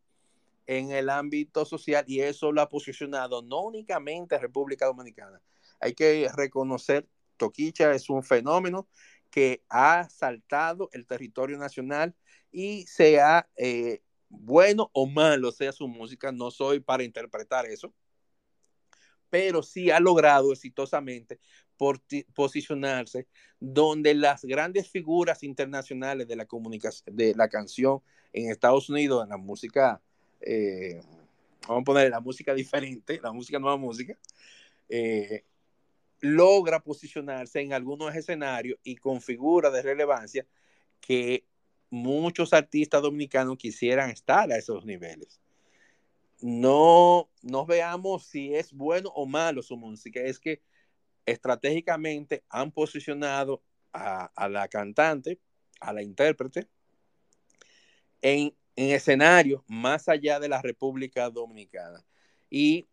en 0.67 0.91
el 0.91 1.09
ámbito 1.09 1.63
social 1.63 2.03
y 2.05 2.19
eso 2.19 2.51
lo 2.51 2.61
ha 2.61 2.67
posicionado 2.67 3.41
no 3.41 3.61
únicamente 3.61 4.35
en 4.35 4.41
República 4.41 4.85
Dominicana. 4.85 5.41
Hay 5.79 5.93
que 5.93 6.27
reconocer, 6.35 7.07
Toquicha 7.37 7.93
es 7.93 8.09
un 8.09 8.21
fenómeno 8.21 8.89
que 9.29 9.63
ha 9.69 10.09
saltado 10.09 10.89
el 10.91 11.05
territorio 11.05 11.57
nacional 11.57 12.13
y 12.51 12.85
sea 12.85 13.49
eh, 13.55 14.01
bueno 14.27 14.89
o 14.91 15.07
malo 15.07 15.53
sea 15.53 15.71
su 15.71 15.87
música, 15.87 16.33
no 16.33 16.51
soy 16.51 16.81
para 16.81 17.03
interpretar 17.03 17.65
eso, 17.65 17.93
pero 19.29 19.63
sí 19.63 19.89
ha 19.89 20.01
logrado 20.01 20.51
exitosamente 20.51 21.39
posicionarse 22.33 23.27
donde 23.59 24.13
las 24.13 24.43
grandes 24.43 24.89
figuras 24.89 25.43
internacionales 25.43 26.27
de 26.27 26.35
la 26.35 26.45
comunicación, 26.45 27.15
de 27.15 27.33
la 27.35 27.47
canción 27.49 28.01
en 28.33 28.51
Estados 28.51 28.89
Unidos, 28.89 29.23
en 29.23 29.29
la 29.29 29.37
música, 29.37 30.01
eh, 30.41 31.01
vamos 31.67 31.81
a 31.81 31.85
poner 31.85 32.09
la 32.11 32.19
música 32.19 32.53
diferente, 32.53 33.19
la 33.21 33.31
música 33.31 33.59
nueva 33.59 33.77
música, 33.77 34.17
eh, 34.89 35.43
logra 36.19 36.79
posicionarse 36.79 37.61
en 37.61 37.73
algunos 37.73 38.15
escenarios 38.15 38.79
y 38.83 38.95
con 38.95 39.21
figuras 39.21 39.73
de 39.73 39.81
relevancia 39.81 40.45
que 40.99 41.45
muchos 41.89 42.53
artistas 42.53 43.01
dominicanos 43.01 43.57
quisieran 43.57 44.11
estar 44.11 44.51
a 44.51 44.57
esos 44.57 44.85
niveles. 44.85 45.39
No 46.41 47.29
nos 47.41 47.67
veamos 47.67 48.25
si 48.25 48.53
es 48.53 48.71
bueno 48.71 49.09
o 49.15 49.25
malo 49.25 49.61
su 49.61 49.77
música, 49.77 50.19
es 50.21 50.39
que 50.39 50.61
estratégicamente 51.25 52.43
han 52.49 52.71
posicionado 52.71 53.63
a, 53.93 54.49
la 54.49 54.67
cantante, 54.67 55.39
a 55.79 55.93
la 55.93 56.01
intérprete, 56.01 56.67
en, 58.21 58.55
en 58.75 58.89
escenarios 58.91 59.61
más 59.67 60.07
allá 60.07 60.39
de 60.39 60.49
la 60.49 60.61
República 60.61 61.29
Dominicana. 61.29 62.05
Y 62.49 62.87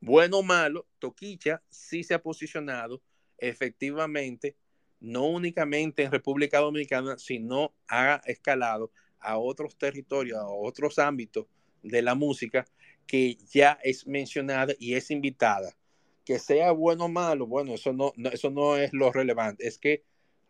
bueno 0.00 0.38
o 0.38 0.42
malo, 0.42 0.86
Toquicha 0.98 1.62
sí 1.70 2.04
se 2.04 2.14
ha 2.14 2.22
posicionado 2.22 3.02
efectivamente 3.38 4.56
no 5.00 5.26
únicamente 5.26 6.02
en 6.02 6.10
República 6.10 6.58
Dominicana, 6.60 7.18
sino 7.18 7.74
ha 7.88 8.22
escalado 8.24 8.90
a 9.18 9.38
otros 9.38 9.76
territorios, 9.76 10.38
a 10.38 10.46
otros 10.46 10.98
ámbitos 10.98 11.46
de 11.82 12.00
la 12.00 12.14
música 12.14 12.66
que 13.06 13.36
ya 13.50 13.78
es 13.82 14.06
mencionada 14.06 14.72
y 14.78 14.94
es 14.94 15.10
invitada. 15.10 15.76
Que 16.24 16.38
sea 16.38 16.72
bueno 16.72 17.04
o 17.04 17.08
malo, 17.08 17.46
bueno, 17.46 17.74
eso 17.74 17.92
no, 17.92 18.12
eso 18.32 18.50
no 18.50 18.76
es 18.76 18.92
lo 18.92 19.12
relevante, 19.12 19.66
es 19.66 19.78
que 19.78 20.04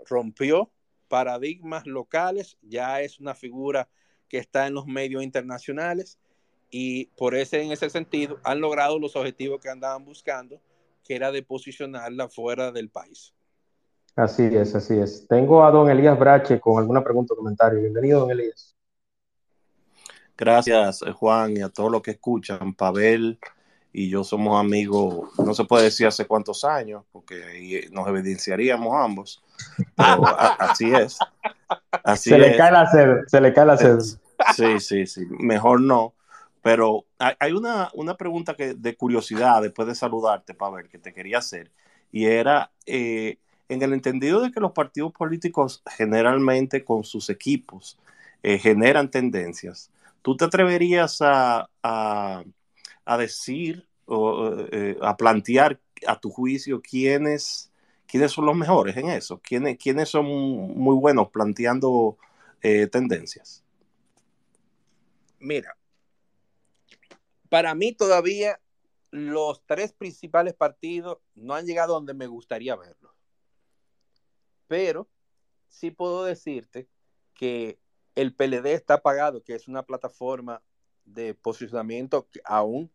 rompió 0.09 0.71
paradigmas 1.09 1.87
locales, 1.87 2.57
ya 2.63 3.01
es 3.01 3.21
una 3.21 3.35
figura 3.35 3.89
que 4.29 4.39
está 4.39 4.67
en 4.67 4.75
los 4.75 4.87
medios 4.87 5.23
internacionales 5.23 6.19
y 6.71 7.07
por 7.17 7.35
ese, 7.35 7.63
en 7.63 7.71
ese 7.71 7.89
sentido, 7.89 8.41
han 8.43 8.61
logrado 8.61 8.99
los 8.99 9.15
objetivos 9.15 9.61
que 9.61 9.69
andaban 9.69 10.05
buscando, 10.05 10.61
que 11.05 11.15
era 11.15 11.31
de 11.31 11.43
posicionarla 11.43 12.29
fuera 12.29 12.73
del 12.73 12.89
país. 12.89 13.33
Así 14.17 14.43
es, 14.45 14.75
así 14.75 14.99
es. 14.99 15.27
Tengo 15.29 15.65
a 15.65 15.71
don 15.71 15.91
Elías 15.91 16.19
Brache 16.19 16.61
con 16.61 16.79
alguna 16.79 17.03
pregunta 17.03 17.35
o 17.35 17.37
comentario. 17.37 17.81
Bienvenido, 17.81 18.21
don 18.21 18.31
Elías. 18.31 18.75
Gracias, 20.37 21.03
eh, 21.03 21.13
Juan, 21.13 21.57
y 21.57 21.61
a 21.61 21.69
todos 21.69 21.93
los 21.93 22.03
que 22.03 22.13
escuchan. 22.13 22.75
Pavel 22.75 23.39
y 23.97 24.09
yo 24.09 24.25
somos 24.25 24.61
amigos, 24.61 25.31
no 25.39 25.55
se 25.55 25.65
puede 25.65 25.85
decir 25.85 26.09
hace 26.09 26.27
cuántos 26.27 26.65
años, 26.65 27.05
porque 27.13 27.89
nos 27.93 28.09
evidenciaríamos 28.09 28.93
ambos. 28.93 29.45
Pero 29.97 30.25
así 30.59 30.93
es. 30.93 31.17
Así 32.03 32.31
se, 32.31 32.39
Le 32.39 32.57
cae 32.57 32.73
la 32.73 32.91
sed, 32.91 33.19
se 33.29 33.41
le 33.41 33.55
cae 33.55 33.67
la 33.67 33.77
sed. 33.77 34.01
Sí, 34.57 34.81
sí, 34.81 35.07
sí. 35.07 35.25
Mejor 35.39 35.81
no. 35.81 36.13
Pero 36.61 37.05
hay 37.19 37.53
una, 37.53 37.91
una 37.95 38.17
pregunta 38.17 38.55
que, 38.55 38.75
de 38.75 38.97
curiosidad 38.97 39.63
después 39.63 39.87
de 39.87 39.95
saludarte, 39.95 40.55
Pavel, 40.55 40.89
que 40.89 40.99
te 40.99 41.15
quería 41.15 41.39
hacer. 41.39 41.71
Y 42.11 42.25
era, 42.25 42.73
eh, 42.87 43.39
en 43.69 43.81
el 43.81 43.93
entendido 43.93 44.41
de 44.41 44.51
que 44.51 44.59
los 44.59 44.73
partidos 44.73 45.13
políticos 45.13 45.85
generalmente 45.97 46.85
con 46.85 47.05
sus 47.05 47.31
equipos 47.31 47.97
eh, 48.43 48.59
generan 48.59 49.09
tendencias, 49.09 49.93
¿tú 50.21 50.37
te 50.37 50.47
atreverías 50.47 51.19
a, 51.21 51.69
decir 53.07 53.89
o 54.07 54.67
eh, 54.73 54.97
a 55.01 55.17
plantear 55.17 55.81
a 56.07 56.21
tu 56.21 56.31
juicio 56.31 56.81
quiénes, 56.83 57.71
quiénes 58.07 58.33
son 58.33 58.47
los 58.47 58.57
mejores 58.57 58.97
en 58.97 59.09
eso? 59.09 59.41
¿Quiénes, 59.43 59.79
quiénes 59.79 60.09
son 60.09 60.27
muy 60.27 60.97
buenos 60.97 61.31
planteando 61.31 62.17
eh, 62.63 62.87
tendencias? 62.87 63.63
Mira, 65.39 65.77
para 67.49 67.75
mí 67.75 67.93
todavía 67.93 68.61
los 69.11 69.63
tres 69.67 69.93
principales 69.93 70.55
partidos 70.55 71.19
no 71.35 71.55
han 71.55 71.67
llegado 71.67 71.95
donde 71.95 72.15
me 72.15 72.27
gustaría 72.27 72.75
verlos 72.75 73.15
pero 74.67 75.09
sí 75.69 75.91
puedo 75.91 76.25
decirte 76.25 76.89
que 77.35 77.79
el 78.15 78.35
PLD 78.35 78.75
está 78.75 79.03
pagado, 79.03 79.43
que 79.43 79.55
es 79.55 79.69
una 79.69 79.83
plataforma 79.83 80.63
de 81.05 81.35
posicionamiento 81.35 82.29
aún, 82.45 82.91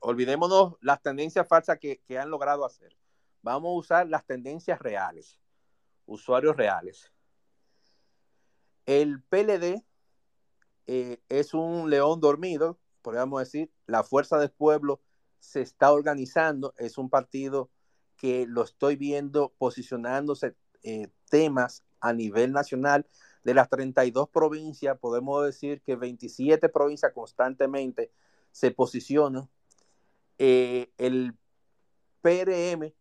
olvidémonos 0.00 0.74
las 0.80 1.02
tendencias 1.02 1.46
falsas 1.46 1.78
que, 1.78 2.00
que 2.06 2.18
han 2.18 2.30
logrado 2.30 2.64
hacer. 2.64 2.96
Vamos 3.42 3.70
a 3.70 3.78
usar 3.78 4.08
las 4.08 4.24
tendencias 4.26 4.78
reales, 4.78 5.38
usuarios 6.06 6.56
reales. 6.56 7.12
El 8.86 9.22
PLD 9.22 9.84
eh, 10.86 11.20
es 11.28 11.54
un 11.54 11.88
león 11.90 12.20
dormido, 12.20 12.78
podríamos 13.02 13.40
decir, 13.40 13.70
la 13.86 14.02
fuerza 14.02 14.38
del 14.38 14.50
pueblo 14.50 15.00
se 15.38 15.60
está 15.60 15.92
organizando, 15.92 16.74
es 16.78 16.98
un 16.98 17.10
partido 17.10 17.70
que 18.16 18.46
lo 18.46 18.62
estoy 18.62 18.96
viendo 18.96 19.52
posicionándose 19.58 20.54
eh, 20.82 21.08
temas 21.28 21.84
a 22.00 22.12
nivel 22.12 22.52
nacional. 22.52 23.06
De 23.44 23.54
las 23.54 23.68
32 23.68 24.28
provincias, 24.28 24.98
podemos 24.98 25.44
decir 25.44 25.80
que 25.82 25.96
27 25.96 26.68
provincias 26.68 27.12
constantemente 27.12 28.12
se 28.52 28.70
posicionan. 28.70 29.48
Eh, 30.38 30.90
el 30.98 31.34
PRM, 32.20 32.92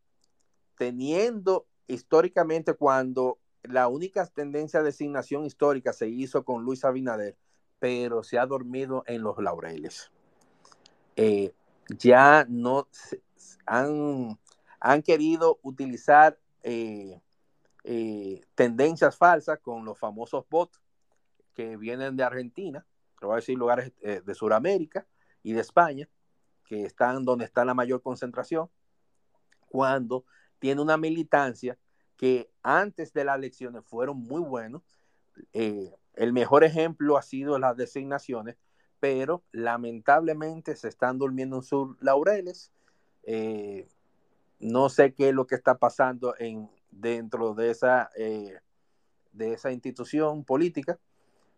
teniendo 0.78 1.68
históricamente 1.88 2.74
cuando 2.74 3.38
la 3.64 3.88
única 3.88 4.26
tendencia 4.28 4.80
de 4.80 4.86
designación 4.86 5.46
histórica 5.46 5.94
se 5.94 6.08
hizo 6.08 6.44
con 6.44 6.64
Luis 6.64 6.84
Abinader, 6.84 7.38
pero 7.80 8.24
se 8.24 8.40
ha 8.40 8.46
dormido 8.46 9.04
en 9.08 9.22
los 9.22 9.38
laureles. 9.38 10.12
Eh, 11.16 11.54
ya 12.00 12.46
no 12.50 12.88
han, 13.66 14.40
han 14.80 15.02
querido 15.02 15.60
utilizar 15.62 16.40
eh, 16.64 17.22
eh, 17.84 18.42
tendencias 18.56 19.18
falsas 19.18 19.60
con 19.60 19.86
los 19.86 19.98
famosos 19.98 20.46
bots 20.50 20.82
que 21.54 21.78
vienen 21.78 22.16
de 22.16 22.24
Argentina, 22.24 22.86
te 23.20 23.26
voy 23.26 23.34
a 23.34 23.36
decir 23.38 23.58
lugares 23.58 23.92
de 24.02 24.34
Sudamérica 24.34 25.06
y 25.44 25.54
de 25.54 25.62
España, 25.62 26.10
que 26.66 26.86
están 26.86 27.26
donde 27.26 27.46
está 27.46 27.66
la 27.66 27.74
mayor 27.74 28.02
concentración, 28.02 28.70
cuando 29.68 30.26
tiene 30.60 30.82
una 30.82 30.98
militancia 30.98 31.78
que 32.22 32.52
antes 32.62 33.14
de 33.14 33.26
las 33.26 33.38
elecciones 33.38 33.84
fueron 33.84 34.20
muy 34.20 34.42
buenos. 34.42 34.84
Eh, 35.54 35.92
el 36.14 36.34
mejor 36.34 36.64
ejemplo 36.64 37.18
ha 37.18 37.24
sido 37.24 37.58
las 37.58 37.76
designaciones, 37.76 38.58
pero 39.00 39.44
lamentablemente 39.52 40.76
se 40.76 40.88
están 40.88 41.18
durmiendo 41.18 41.56
en 41.56 41.64
sus 41.64 42.00
laureles. 42.00 42.72
Eh, 43.24 43.90
no 44.60 44.90
sé 44.90 45.16
qué 45.16 45.30
es 45.30 45.34
lo 45.34 45.48
que 45.48 45.56
está 45.56 45.80
pasando 45.80 46.36
en, 46.38 46.70
dentro 46.92 47.54
de 47.54 47.72
esa, 47.72 48.10
eh, 48.16 48.60
de 49.32 49.54
esa 49.54 49.72
institución 49.72 50.44
política, 50.44 51.00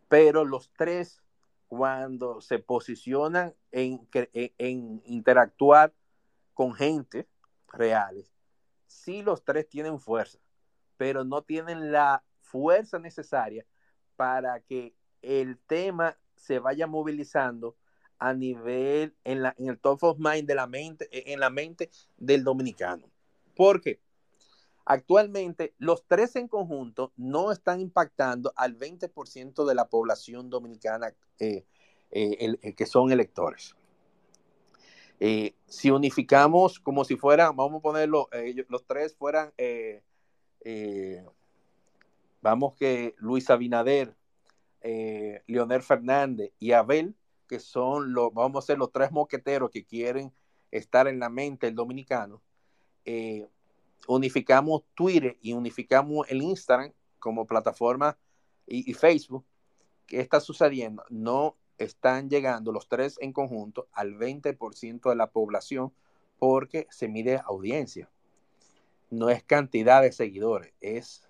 pero 0.07 0.45
los 0.45 0.71
tres, 0.77 1.21
cuando 1.67 2.39
se 2.41 2.59
posicionan 2.59 3.53
en, 3.71 4.07
en 4.33 5.01
interactuar 5.05 5.93
con 6.53 6.73
gente 6.73 7.27
reales, 7.67 8.31
sí 8.85 9.23
los 9.23 9.43
tres 9.43 9.67
tienen 9.67 9.99
fuerza 9.99 10.39
pero 10.97 11.23
no 11.23 11.41
tienen 11.41 11.91
la 11.91 12.23
fuerza 12.39 12.99
necesaria 12.99 13.65
para 14.15 14.59
que 14.61 14.95
el 15.21 15.57
tema 15.57 16.17
se 16.35 16.59
vaya 16.59 16.87
movilizando 16.87 17.75
a 18.19 18.33
nivel 18.33 19.15
en, 19.23 19.43
la, 19.43 19.55
en 19.57 19.67
el 19.67 19.79
top 19.79 20.03
of 20.03 20.17
mind 20.19 20.47
de 20.47 20.55
la 20.55 20.67
mente, 20.67 21.09
en 21.11 21.39
la 21.39 21.49
mente 21.49 21.89
del 22.17 22.43
dominicano. 22.43 23.11
Porque 23.55 23.99
actualmente 24.85 25.73
los 25.77 26.05
tres 26.05 26.35
en 26.35 26.47
conjunto 26.47 27.13
no 27.15 27.51
están 27.51 27.79
impactando 27.79 28.53
al 28.55 28.77
20% 28.77 29.65
de 29.65 29.75
la 29.75 29.87
población 29.87 30.49
dominicana 30.49 31.13
eh, 31.39 31.65
eh, 32.11 32.73
que 32.75 32.85
son 32.85 33.11
electores. 33.11 33.75
Eh, 35.19 35.55
si 35.67 35.89
unificamos 35.89 36.79
como 36.79 37.05
si 37.05 37.15
fueran, 37.15 37.55
vamos 37.55 37.79
a 37.79 37.81
ponerlo, 37.81 38.29
los 38.67 38.85
tres 38.85 39.15
fueran 39.15 39.53
eh, 40.65 41.25
vamos 42.41 42.75
que 42.75 43.15
Luis 43.17 43.49
Abinader, 43.49 44.15
eh, 44.81 45.41
Leonel 45.47 45.81
Fernández 45.81 46.51
y 46.59 46.71
Abel, 46.71 47.15
que 47.47 47.59
son 47.59 48.13
los, 48.13 48.33
vamos 48.33 48.63
a 48.63 48.67
ser 48.67 48.77
los 48.77 48.91
tres 48.91 49.11
moqueteros 49.11 49.69
que 49.69 49.85
quieren 49.85 50.33
estar 50.71 51.07
en 51.07 51.19
la 51.19 51.29
mente 51.29 51.67
del 51.67 51.75
dominicano, 51.75 52.41
eh, 53.05 53.47
unificamos 54.07 54.83
Twitter 54.93 55.37
y 55.41 55.53
unificamos 55.53 56.29
el 56.29 56.41
Instagram 56.41 56.91
como 57.19 57.45
plataforma 57.45 58.17
y, 58.65 58.93
Facebook, 58.93 59.45
¿qué 60.07 60.19
está 60.19 60.39
sucediendo? 60.39 61.03
No 61.09 61.57
están 61.77 62.29
llegando 62.29 62.71
los 62.71 62.87
tres 62.87 63.17
en 63.19 63.33
conjunto 63.33 63.87
al 63.91 64.13
20% 64.15 65.09
de 65.09 65.15
la 65.15 65.27
población 65.27 65.93
porque 66.39 66.87
se 66.89 67.07
mide 67.07 67.41
audiencia 67.45 68.09
no 69.13 69.29
es 69.29 69.43
cantidad 69.43 70.01
de 70.01 70.11
seguidores, 70.11 70.73
es 70.81 71.21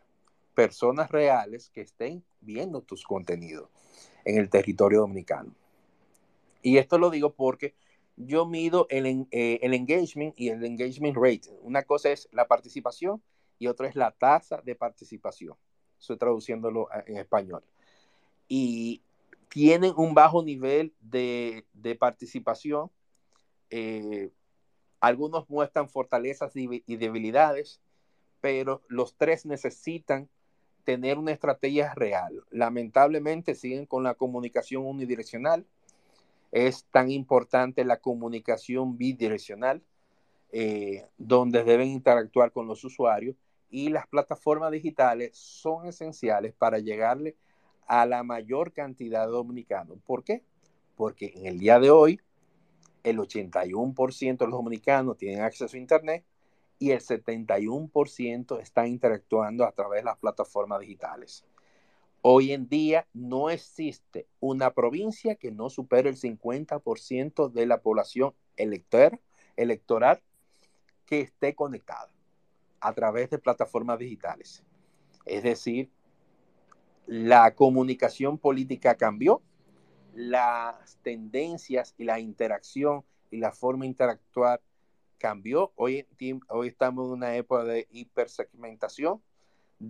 personas 0.55 1.11
reales 1.11 1.69
que 1.69 1.82
estén 1.82 2.24
viendo 2.39 2.82
tus 2.82 3.03
contenidos 3.03 3.69
en 4.24 4.38
el 4.38 4.49
territorio 4.49 5.01
dominicano. 5.01 5.53
Y 6.61 6.78
esto 6.78 6.97
lo 6.97 7.09
digo 7.09 7.34
porque 7.34 7.76
yo 8.16 8.45
mido 8.45 8.88
el, 8.89 9.28
eh, 9.32 9.59
el 9.61 9.74
engagement 9.74 10.34
y 10.38 10.49
el 10.49 10.64
engagement 10.64 11.16
rate. 11.16 11.49
Una 11.61 11.84
cosa 11.84 12.11
es 12.11 12.28
la 12.32 12.47
participación 12.47 13.22
y 13.59 13.68
otra 13.68 13.88
es 13.88 13.95
la 13.95 14.11
tasa 14.11 14.61
de 14.64 14.76
participación. 14.76 15.55
Estoy 15.99 16.18
traduciéndolo 16.18 16.89
en 17.07 17.18
español. 17.18 17.64
Y 18.47 19.01
tienen 19.49 19.93
un 19.95 20.14
bajo 20.14 20.43
nivel 20.43 20.93
de, 20.99 21.66
de 21.74 21.95
participación. 21.95 22.91
Eh, 23.70 24.32
algunos 24.99 25.49
muestran 25.49 25.89
fortalezas 25.89 26.53
y 26.55 26.95
debilidades, 26.97 27.82
pero 28.41 28.82
los 28.88 29.16
tres 29.16 29.45
necesitan 29.45 30.30
tener 30.84 31.18
una 31.18 31.32
estrategia 31.32 31.93
real. 31.93 32.43
Lamentablemente 32.51 33.55
siguen 33.55 33.86
con 33.86 34.03
la 34.03 34.16
comunicación 34.16 34.86
unidireccional. 34.86 35.66
Es 36.54 36.86
tan 36.91 37.10
importante 37.10 37.84
la 37.84 37.97
comunicación 37.97 38.95
bidireccional, 38.95 39.82
eh, 40.51 41.08
donde 41.18 41.64
deben 41.64 41.88
interactuar 41.88 42.51
con 42.51 42.68
los 42.68 42.84
usuarios 42.84 43.36
y 43.72 43.89
las 43.89 44.06
plataformas 44.06 44.72
digitales 44.72 45.36
son 45.36 45.88
esenciales 45.88 46.54
para 46.54 46.78
llegarle 46.78 47.36
a 47.88 48.06
la 48.06 48.22
mayor 48.22 48.72
cantidad 48.72 49.26
de 49.26 49.32
dominicanos. 49.32 49.97
¿Por 50.06 50.24
qué? 50.24 50.43
Porque 50.95 51.34
en 51.36 51.47
el 51.47 51.58
día 51.58 51.80
de 51.80 51.89
hoy 51.89 52.20
el 53.01 53.18
81% 53.18 54.38
de 54.38 54.45
los 54.45 54.60
dominicanos 54.60 55.18
tienen 55.18 55.41
acceso 55.41 55.76
a 55.76 55.80
Internet 55.80 56.24
y 56.78 56.91
el 56.91 56.99
71% 56.99 58.60
están 58.60 58.88
interactuando 58.89 59.66
a 59.66 59.72
través 59.72 60.01
de 60.01 60.06
las 60.06 60.20
plataformas 60.20 60.82
digitales. 60.82 61.43
Hoy 62.26 62.53
en 62.53 62.69
día 62.69 63.05
no 63.13 63.49
existe 63.49 64.28
una 64.39 64.74
provincia 64.74 65.36
que 65.36 65.51
no 65.51 65.69
supere 65.69 66.09
el 66.09 66.15
50% 66.15 67.51
de 67.51 67.65
la 67.65 67.82
población 67.82 68.34
elector, 68.55 69.19
electoral 69.57 70.21
que 71.05 71.19
esté 71.19 71.53
conectada 71.53 72.09
a 72.80 72.93
través 72.93 73.30
de 73.30 73.39
plataformas 73.39 73.99
digitales. 73.99 74.63
Es 75.26 75.43
decir, 75.43 75.91
la 77.07 77.55
comunicación 77.55 78.38
política 78.38 78.95
cambió, 78.95 79.41
las 80.13 80.97
tendencias 81.01 81.93
y 81.97 82.05
la 82.05 82.21
interacción 82.21 83.03
y 83.32 83.39
la 83.39 83.51
forma 83.51 83.84
de 83.84 83.89
interactuar 83.89 84.61
cambió. 85.17 85.74
Hoy, 85.76 86.07
hoy 86.47 86.69
estamos 86.69 87.07
en 87.07 87.11
una 87.11 87.36
época 87.36 87.65
de 87.65 87.86
hipersegmentación 87.91 89.21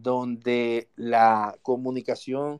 donde 0.01 0.89
la 0.95 1.55
comunicación, 1.61 2.59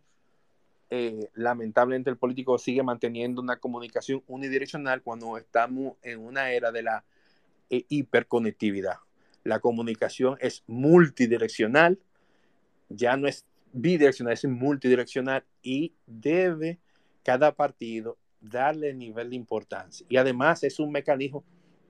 eh, 0.92 1.30
lamentablemente 1.34 2.12
el 2.12 2.18
político 2.18 2.60
sigue 2.60 2.84
manteniendo 2.84 3.42
una 3.42 3.58
comunicación 3.58 4.24
unidireccional 4.28 5.02
cuando 5.02 5.38
estamos 5.38 5.98
en 6.04 6.20
una 6.20 6.52
era 6.52 6.72
de 6.72 6.84
la 6.84 7.04
eh, 7.72 7.86
hiperconectividad. 7.90 8.98
La 9.44 9.60
comunicación 9.60 10.38
es 10.42 10.64
multidireccional, 10.68 11.98
ya 12.90 13.18
no 13.18 13.28
es 13.28 13.48
bidireccional, 13.72 14.34
es 14.34 14.46
multidireccional 14.46 15.44
y 15.64 15.96
debe 16.06 16.78
cada 17.24 17.56
partido 17.56 18.18
darle 18.40 18.94
nivel 18.94 19.32
de 19.32 19.36
importancia. 19.38 20.06
Y 20.08 20.18
además 20.18 20.64
es 20.64 20.80
un 20.80 20.92
mecanismo 20.92 21.44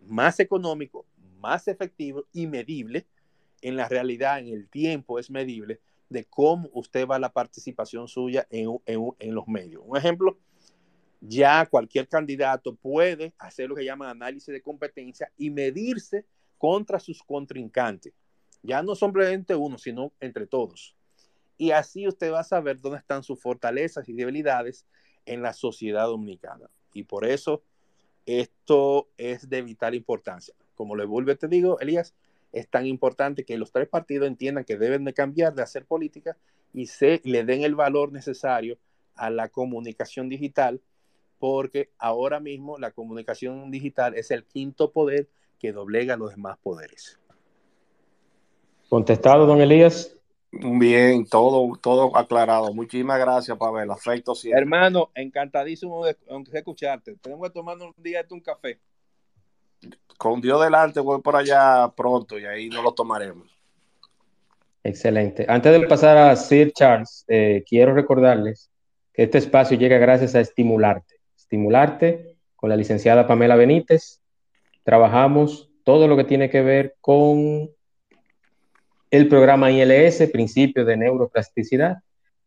más 0.08 0.39
económico, 0.39 1.06
más 1.41 1.68
efectivo 1.68 2.24
y 2.32 2.48
medible. 2.48 3.06
En 3.64 3.76
la 3.78 3.88
realidad, 3.88 4.39
en 4.39 4.49
el 4.49 4.70
tiempo 4.70 5.20
es 5.20 5.32
medible 5.32 5.80
de 6.09 6.26
cómo 6.26 6.70
usted 6.74 7.07
va 7.07 7.18
la 7.18 7.32
participación 7.32 8.07
suya 8.07 8.45
en, 8.49 8.70
en 8.86 9.34
los 9.34 9.47
medios. 9.47 9.82
Un 9.86 9.97
ejemplo, 9.97 10.38
ya 11.22 11.66
cualquier 11.66 12.07
candidato 12.09 12.76
puede 12.76 13.34
hacer 13.38 13.70
lo 13.70 13.76
que 13.76 13.86
llaman 13.86 14.09
análisis 14.09 14.53
de 14.53 14.61
competencia 14.61 15.32
y 15.38 15.49
medirse 15.49 16.26
contra 16.57 16.99
sus 16.99 17.24
contrincantes. 17.24 18.14
Ya 18.61 18.84
no 18.84 18.95
simplemente 18.95 19.55
uno, 19.55 19.78
sino 19.78 20.11
entre 20.20 20.45
todos. 20.45 20.95
Y 21.57 21.72
así 21.72 22.07
usted 22.07 22.32
va 22.32 22.41
a 22.41 22.43
saber 22.43 22.80
dónde 22.82 22.99
están 22.99 23.24
sus 23.24 23.41
fortalezas 23.41 24.07
y 24.09 24.14
debilidades 24.14 24.86
en 25.26 25.41
la 25.41 25.53
sociedad 25.53 26.07
dominicana. 26.07 26.70
Y 26.93 27.03
por 27.03 27.26
eso 27.26 27.64
esto 28.26 29.09
es 29.18 29.49
de 29.49 29.61
vital 29.61 29.95
importancia. 29.95 30.53
Como 30.76 30.95
le 30.95 31.05
vuelvo 31.05 31.36
te 31.36 31.47
digo, 31.47 31.80
Elías, 31.80 32.14
es 32.54 32.70
tan 32.70 32.86
importante 32.86 33.43
que 33.43 33.58
los 33.58 33.72
tres 33.72 33.89
partidos 33.89 34.28
entiendan 34.28 34.64
que 34.64 34.78
deben 34.78 35.04
de 35.04 35.14
cambiar, 35.14 35.54
de 35.54 35.64
hacer 35.64 35.86
política 35.86 36.38
y 36.72 36.86
se 36.86 37.20
le 37.26 37.43
den 37.43 37.64
el 37.64 37.76
valor 37.76 38.12
necesario 38.12 38.78
a 39.16 39.30
la 39.30 39.49
comunicación 39.49 40.30
digital, 40.30 40.80
porque 41.39 41.89
ahora 41.97 42.39
mismo 42.39 42.78
la 42.78 42.91
comunicación 42.91 43.70
digital 43.72 44.16
es 44.16 44.32
el 44.32 44.45
quinto 44.45 44.91
poder 44.91 45.28
que 45.60 45.74
doblega 45.74 46.16
los 46.16 46.32
demás 46.32 46.58
poderes. 46.62 47.20
Contestado, 48.88 49.45
don 49.45 49.60
Elías. 49.60 50.16
Bien, 50.51 51.26
todo, 51.26 51.76
todo 51.82 52.16
aclarado. 52.16 52.72
Muchísimas 52.74 53.20
gracias, 53.20 53.58
Pavel. 53.58 53.89
Afecto 53.89 54.36
siempre. 54.36 54.62
Hermano, 54.62 55.10
encantadísimo 55.16 56.06
de, 56.06 56.16
escucharte. 56.54 57.16
Tenemos 57.16 57.47
que 57.47 57.54
tomar 57.54 57.78
un 57.78 57.91
día 57.97 58.22
de 58.22 58.34
un 58.36 58.39
café. 58.39 58.80
Con 60.24 60.39
Dios 60.39 60.63
delante 60.63 61.01
voy 61.01 61.21
por 61.21 61.36
allá 61.36 61.91
pronto 61.97 62.39
y 62.39 62.45
ahí 62.45 62.69
nos 62.69 62.82
lo 62.82 62.93
tomaremos. 62.93 63.45
Excelente. 64.82 65.45
Antes 65.49 65.74
de 65.74 65.86
pasar 65.86 66.17
a 66.17 66.34
Sir 66.38 66.71
Charles, 66.71 67.26
eh, 67.28 67.61
quiero 67.67 67.93
recordarles 67.93 68.71
que 69.11 69.24
este 69.24 69.39
espacio 69.39 69.78
llega 69.78 69.97
gracias 69.97 70.34
a 70.34 70.39
Estimularte. 70.39 71.15
Estimularte 71.36 72.38
con 72.55 72.69
la 72.69 72.78
licenciada 72.78 73.28
Pamela 73.28 73.57
Benítez. 73.57 74.21
Trabajamos 74.84 75.69
todo 75.84 76.07
lo 76.07 76.15
que 76.15 76.24
tiene 76.24 76.49
que 76.49 76.61
ver 76.61 76.95
con 77.01 77.69
el 79.11 79.28
programa 79.28 79.71
ILS, 79.71 80.30
principio 80.32 80.86
de 80.86 80.95
neuroplasticidad, 80.95 81.97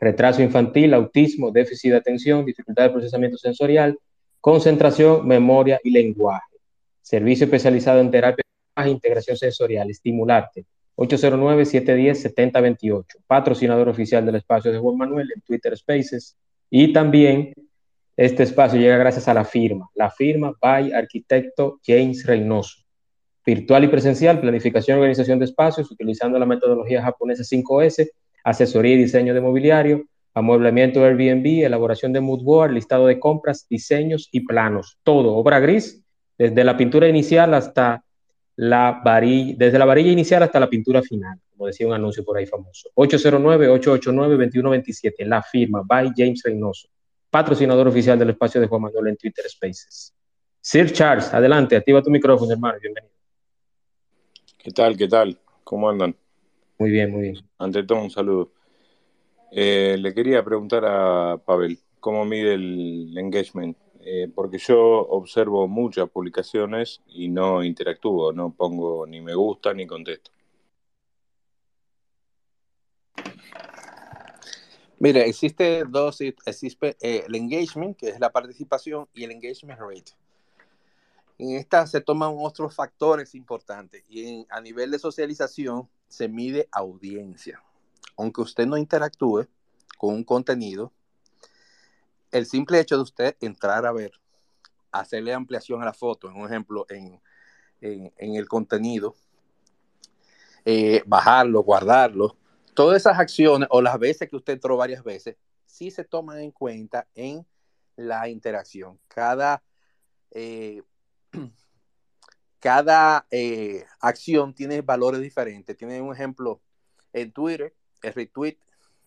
retraso 0.00 0.42
infantil, 0.42 0.94
autismo, 0.94 1.50
déficit 1.50 1.90
de 1.90 1.98
atención, 1.98 2.46
dificultad 2.46 2.84
de 2.84 2.90
procesamiento 2.90 3.36
sensorial, 3.36 3.98
concentración, 4.40 5.28
memoria 5.28 5.78
y 5.84 5.90
lenguaje. 5.90 6.55
Servicio 7.06 7.44
especializado 7.44 8.00
en 8.00 8.10
terapia 8.10 8.42
e 8.74 8.88
integración 8.88 9.36
sensorial, 9.36 9.88
estimularte. 9.88 10.66
809-710-7028, 10.96 13.18
patrocinador 13.28 13.88
oficial 13.88 14.26
del 14.26 14.34
espacio 14.34 14.72
de 14.72 14.78
Juan 14.78 14.96
Manuel 14.96 15.30
en 15.32 15.40
Twitter 15.42 15.76
Spaces. 15.76 16.36
Y 16.68 16.92
también 16.92 17.54
este 18.16 18.42
espacio 18.42 18.80
llega 18.80 18.96
gracias 18.96 19.28
a 19.28 19.34
la 19.34 19.44
firma, 19.44 19.88
la 19.94 20.10
firma 20.10 20.52
by 20.60 20.92
arquitecto 20.92 21.78
James 21.86 22.26
Reynoso 22.26 22.78
virtual 23.46 23.84
y 23.84 23.88
presencial, 23.88 24.40
planificación 24.40 24.96
y 24.96 24.98
organización 24.98 25.38
de 25.38 25.44
espacios 25.44 25.88
utilizando 25.92 26.40
la 26.40 26.46
metodología 26.46 27.00
japonesa 27.00 27.44
5S, 27.44 28.10
asesoría 28.42 28.94
y 28.94 28.98
diseño 28.98 29.32
de 29.32 29.40
mobiliario, 29.40 30.02
amueblamiento 30.34 31.04
Airbnb, 31.04 31.64
elaboración 31.64 32.12
de 32.12 32.20
mood 32.20 32.42
board, 32.42 32.72
listado 32.72 33.06
de 33.06 33.20
compras, 33.20 33.64
diseños 33.70 34.28
y 34.32 34.40
planos. 34.40 34.98
Todo, 35.04 35.36
obra 35.36 35.60
gris, 35.60 36.02
desde 36.38 36.64
la 36.64 36.76
pintura 36.76 37.08
inicial 37.08 37.54
hasta 37.54 38.04
la 38.56 39.00
varilla, 39.04 39.54
desde 39.56 39.78
la 39.78 39.84
varilla 39.84 40.10
inicial 40.10 40.42
hasta 40.42 40.58
la 40.60 40.68
pintura 40.68 41.02
final, 41.02 41.38
como 41.50 41.66
decía 41.66 41.86
un 41.86 41.92
anuncio 41.92 42.24
por 42.24 42.38
ahí 42.38 42.46
famoso. 42.46 42.88
809-889-2127, 42.94 45.26
la 45.26 45.42
firma 45.42 45.82
by 45.84 46.12
James 46.16 46.42
Reynoso, 46.42 46.88
patrocinador 47.30 47.86
oficial 47.88 48.18
del 48.18 48.30
espacio 48.30 48.58
de 48.60 48.66
Juan 48.66 48.82
Manuel 48.82 49.06
en 49.08 49.16
Twitter 49.16 49.44
Spaces. 49.48 50.14
Sir 50.60 50.92
Charles, 50.92 51.32
adelante, 51.32 51.76
activa 51.76 52.02
tu 52.02 52.10
micrófono, 52.10 52.52
hermano, 52.52 52.78
bienvenido. 52.80 53.14
¿Qué 54.58 54.72
tal? 54.72 54.96
¿Qué 54.96 55.06
tal? 55.06 55.38
¿Cómo 55.62 55.88
andan? 55.88 56.16
Muy 56.78 56.90
bien, 56.90 57.12
muy 57.12 57.22
bien. 57.22 57.36
Ante 57.58 57.84
todo, 57.84 58.02
un 58.02 58.10
saludo. 58.10 58.50
Eh, 59.52 59.96
le 59.98 60.12
quería 60.12 60.44
preguntar 60.44 60.84
a 60.84 61.38
Pavel, 61.38 61.78
¿cómo 62.00 62.24
mide 62.24 62.54
el 62.54 63.16
engagement? 63.16 63.76
Eh, 64.08 64.30
porque 64.32 64.58
yo 64.58 64.78
observo 64.78 65.66
muchas 65.66 66.08
publicaciones 66.08 67.02
y 67.08 67.26
no 67.26 67.64
interactúo, 67.64 68.32
no 68.32 68.52
pongo 68.52 69.04
ni 69.04 69.20
me 69.20 69.34
gusta 69.34 69.74
ni 69.74 69.84
contesto. 69.84 70.30
Mire, 75.00 75.26
existe 75.26 75.82
dos, 75.88 76.20
existe 76.20 76.96
eh, 77.00 77.24
el 77.26 77.34
engagement, 77.34 77.96
que 77.96 78.10
es 78.10 78.20
la 78.20 78.30
participación, 78.30 79.08
y 79.12 79.24
el 79.24 79.32
engagement 79.32 79.80
rate. 79.80 80.12
En 81.38 81.56
esta 81.56 81.84
se 81.88 82.00
toman 82.00 82.32
otros 82.38 82.76
factores 82.76 83.34
importantes 83.34 84.04
y 84.08 84.46
a 84.50 84.60
nivel 84.60 84.92
de 84.92 85.00
socialización 85.00 85.88
se 86.06 86.28
mide 86.28 86.68
audiencia. 86.70 87.60
Aunque 88.16 88.40
usted 88.40 88.66
no 88.66 88.76
interactúe 88.76 89.48
con 89.98 90.14
un 90.14 90.22
contenido, 90.22 90.92
el 92.36 92.46
simple 92.46 92.80
hecho 92.80 92.96
de 92.96 93.02
usted 93.02 93.36
entrar 93.40 93.86
a 93.86 93.92
ver, 93.92 94.12
hacerle 94.92 95.32
ampliación 95.32 95.82
a 95.82 95.86
la 95.86 95.94
foto, 95.94 96.28
en 96.28 96.36
un 96.36 96.46
ejemplo, 96.46 96.86
en, 96.88 97.20
el 97.80 98.48
contenido, 98.48 99.14
eh, 100.64 101.02
bajarlo, 101.06 101.62
guardarlo, 101.62 102.36
todas 102.74 102.96
esas 102.96 103.18
acciones 103.18 103.68
o 103.70 103.80
las 103.80 103.98
veces 103.98 104.28
que 104.28 104.36
usted 104.36 104.54
entró 104.54 104.76
varias 104.76 105.02
veces, 105.04 105.36
sí 105.64 105.90
se 105.90 106.04
toman 106.04 106.40
en 106.40 106.50
cuenta 106.50 107.06
en 107.14 107.46
la 107.96 108.28
interacción. 108.28 108.98
Cada 109.08 109.62
eh, 110.30 110.82
cada 112.60 113.26
eh, 113.30 113.84
acción 114.00 114.54
tiene 114.54 114.80
valores 114.82 115.20
diferentes. 115.20 115.76
Tiene 115.76 116.00
un 116.00 116.12
ejemplo 116.12 116.60
en 117.12 117.32
Twitter, 117.32 117.74
el 118.02 118.12
retweet 118.12 118.58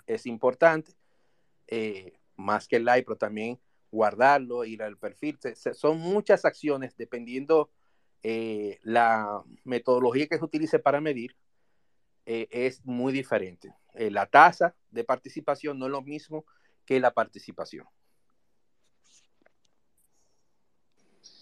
es 0.07 0.25
importante, 0.25 0.93
más 2.39 2.67
que 2.67 2.77
el 2.77 2.85
like, 2.85 3.05
pero 3.05 3.17
también 3.17 3.59
guardarlo, 3.91 4.65
ir 4.65 4.83
al 4.83 4.97
perfil. 4.97 5.37
son 5.73 5.99
muchas 5.99 6.45
acciones 6.45 6.95
dependiendo 6.95 7.69
eh, 8.21 8.79
la 8.83 9.43
metodología 9.63 10.27
que 10.27 10.37
se 10.37 10.45
utilice 10.45 10.79
para 10.79 11.01
medir. 11.01 11.35
es 12.25 12.85
muy 12.85 13.11
diferente. 13.11 13.73
la 13.93 14.27
tasa 14.27 14.75
de 14.91 15.03
participación 15.03 15.79
no 15.79 15.87
es 15.87 15.91
lo 15.91 16.01
mismo 16.01 16.45
que 16.85 16.99
la 16.99 17.11
participación. 17.11 17.87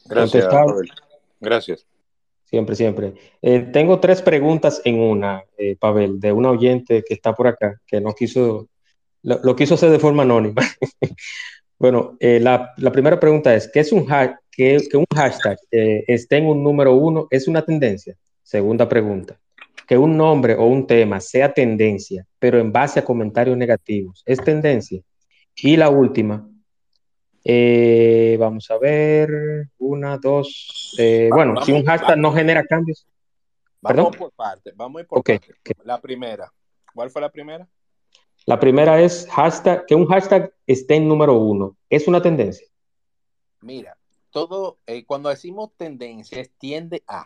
Gracias. 0.06 0.48
Gracias. 1.40 1.88
Siempre, 2.46 2.76
siempre. 2.76 3.14
Eh, 3.42 3.60
tengo 3.74 4.00
tres 4.00 4.22
preguntas 4.22 4.82
en 4.86 5.02
una, 5.02 5.44
eh, 5.58 5.76
Pavel, 5.76 6.20
de 6.20 6.32
una 6.32 6.52
oyente 6.52 7.04
que 7.06 7.14
está 7.14 7.36
por 7.36 7.48
acá, 7.48 7.82
que 7.86 8.00
no 8.00 8.14
quiso, 8.14 8.70
lo, 9.24 9.56
quiso 9.56 9.76
hacer 9.76 9.92
de 9.92 10.00
forma 10.00 10.24
anónima. 10.24 10.62
bueno, 11.80 12.18
eh, 12.20 12.40
la, 12.40 12.74
primera 12.92 13.20
pregunta 13.20 13.54
es, 13.54 13.70
¿qué 13.72 13.82
es 13.82 13.92
un, 13.92 14.08
que, 14.52 14.78
que 14.90 14.98
un 14.98 15.06
hashtag 15.16 15.58
esté 15.72 16.38
en 16.38 16.46
un 16.46 16.64
número 16.64 16.96
uno 16.96 17.28
es 17.30 17.48
una 17.48 17.64
tendencia? 17.64 18.16
Segunda 18.44 18.88
pregunta, 18.88 19.38
que 19.88 19.98
un 19.98 20.16
nombre 20.16 20.56
o 20.56 20.66
un 20.66 20.88
tema 20.88 21.20
sea 21.20 21.54
tendencia, 21.54 22.26
pero 22.40 22.60
en 22.60 22.72
base 22.72 23.00
a 23.00 23.06
comentarios 23.06 23.58
negativos, 23.58 24.24
¿es 24.26 24.40
tendencia? 24.40 25.02
Y 25.56 25.76
la 25.76 25.90
última, 25.90 26.48
eh, 27.50 28.36
vamos 28.38 28.70
a 28.70 28.78
ver, 28.78 29.70
una, 29.78 30.18
dos. 30.18 30.94
Eh, 31.00 31.30
bueno, 31.32 31.64
si 31.64 31.72
un 31.72 31.86
hashtag 31.86 32.18
no 32.18 32.34
genera 32.34 32.66
cambios. 32.66 33.08
Vamos 33.80 34.18
por 34.18 34.34
parte, 34.34 34.74
vamos 34.76 35.06
por 35.06 35.24
parte. 35.24 35.56
La 35.86 36.02
primera. 36.02 36.52
¿Cuál 36.94 37.10
fue 37.10 37.22
la 37.22 37.30
primera? 37.30 37.66
La 38.48 38.62
primera 38.62 39.02
es 39.02 39.28
hashtag, 39.30 39.86
que 39.86 39.94
un 39.94 40.06
hashtag 40.06 40.54
esté 40.66 40.96
en 40.96 41.10
número 41.10 41.34
uno. 41.34 41.76
¿Es 41.90 42.08
una 42.08 42.22
tendencia? 42.22 42.66
Mira, 43.60 43.98
todo, 44.32 44.80
eh, 44.88 45.04
cuando 45.04 45.28
decimos 45.28 45.72
tendencias, 45.76 46.50
tiende 46.58 47.04
a. 47.08 47.26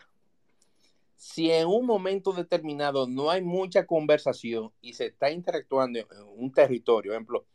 Si 1.16 1.52
en 1.52 1.68
un 1.68 1.86
momento 1.86 2.34
determinado 2.34 3.08
no 3.08 3.30
hay 3.30 3.44
mucha 3.44 3.86
conversación 3.86 4.72
y 4.82 4.94
se 4.94 5.06
está 5.06 5.30
interactuando 5.30 6.00
en 6.00 6.08
un 6.38 6.52
territorio, 6.52 7.12
ejemplo, 7.12 7.46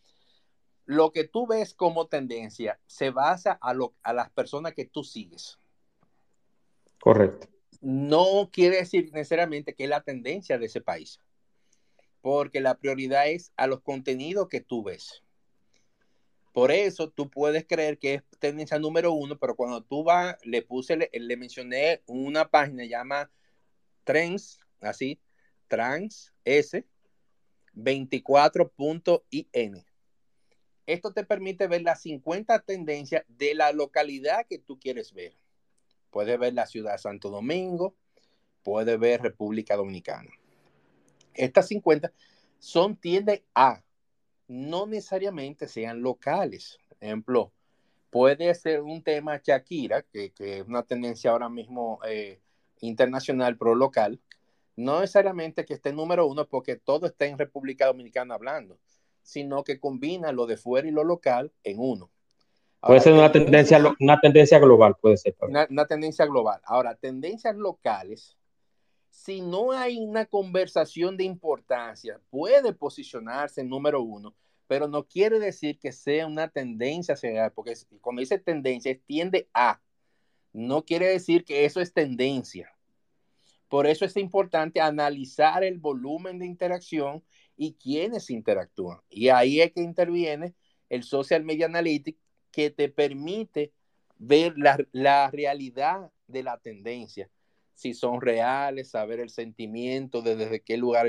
lo 0.85 1.11
que 1.11 1.25
tú 1.25 1.49
ves 1.49 1.75
como 1.75 2.07
tendencia 2.07 2.79
se 2.87 3.11
basa 3.11 3.59
a, 3.61 3.75
lo, 3.75 3.95
a 4.05 4.13
las 4.13 4.31
personas 4.31 4.75
que 4.75 4.85
tú 4.85 5.03
sigues. 5.03 5.59
Correcto. 7.01 7.49
No 7.81 8.49
quiere 8.53 8.77
decir 8.77 9.11
necesariamente 9.13 9.75
que 9.75 9.83
es 9.83 9.91
la 9.91 10.03
tendencia 10.03 10.57
de 10.57 10.67
ese 10.67 10.81
país, 10.81 11.21
porque 12.27 12.61
la 12.61 12.77
prioridad 12.77 13.29
es 13.29 13.53
a 13.57 13.69
los 13.69 13.83
contenidos 13.83 14.49
que 14.49 14.61
tú 14.61 14.83
ves. 14.83 15.23
Por 16.53 16.73
eso 16.73 17.09
tú 17.09 17.31
puedes 17.31 17.65
creer 17.65 18.01
que 18.01 18.15
es 18.15 18.25
tendencia 18.41 18.81
número 18.81 19.13
uno, 19.13 19.39
pero 19.39 19.55
cuando 19.55 19.85
tú 19.85 20.03
vas, 20.03 20.37
le 20.43 20.63
puse, 20.63 20.97
le, 20.97 21.37
mencioné 21.37 22.03
una 22.05 22.49
página 22.49 22.85
llama 22.85 23.31
Trends, 24.03 24.59
así, 24.81 25.21
Trans 25.69 26.33
S 26.45 26.85
24.in 27.77 29.85
esto 30.87 31.13
te 31.13 31.23
permite 31.23 31.69
ver 31.69 31.83
las 31.83 32.03
50 32.03 32.59
tendencias 32.63 33.23
de 33.29 33.55
la 33.55 33.71
localidad 33.71 34.49
que 34.49 34.59
tú 34.59 34.81
quieres 34.81 35.13
ver. 35.13 35.37
Puedes 36.11 36.37
ver 36.41 36.55
la 36.55 36.67
ciudad 36.67 36.95
de 36.95 36.99
Santo 36.99 37.31
Domingo, 37.31 37.95
puedes 38.65 38.99
ver 38.99 39.23
República 39.23 39.77
Dominicana. 39.77 40.33
Estas 41.37 41.69
50 41.69 42.13
son 42.59 42.97
tiendas 42.97 43.41
A, 43.55 43.83
no 44.49 44.87
necesariamente 44.87 45.69
sean 45.69 46.03
locales. 46.03 46.79
Ejemplo, 47.01 47.53
puede 48.11 48.55
ser 48.55 48.83
un 48.83 49.03
tema 49.03 49.41
Shakira, 49.43 50.03
que, 50.03 50.33
es 50.39 50.67
una 50.67 50.83
tendencia 50.83 51.31
ahora 51.31 51.49
mismo 51.49 52.01
eh, 52.09 52.41
internacional, 52.81 53.57
pero 53.57 53.75
local. 53.75 54.21
No 54.77 55.01
necesariamente 55.01 55.65
que 55.65 55.75
esté 55.75 55.93
número 55.93 56.27
uno 56.27 56.47
porque 56.47 56.77
todo 56.77 57.07
está 57.07 57.27
en 57.27 57.39
República 57.39 57.87
Dominicana 57.87 58.35
hablando 58.35 58.79
sino 59.27 59.65
que 59.65 59.81
combina 59.81 60.31
lo 60.31 60.47
de 60.47 60.57
fuera 60.57 60.87
y 60.87 60.93
lo 60.93 61.03
local 61.03 61.53
en 61.65 61.81
uno. 61.81 62.11
puede 62.81 63.01
ser 63.01 63.13
una 63.13 63.33
tendencia, 63.33 63.83
una 63.99 64.21
tendencia 64.21 64.59
global, 64.61 64.95
puede 65.01 65.17
ser. 65.17 65.35
Una, 65.41 65.67
una, 65.69 65.87
tendencia 65.87 66.25
global. 66.27 66.61
Ahora, 66.65 66.95
tendencias 66.95 67.57
locales, 67.57 68.37
si 69.17 69.41
no 69.41 69.73
hay 69.73 69.97
una 69.97 70.27
conversación 70.27 71.17
de 71.17 71.25
importancia, 71.25 72.21
puede 72.29 72.75
posicionarse 72.75 73.63
en 73.63 73.71
número 73.71 74.03
uno, 74.03 74.37
pero 74.67 74.89
no 74.89 75.07
quiere 75.09 75.39
decir 75.39 75.79
que 75.79 75.91
sea 75.91 76.27
una 76.27 76.49
tendencia 76.49 77.17
general, 77.17 77.51
porque 77.55 77.73
cuando 78.03 78.21
dice 78.21 78.39
tendencia, 78.39 78.95
tiende 79.07 79.49
a. 79.55 79.81
No 80.53 80.85
quiere 80.85 81.09
decir 81.09 81.47
que 81.47 81.65
eso 81.65 81.81
es 81.81 81.95
tendencia. 81.95 82.77
Por 83.69 83.87
eso 83.87 84.05
es 84.05 84.19
importante 84.19 84.83
analizar 84.83 85.65
el 85.65 85.79
volumen 85.79 86.39
de 86.39 86.45
interacción 86.45 87.25
y 87.57 87.73
quiénes 87.73 88.29
interactúan. 88.29 89.01
Y 89.09 89.31
ahí 89.31 89.63
es 89.63 89.73
que 89.73 89.81
interviene 89.81 90.55
el 90.91 91.05
Social 91.05 91.43
Media 91.43 91.67
Analytics 91.67 92.21
que 92.51 92.71
te 92.71 92.91
permite 92.91 93.73
ver 94.19 94.55
la, 94.93 95.31
realidad 95.31 96.13
de 96.27 96.43
la 96.43 96.59
tendencia, 96.59 97.31
si 97.77 97.93
son 97.95 98.21
reales, 98.21 98.91
saber 98.91 99.21
el 99.21 99.31
sentimiento 99.31 100.23
de 100.23 100.35
desde 100.35 100.63
qué 100.63 100.79
lugar 100.79 101.07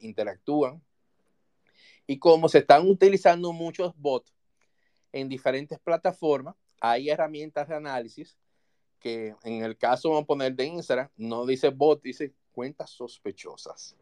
interactúan. 0.00 0.82
Y 2.06 2.18
como 2.18 2.48
se 2.48 2.58
están 2.58 2.86
utilizando 2.88 3.52
muchos 3.52 3.94
bots 3.96 4.34
en 5.12 5.28
diferentes 5.28 5.78
plataformas, 5.78 6.56
hay 6.80 7.10
herramientas 7.10 7.68
de 7.68 7.76
análisis 7.76 8.36
que 8.98 9.34
en 9.44 9.64
el 9.64 9.78
caso, 9.78 10.10
vamos 10.10 10.24
a 10.24 10.26
poner 10.26 10.54
de 10.54 10.66
Instagram, 10.66 11.08
no 11.16 11.46
dice 11.46 11.68
bot, 11.70 12.02
dice 12.02 12.34
cuentas 12.52 12.90
sospechosas. 12.90 13.96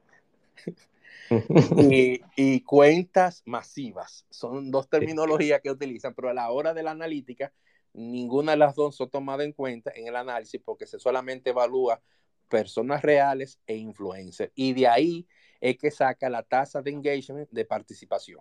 y, 2.36 2.60
cuentas 2.62 3.42
masivas. 3.44 4.24
Son 4.30 4.70
dos 4.70 4.88
terminologías 4.88 5.60
que 5.60 5.70
utilizan, 5.70 6.14
pero 6.14 6.30
a 6.30 6.34
la 6.34 6.50
hora 6.50 6.72
de 6.72 6.82
la 6.82 6.92
analítica, 6.92 7.52
ninguna 7.98 8.52
de 8.52 8.58
las 8.58 8.74
dos 8.74 8.96
son 8.96 9.10
tomadas 9.10 9.46
en 9.46 9.52
cuenta 9.52 9.92
en 9.94 10.06
el 10.06 10.16
análisis 10.16 10.60
porque 10.64 10.86
se 10.86 10.98
solamente 10.98 11.50
evalúa 11.50 12.00
personas 12.48 13.02
reales 13.02 13.60
e 13.66 13.76
influencers. 13.76 14.52
Y 14.54 14.72
de 14.72 14.86
ahí 14.86 15.26
es 15.60 15.76
que 15.76 15.90
saca 15.90 16.30
la 16.30 16.42
tasa 16.42 16.80
de 16.80 16.90
engagement 16.90 17.50
de 17.50 17.64
participación. 17.64 18.40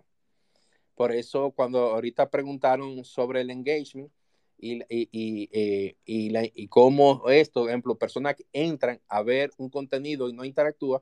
Por 0.94 1.12
eso 1.12 1.50
cuando 1.52 1.78
ahorita 1.78 2.30
preguntaron 2.30 3.04
sobre 3.04 3.40
el 3.40 3.50
engagement 3.50 4.10
y, 4.56 4.82
y, 4.88 5.48
eh, 5.52 5.96
y, 6.04 6.62
y 6.62 6.68
cómo 6.68 7.28
esto, 7.28 7.60
por 7.60 7.68
ejemplo, 7.68 7.98
personas 7.98 8.34
que 8.34 8.46
entran 8.52 9.00
a 9.08 9.22
ver 9.22 9.50
un 9.58 9.70
contenido 9.70 10.28
y 10.28 10.32
no 10.32 10.44
interactúan, 10.44 11.00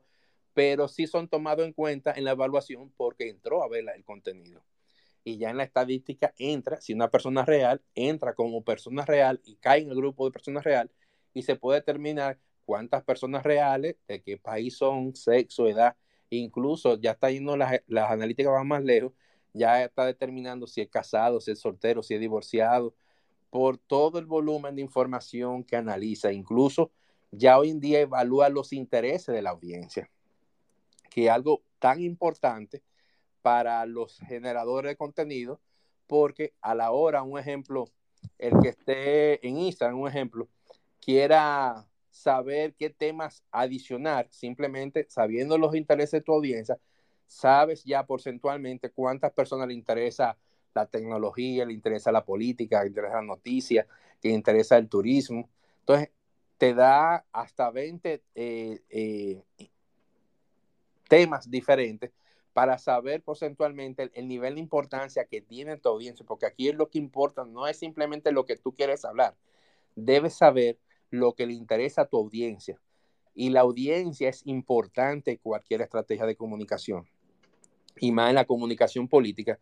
pero 0.53 0.87
sí 0.87 1.07
son 1.07 1.27
tomados 1.27 1.65
en 1.65 1.73
cuenta 1.73 2.13
en 2.15 2.23
la 2.23 2.31
evaluación 2.31 2.91
porque 2.97 3.29
entró 3.29 3.63
a 3.63 3.69
ver 3.69 3.85
el 3.95 4.03
contenido. 4.03 4.63
Y 5.27 5.37
ya 5.37 5.49
en 5.49 5.57
la 5.57 5.65
estadística 5.65 6.33
entra, 6.37 6.79
si 6.79 6.93
una 6.93 7.11
persona 7.11 7.43
real 7.43 7.81
entra 7.95 8.33
como 8.33 8.63
persona 8.63 9.03
real 9.03 9.41
y 9.43 9.57
cae 9.57 9.81
en 9.81 9.89
el 9.89 9.97
grupo 9.97 10.23
de 10.23 10.31
personas 10.31 10.63
real 10.63 10.89
y 11.33 11.41
se 11.41 11.57
puede 11.57 11.81
determinar 11.81 12.39
cuántas 12.63 13.03
personas 13.03 13.43
reales, 13.43 13.97
de 14.07 14.21
qué 14.21 14.37
país 14.37 14.77
son, 14.77 15.13
sexo, 15.17 15.67
edad, 15.67 15.97
incluso 16.29 16.97
ya 16.97 17.11
está 17.11 17.29
yendo 17.29 17.57
las, 17.57 17.81
las 17.87 18.09
analíticas 18.09 18.53
van 18.53 18.69
más 18.69 18.85
lejos, 18.85 19.11
ya 19.51 19.83
está 19.83 20.05
determinando 20.05 20.65
si 20.65 20.79
es 20.79 20.87
casado, 20.87 21.41
si 21.41 21.51
es 21.51 21.59
soltero, 21.59 22.03
si 22.03 22.13
es 22.13 22.21
divorciado, 22.21 22.95
por 23.49 23.77
todo 23.77 24.19
el 24.19 24.27
volumen 24.27 24.77
de 24.77 24.81
información 24.81 25.61
que 25.65 25.75
analiza. 25.75 26.31
Incluso 26.31 26.89
ya 27.31 27.59
hoy 27.59 27.71
en 27.71 27.81
día 27.81 27.99
evalúa 27.99 28.47
los 28.47 28.71
intereses 28.71 29.35
de 29.35 29.41
la 29.41 29.49
audiencia 29.49 30.09
que 31.09 31.29
algo 31.29 31.63
tan 31.79 32.01
importante 32.01 32.81
para 33.47 33.85
los 33.85 34.19
generadores 34.27 34.91
de 34.91 34.97
contenido, 34.97 35.61
porque 36.05 36.53
a 36.59 36.75
la 36.75 36.91
hora, 36.91 37.23
un 37.23 37.39
ejemplo, 37.39 37.85
el 38.37 38.51
que 38.61 38.67
esté 38.67 39.47
en 39.47 39.57
Instagram, 39.57 40.01
un 40.01 40.09
ejemplo, 40.09 40.49
quiera 40.99 41.87
saber 42.09 42.73
qué 42.73 42.89
temas 42.89 43.45
adicionar, 43.49 44.27
simplemente 44.31 45.05
sabiendo 45.07 45.57
los 45.57 45.75
intereses 45.75 46.11
de 46.11 46.21
tu 46.23 46.33
audiencia, 46.33 46.77
sabes 47.25 47.85
ya 47.85 48.05
porcentualmente 48.05 48.89
cuántas 48.89 49.31
personas 49.31 49.69
le 49.69 49.75
interesa 49.75 50.37
la 50.75 50.85
tecnología, 50.85 51.65
le 51.65 51.71
interesa 51.71 52.11
la 52.11 52.25
política, 52.25 52.81
le 52.81 52.89
interesa 52.89 53.15
la 53.15 53.21
noticia, 53.21 53.87
le 54.23 54.31
interesa 54.31 54.75
el 54.75 54.89
turismo. 54.89 55.47
Entonces, 55.79 56.09
te 56.57 56.73
da 56.73 57.25
hasta 57.31 57.71
20 57.71 58.23
eh, 58.35 58.81
eh, 58.89 59.41
temas 61.07 61.49
diferentes 61.49 62.11
para 62.57 62.79
saber 62.79 63.21
porcentualmente 63.21 64.09
el, 64.15 64.27
nivel 64.27 64.55
de 64.55 64.61
importancia 64.61 65.25
que 65.25 65.41
tiene 65.41 65.77
tu 65.77 65.89
audiencia, 65.89 66.25
porque 66.25 66.47
aquí 66.47 66.69
es 66.69 66.73
lo 66.73 66.89
que 66.89 66.97
importa, 66.97 67.45
no 67.45 67.67
es 67.67 67.77
simplemente 67.77 68.31
lo 68.31 68.47
que 68.47 68.57
tú 68.57 68.73
quieres 68.73 69.05
hablar, 69.05 69.37
debes 69.95 70.33
saber 70.33 70.79
lo 71.11 71.35
que 71.35 71.45
le 71.45 71.53
interesa 71.53 72.01
a 72.01 72.05
tu 72.07 72.17
audiencia. 72.17 72.81
Y 73.35 73.51
la 73.51 73.59
audiencia 73.59 74.27
es 74.29 74.41
importante 74.47 75.29
en 75.29 75.37
cualquier 75.37 75.81
estrategia 75.81 76.25
de 76.25 76.35
comunicación. 76.35 77.07
Y 77.97 78.11
más 78.11 78.29
en 78.29 78.35
la 78.35 78.45
comunicación 78.45 79.07
política, 79.07 79.59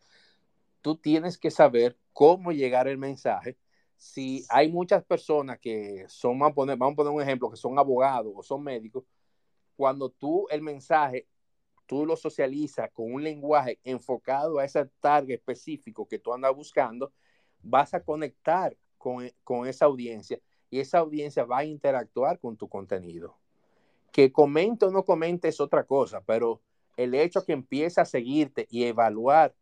tú 0.82 0.96
tienes 0.96 1.38
que 1.38 1.52
saber 1.52 1.98
cómo 2.14 2.54
llegar 2.54 2.88
el 2.88 2.98
mensaje. 2.98 3.58
Si 3.98 4.46
hay 4.48 4.72
muchas 4.72 5.04
personas 5.04 5.60
que 5.60 6.06
son, 6.08 6.39
vamos 6.39 6.54
a 6.54 6.56
poner, 6.56 6.78
vamos 6.78 6.93
a 6.93 6.96
poner 6.96 7.12
un 7.12 7.22
ejemplo, 7.22 7.50
que 7.50 7.58
son 7.58 7.78
abogados 7.78 8.32
o 8.34 8.41
son 8.41 8.64
médicos, 8.64 9.04
cuando 9.76 10.10
tú 10.10 10.48
el 10.50 10.62
mensaje 10.62 11.28
tú 11.86 12.05
lo 12.05 12.15
socializas 12.15 12.91
con 12.91 13.13
un 13.13 13.23
lenguaje 13.23 13.79
enfocado 13.83 14.59
a 14.59 14.65
ese 14.65 14.86
target 14.99 15.36
específico 15.36 16.07
que 16.07 16.19
tú 16.19 16.33
andas 16.33 16.55
buscando, 16.55 17.11
vas 17.61 17.93
a 17.93 18.03
conectar 18.03 18.75
con, 18.97 19.31
con 19.43 19.67
esa 19.67 19.86
audiencia 19.86 20.39
y 20.69 20.79
esa 20.79 20.99
audiencia 20.99 21.45
va 21.45 21.59
a 21.59 21.65
interactuar 21.65 22.39
con 22.39 22.57
tu 22.57 22.67
contenido. 22.67 23.38
Que 24.11 24.31
comente 24.31 24.86
o 24.86 24.91
no 24.91 25.03
comente 25.03 25.47
es 25.47 25.59
otra 25.59 25.83
cosa, 25.83 26.21
pero 26.21 26.61
el 26.97 27.13
hecho 27.13 27.43
que 27.43 27.53
empiece 27.53 28.01
a 28.01 28.05
seguirte 28.05 28.67
y 28.69 28.86
evaluar, 28.86 29.53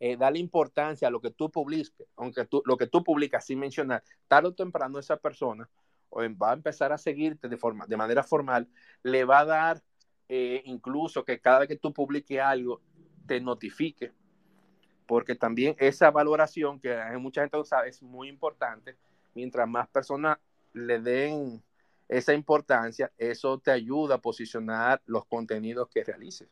eh, 0.00 0.16
darle 0.16 0.38
importancia 0.38 1.08
a 1.08 1.10
lo 1.10 1.20
que 1.20 1.30
tú 1.30 1.50
publiques, 1.50 2.06
aunque 2.16 2.44
tú, 2.46 2.62
lo 2.64 2.76
que 2.76 2.86
tú 2.86 3.02
publicas 3.04 3.44
sin 3.44 3.58
mencionar, 3.58 4.02
tarde 4.26 4.48
o 4.48 4.54
temprano 4.54 4.98
esa 4.98 5.16
persona 5.16 5.68
va 6.12 6.50
a 6.50 6.54
empezar 6.54 6.92
a 6.92 6.98
seguirte 6.98 7.48
de, 7.48 7.56
forma, 7.56 7.86
de 7.86 7.96
manera 7.96 8.22
formal, 8.22 8.68
le 9.02 9.24
va 9.24 9.40
a 9.40 9.44
dar 9.44 9.82
eh, 10.28 10.62
incluso 10.66 11.24
que 11.24 11.40
cada 11.40 11.60
vez 11.60 11.68
que 11.68 11.76
tú 11.76 11.92
publiques 11.92 12.40
algo, 12.40 12.80
te 13.26 13.40
notifique, 13.40 14.12
porque 15.06 15.34
también 15.34 15.74
esa 15.78 16.10
valoración 16.10 16.78
que 16.80 16.96
mucha 17.18 17.42
gente 17.42 17.56
no 17.56 17.64
sabe 17.64 17.88
es 17.88 18.02
muy 18.02 18.28
importante. 18.28 18.96
Mientras 19.34 19.68
más 19.68 19.88
personas 19.88 20.38
le 20.72 21.00
den 21.00 21.62
esa 22.08 22.34
importancia, 22.34 23.10
eso 23.16 23.58
te 23.58 23.70
ayuda 23.70 24.16
a 24.16 24.18
posicionar 24.18 25.00
los 25.06 25.24
contenidos 25.26 25.88
que 25.88 26.04
realices. 26.04 26.48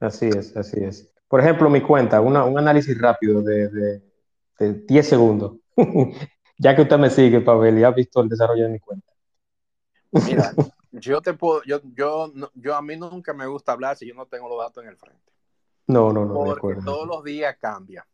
Así 0.00 0.28
es, 0.28 0.56
así 0.56 0.82
es. 0.82 1.08
Por 1.28 1.40
ejemplo, 1.40 1.70
mi 1.70 1.80
cuenta, 1.80 2.20
un 2.20 2.36
análisis 2.36 3.00
rápido 3.00 3.40
de, 3.42 3.68
de, 3.68 4.02
de 4.58 4.74
10 4.74 5.08
segundos. 5.08 5.56
ya 6.58 6.76
que 6.76 6.82
usted 6.82 6.98
me 6.98 7.10
sigue, 7.10 7.40
Pavel, 7.40 7.78
y 7.78 7.84
ha 7.84 7.90
visto 7.90 8.20
el 8.20 8.28
desarrollo 8.28 8.64
de 8.64 8.70
mi 8.70 8.78
cuenta. 8.78 9.11
Mira, 10.12 10.52
yo 10.92 11.20
te 11.20 11.34
puedo, 11.34 11.62
yo, 11.64 11.80
yo, 11.94 12.32
yo 12.54 12.76
a 12.76 12.82
mí 12.82 12.96
nunca 12.96 13.32
me 13.32 13.46
gusta 13.46 13.72
hablar 13.72 13.96
si 13.96 14.06
yo 14.06 14.14
no 14.14 14.26
tengo 14.26 14.48
los 14.48 14.58
datos 14.58 14.84
en 14.84 14.90
el 14.90 14.96
frente. 14.96 15.32
No, 15.86 16.12
no, 16.12 16.24
no. 16.24 16.34
Porque 16.34 16.80
todos 16.84 17.06
los 17.06 17.24
días 17.24 17.56
cambia. 17.60 18.06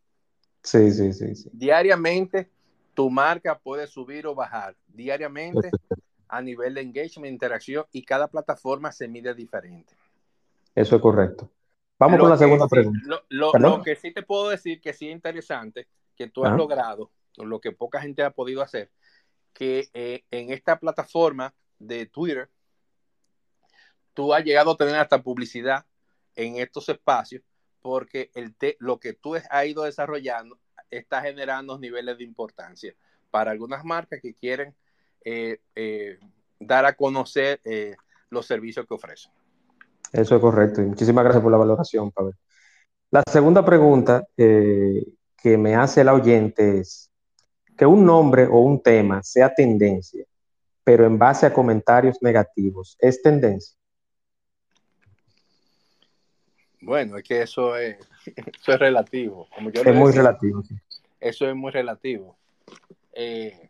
Sí, 0.62 0.90
sí, 0.92 1.12
sí, 1.12 1.34
sí. 1.34 1.51
Diariamente 1.53 2.51
tu 2.94 3.11
marca 3.11 3.59
puede 3.59 3.86
subir 3.86 4.26
o 4.26 4.34
bajar. 4.34 4.76
Diariamente 4.86 5.70
a 6.28 6.42
nivel 6.42 6.74
de 6.74 6.82
engagement, 6.82 7.32
interacción 7.32 7.84
y 7.92 8.05
cada 8.05 8.28
plataforma 8.28 8.92
se 8.92 9.09
mide 9.09 9.34
diferente. 9.34 9.94
Eso 10.74 10.96
es 10.96 11.03
correcto. 11.03 11.51
Vamos 11.99 12.20
con 12.20 12.30
la 12.30 12.36
segunda 12.36 12.68
pregunta. 12.68 13.01
Lo, 13.28 13.82
que 13.82 13.96
sí 13.96 14.12
te 14.12 14.22
puedo 14.22 14.51
decir 14.51 14.80
que 14.80 14.92
sí 14.92 15.09
es 15.09 15.14
interesante, 15.14 15.88
que 16.16 16.28
tú 16.28 16.44
has 16.44 16.57
logrado, 16.57 17.11
lo 17.36 17.61
que 17.61 17.72
poca 17.72 18.01
gente 18.01 18.22
ha 18.22 18.30
podido 18.30 18.62
hacer, 18.62 18.90
que 19.53 19.88
eh, 19.94 20.24
en 20.30 20.51
esta 20.51 20.78
plataforma 20.78 21.55
de 21.79 22.07
Twitter, 22.07 22.49
tú 24.14 24.35
has 24.35 24.45
llegado 24.45 24.72
a 24.72 24.76
tener 24.76 24.97
hasta 24.97 25.22
publicidad 25.22 25.85
en 26.35 26.57
estos 26.57 26.89
espacios 26.89 27.43
porque 27.81 28.31
el 28.35 28.55
lo 28.81 28.99
que 28.99 29.12
tú 29.12 29.35
has 29.35 29.66
ido 29.66 29.85
desarrollando 29.85 30.59
está 30.91 31.20
generando 31.20 31.79
niveles 31.79 32.18
de 32.18 32.24
importancia 32.24 32.95
para 33.31 33.51
algunas 33.51 33.85
marcas 33.85 34.20
que 34.20 34.35
quieren 34.35 34.74
eh, 35.24 35.61
eh, 35.74 36.18
dar 36.59 36.87
a 36.87 36.95
conocer 36.95 37.61
eh, 37.64 37.97
los 38.31 38.47
servicios 38.47 38.87
que 38.87 38.95
ofrecen. 38.95 39.33
Eso 40.12 40.37
es 40.37 40.41
correcto 40.41 40.81
y 40.81 40.87
muchísimas 40.87 41.24
gracias 41.24 41.43
por 41.43 41.53
la 41.53 41.59
valoración, 41.59 42.11
Pablo. 42.11 42.33
La 43.11 43.22
segunda 43.31 43.64
pregunta 43.64 44.26
que 44.37 45.57
me 45.59 45.74
hace 45.74 46.03
el 46.03 46.09
oyente 46.09 46.81
es 46.81 47.11
que 47.76 47.87
un 47.87 48.05
nombre 48.05 48.47
o 48.47 48.59
un 48.59 48.83
tema 48.83 49.22
sea 49.22 49.55
tendencia, 49.55 50.24
pero 50.89 51.05
en 51.05 51.18
base 51.18 51.45
a 51.45 51.53
comentarios 51.53 52.16
negativos, 52.22 52.97
¿es 52.99 53.20
tendencia? 53.20 53.76
Bueno, 56.80 57.18
es 57.18 57.24
que 57.24 57.43
eso 57.43 57.76
es, 57.76 57.99
eso 58.24 58.72
es 58.72 58.78
relativo. 58.78 59.47
Como 59.55 59.70
yo 59.70 59.82
Es 59.82 59.95
muy 59.95 60.07
decía, 60.07 60.22
relativo. 60.22 60.62
sí. 60.62 60.74
Eso 61.20 61.47
es 61.47 61.55
muy 61.55 61.72
relativo. 61.72 62.39
Eh, 63.12 63.68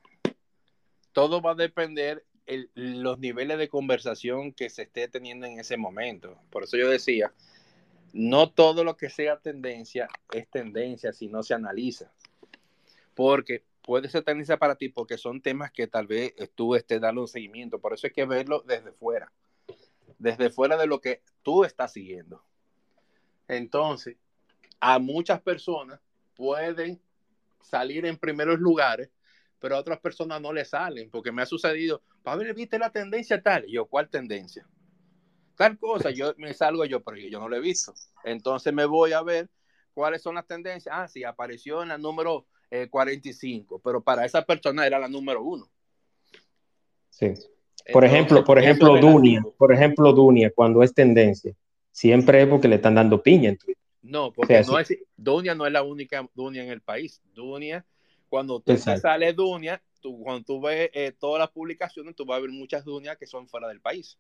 todo 1.11 1.43
va 1.43 1.51
a 1.51 1.55
depender 1.57 2.25
el- 2.47 2.71
los 2.77 3.19
niveles 3.19 3.59
de 3.59 3.69
conversación 3.69 4.53
que 4.53 4.71
se 4.71 4.83
esté 4.83 5.09
teniendo 5.09 5.45
en 5.45 5.59
ese 5.59 5.77
momento. 5.77 6.39
Por 6.51 6.63
eso 6.63 6.77
yo 6.77 6.89
decía, 6.89 7.33
no 8.13 8.49
todo 8.53 8.85
lo 8.85 8.97
que 8.97 9.11
sea 9.11 9.41
tendencia 9.41 10.07
es 10.33 10.49
tendencia 10.51 11.13
si 11.13 11.27
no 11.27 11.43
se 11.43 11.55
analiza. 11.55 12.13
Porque 13.17 13.65
puede 13.89 14.11
ser 14.11 14.23
tendencia 14.23 14.59
para 14.59 14.75
ti 14.75 14.91
porque 14.91 15.17
son 15.17 15.41
temas 15.41 15.73
que 15.73 15.87
tal 15.87 16.07
vez 16.07 16.35
tú 16.55 16.75
estés 16.75 17.01
dando 17.01 17.23
un 17.23 17.27
seguimiento. 17.27 17.81
Por 17.81 17.95
eso 17.95 18.07
hay 18.07 18.13
que 18.13 18.27
verlo 18.27 18.63
desde 18.67 18.93
fuera. 18.93 19.33
Desde 20.19 20.51
fuera 20.51 20.77
de 20.77 20.87
lo 20.87 21.01
que 21.01 21.23
tú 21.43 21.65
estás 21.65 21.95
siguiendo. 21.95 22.45
Entonces, 23.49 24.19
a 24.79 24.99
muchas 24.99 25.41
personas 25.41 26.01
pueden 26.37 27.01
salir 27.63 28.05
en 28.05 28.19
primeros 28.19 28.59
lugares, 28.59 29.09
pero 29.59 29.75
a 29.75 29.79
otras 29.79 30.01
personas 30.01 30.39
no 30.43 30.53
le 30.53 30.67
salen, 30.67 31.09
porque 31.09 31.33
me 31.33 31.41
ha 31.41 31.47
sucedido, 31.47 32.03
Pablo, 32.23 32.53
¿viste 32.53 32.79
la 32.79 32.91
tendencia 32.91 33.43
tal? 33.43 33.65
Y 33.67 33.73
yo, 33.73 33.87
¿cuál 33.87 34.11
tendencia? 34.11 34.69
Tal 35.57 35.79
cosa, 35.79 36.11
yo 36.11 36.35
me 36.37 36.53
salgo 36.53 36.85
yo, 36.85 37.03
pero 37.03 37.17
yo 37.17 37.41
no 37.41 37.49
lo 37.49 37.57
he 37.57 37.61
visto. 37.61 37.95
Entonces 38.23 38.71
me 38.71 38.85
voy 38.85 39.15
a 39.15 39.23
ver 39.23 39.49
cuáles 39.95 40.21
son 40.21 40.35
las 40.35 40.47
tendencias. 40.47 40.95
Ah, 40.95 41.09
sí, 41.09 41.25
apareció 41.25 41.83
en 41.83 41.89
la 41.89 41.97
número 41.97 42.47
eh, 42.71 42.89
45, 42.89 43.81
pero 43.83 44.03
para 44.03 44.25
esa 44.25 44.43
persona 44.45 44.87
era 44.87 44.99
la 44.99 45.09
número 45.09 45.43
uno. 45.43 45.69
Sí. 47.11 47.33
Por 47.93 48.05
ejemplo, 48.05 48.45
por 48.45 48.59
ejemplo, 48.59 48.99
Dunia, 48.99 49.43
por 49.57 49.73
ejemplo, 49.73 50.13
Dunia, 50.13 50.53
cuando 50.55 50.83
es 50.83 50.93
tendencia, 50.93 51.55
siempre 51.91 52.43
es 52.43 52.49
porque 52.49 52.69
le 52.69 52.77
están 52.77 52.95
dando 52.95 53.23
piña 53.23 53.49
en 53.49 53.57
Twitter. 53.57 53.83
No, 54.03 54.33
porque 54.33 54.59
O 54.59 54.65
sea, 54.65 54.73
no 54.73 54.79
es, 54.79 54.95
Dunia 55.17 55.55
no 55.55 55.67
es 55.67 55.73
la 55.73 55.83
única 55.83 56.29
Dunia 56.35 56.63
en 56.63 56.71
el 56.71 56.83
país. 56.83 57.23
Dunia, 57.35 57.85
cuando 58.29 58.61
tú 58.61 58.75
te 58.75 58.77
sale 58.79 59.33
Dunia, 59.33 59.83
tú, 60.01 60.23
cuando 60.23 60.45
tú 60.45 60.61
ves 60.61 60.91
eh, 60.93 61.13
todas 61.19 61.41
las 61.41 61.51
publicaciones, 61.51 62.15
tú 62.15 62.27
vas 62.27 62.39
a 62.39 62.41
ver 62.43 62.51
muchas 62.51 62.85
Dunias 62.85 63.17
que 63.17 63.27
son 63.27 63.49
fuera 63.49 63.69
del 63.69 63.81
país. 63.81 64.19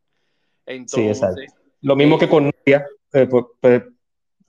Entonces, 0.64 1.18
exacto. 1.22 1.40
Lo 1.82 1.94
mismo 1.94 2.16
eh, 2.16 2.18
que 2.20 2.28
con 2.28 2.44
Nuria, 2.44 2.86
eh, 3.12 3.26
por, 3.26 3.57
por- 3.61 3.92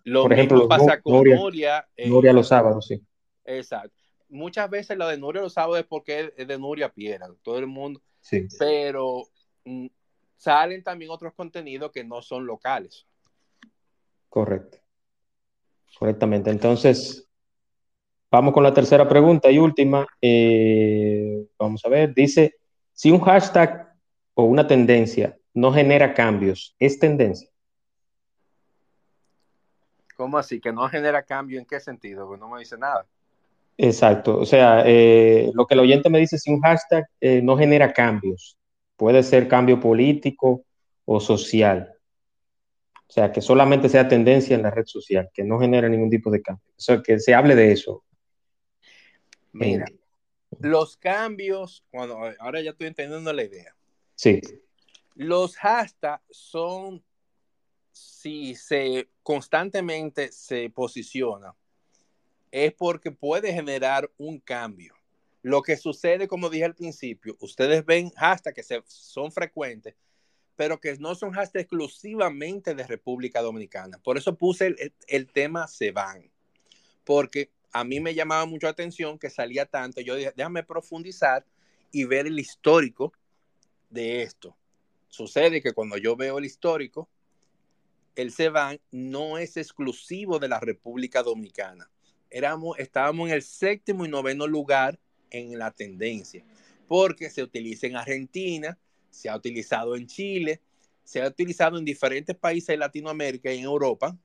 lo 0.05 0.21
Por 0.23 0.31
mismo 0.31 0.43
ejemplo, 0.43 0.67
pasa 0.67 1.01
con 1.01 1.13
Nuria- 1.25 1.87
eh, 1.97 2.07
Nuria 2.09 2.31
los 2.33 2.47
sábados, 2.47 2.87
sí. 2.87 3.01
Exacto. 3.49 3.95
Muchas 4.29 4.69
veces 4.69 4.95
lo 4.95 5.07
de 5.07 5.17
Nuria 5.17 5.41
lo 5.41 5.49
sabe 5.49 5.83
porque 5.83 6.31
es 6.37 6.47
de 6.47 6.59
Nuria 6.59 6.93
Piera, 6.93 7.27
todo 7.41 7.57
el 7.57 7.65
mundo, 7.65 7.99
Sí, 8.21 8.47
pero 8.59 9.23
mm, 9.65 9.87
salen 10.37 10.83
también 10.83 11.09
otros 11.09 11.33
contenidos 11.33 11.91
que 11.91 12.03
no 12.03 12.21
son 12.21 12.45
locales. 12.45 13.07
correcto. 14.29 14.77
Correctamente. 15.97 16.51
Entonces, 16.51 17.27
vamos 18.29 18.53
con 18.53 18.63
la 18.63 18.73
tercera 18.73 19.09
pregunta 19.09 19.49
y 19.49 19.57
última. 19.57 20.05
Eh, 20.21 21.47
vamos 21.57 21.83
a 21.83 21.89
ver, 21.89 22.13
dice, 22.13 22.55
si 22.93 23.09
un 23.09 23.19
hashtag 23.21 23.91
o 24.35 24.43
una 24.43 24.67
tendencia 24.67 25.35
no 25.55 25.73
genera 25.73 26.13
cambios, 26.13 26.75
¿es 26.77 26.99
tendencia? 26.99 27.49
¿Cómo 30.15 30.37
así? 30.37 30.61
Que 30.61 30.71
no 30.71 30.87
genera 30.87 31.23
cambio, 31.23 31.59
¿en 31.59 31.65
qué 31.65 31.79
sentido? 31.79 32.27
Pues 32.27 32.39
no 32.39 32.47
me 32.49 32.59
dice 32.59 32.77
nada. 32.77 33.07
Exacto. 33.81 34.37
O 34.37 34.45
sea, 34.45 34.83
eh, 34.85 35.51
lo 35.53 35.65
que 35.65 35.73
el 35.73 35.79
oyente 35.79 36.09
me 36.09 36.19
dice, 36.19 36.37
si 36.37 36.51
un 36.51 36.59
hashtag 36.59 37.05
eh, 37.21 37.41
no 37.41 37.57
genera 37.57 37.93
cambios, 37.93 38.57
puede 38.97 39.23
ser 39.23 39.47
cambio 39.47 39.79
político 39.79 40.65
o 41.05 41.21
social. 41.21 41.93
O 43.07 43.11
sea, 43.11 43.31
que 43.31 43.39
solamente 43.41 43.87
sea 43.87 44.05
tendencia 44.05 44.53
en 44.57 44.63
la 44.63 44.69
red 44.69 44.85
social, 44.85 45.29
que 45.33 45.45
no 45.45 45.59
genera 45.59 45.87
ningún 45.87 46.09
tipo 46.09 46.29
de 46.29 46.41
cambio. 46.41 46.65
O 46.71 46.81
sea, 46.81 47.01
que 47.01 47.19
se 47.19 47.33
hable 47.33 47.55
de 47.55 47.71
eso. 47.71 48.03
Mira, 49.53 49.85
Eh, 49.89 49.95
los 50.59 50.97
cambios, 50.97 51.85
cuando 51.89 52.19
ahora 52.39 52.59
ya 52.59 52.71
estoy 52.71 52.87
entendiendo 52.87 53.31
la 53.31 53.43
idea. 53.43 53.73
sí, 54.13 54.41
Los 55.15 55.55
hashtags 55.55 56.21
son, 56.29 57.01
si 57.93 58.55
se 58.55 59.07
constantemente 59.23 60.33
se 60.33 60.69
posiciona, 60.69 61.55
es 62.51 62.73
porque 62.73 63.11
puede 63.11 63.53
generar 63.53 64.09
un 64.17 64.39
cambio. 64.39 64.95
Lo 65.41 65.61
que 65.61 65.77
sucede, 65.77 66.27
como 66.27 66.49
dije 66.49 66.65
al 66.65 66.75
principio, 66.75 67.37
ustedes 67.39 67.85
ven 67.85 68.09
hashtags 68.11 68.55
que 68.55 68.63
se- 68.63 68.83
son 68.85 69.31
frecuentes, 69.31 69.95
pero 70.55 70.79
que 70.79 70.97
no 70.97 71.15
son 71.15 71.31
hashtags 71.31 71.63
exclusivamente 71.63 72.75
de 72.75 72.85
República 72.85 73.41
Dominicana. 73.41 73.97
Por 73.99 74.17
eso 74.17 74.35
puse 74.35 74.75
el, 75.07 75.27
tema 75.27 75.67
se 75.67 75.91
van, 75.91 76.29
porque 77.05 77.49
a 77.71 77.83
mí 77.83 77.99
me 77.99 78.13
llamaba 78.13 78.45
mucho 78.45 78.67
la 78.67 78.71
atención 78.71 79.17
que 79.17 79.29
salía 79.29 79.65
tanto. 79.65 80.01
Yo 80.01 80.15
dije, 80.15 80.33
déjame 80.35 80.63
profundizar 80.63 81.45
y 81.91 82.03
ver 82.03 82.27
el 82.27 82.39
histórico 82.39 83.13
de 83.89 84.23
esto. 84.23 84.57
Sucede 85.07 85.61
que 85.61 85.73
cuando 85.73 85.97
yo 85.97 86.15
veo 86.15 86.37
el 86.37 86.45
histórico, 86.45 87.07
el 88.15 88.33
Ceban 88.33 88.81
no 88.91 89.37
es 89.37 89.55
exclusivo 89.55 90.39
de 90.39 90.49
la 90.49 90.59
República 90.59 91.23
Dominicana. 91.23 91.89
Éramos, 92.29 92.77
estábamos 92.79 93.29
en 93.29 93.35
el 93.35 93.41
séptimo 93.41 94.05
y 94.05 94.09
noveno 94.09 94.47
lugar 94.47 94.99
en 95.31 95.57
la 95.57 95.71
tendencia, 95.71 96.43
porque 96.87 97.29
se 97.29 97.43
utiliza 97.43 97.87
en 97.87 97.95
Argentina, 97.95 98.77
se 99.09 99.29
ha 99.29 99.35
utilizado 99.35 99.95
en 99.95 100.07
Chile, 100.07 100.61
se 101.03 101.21
ha 101.21 101.27
utilizado 101.27 101.77
en 101.77 101.85
diferentes 101.85 102.35
países 102.35 102.67
de 102.67 102.77
Latinoamérica 102.77 103.51
y 103.51 103.59
en 103.59 103.63
Europa. 103.63 104.17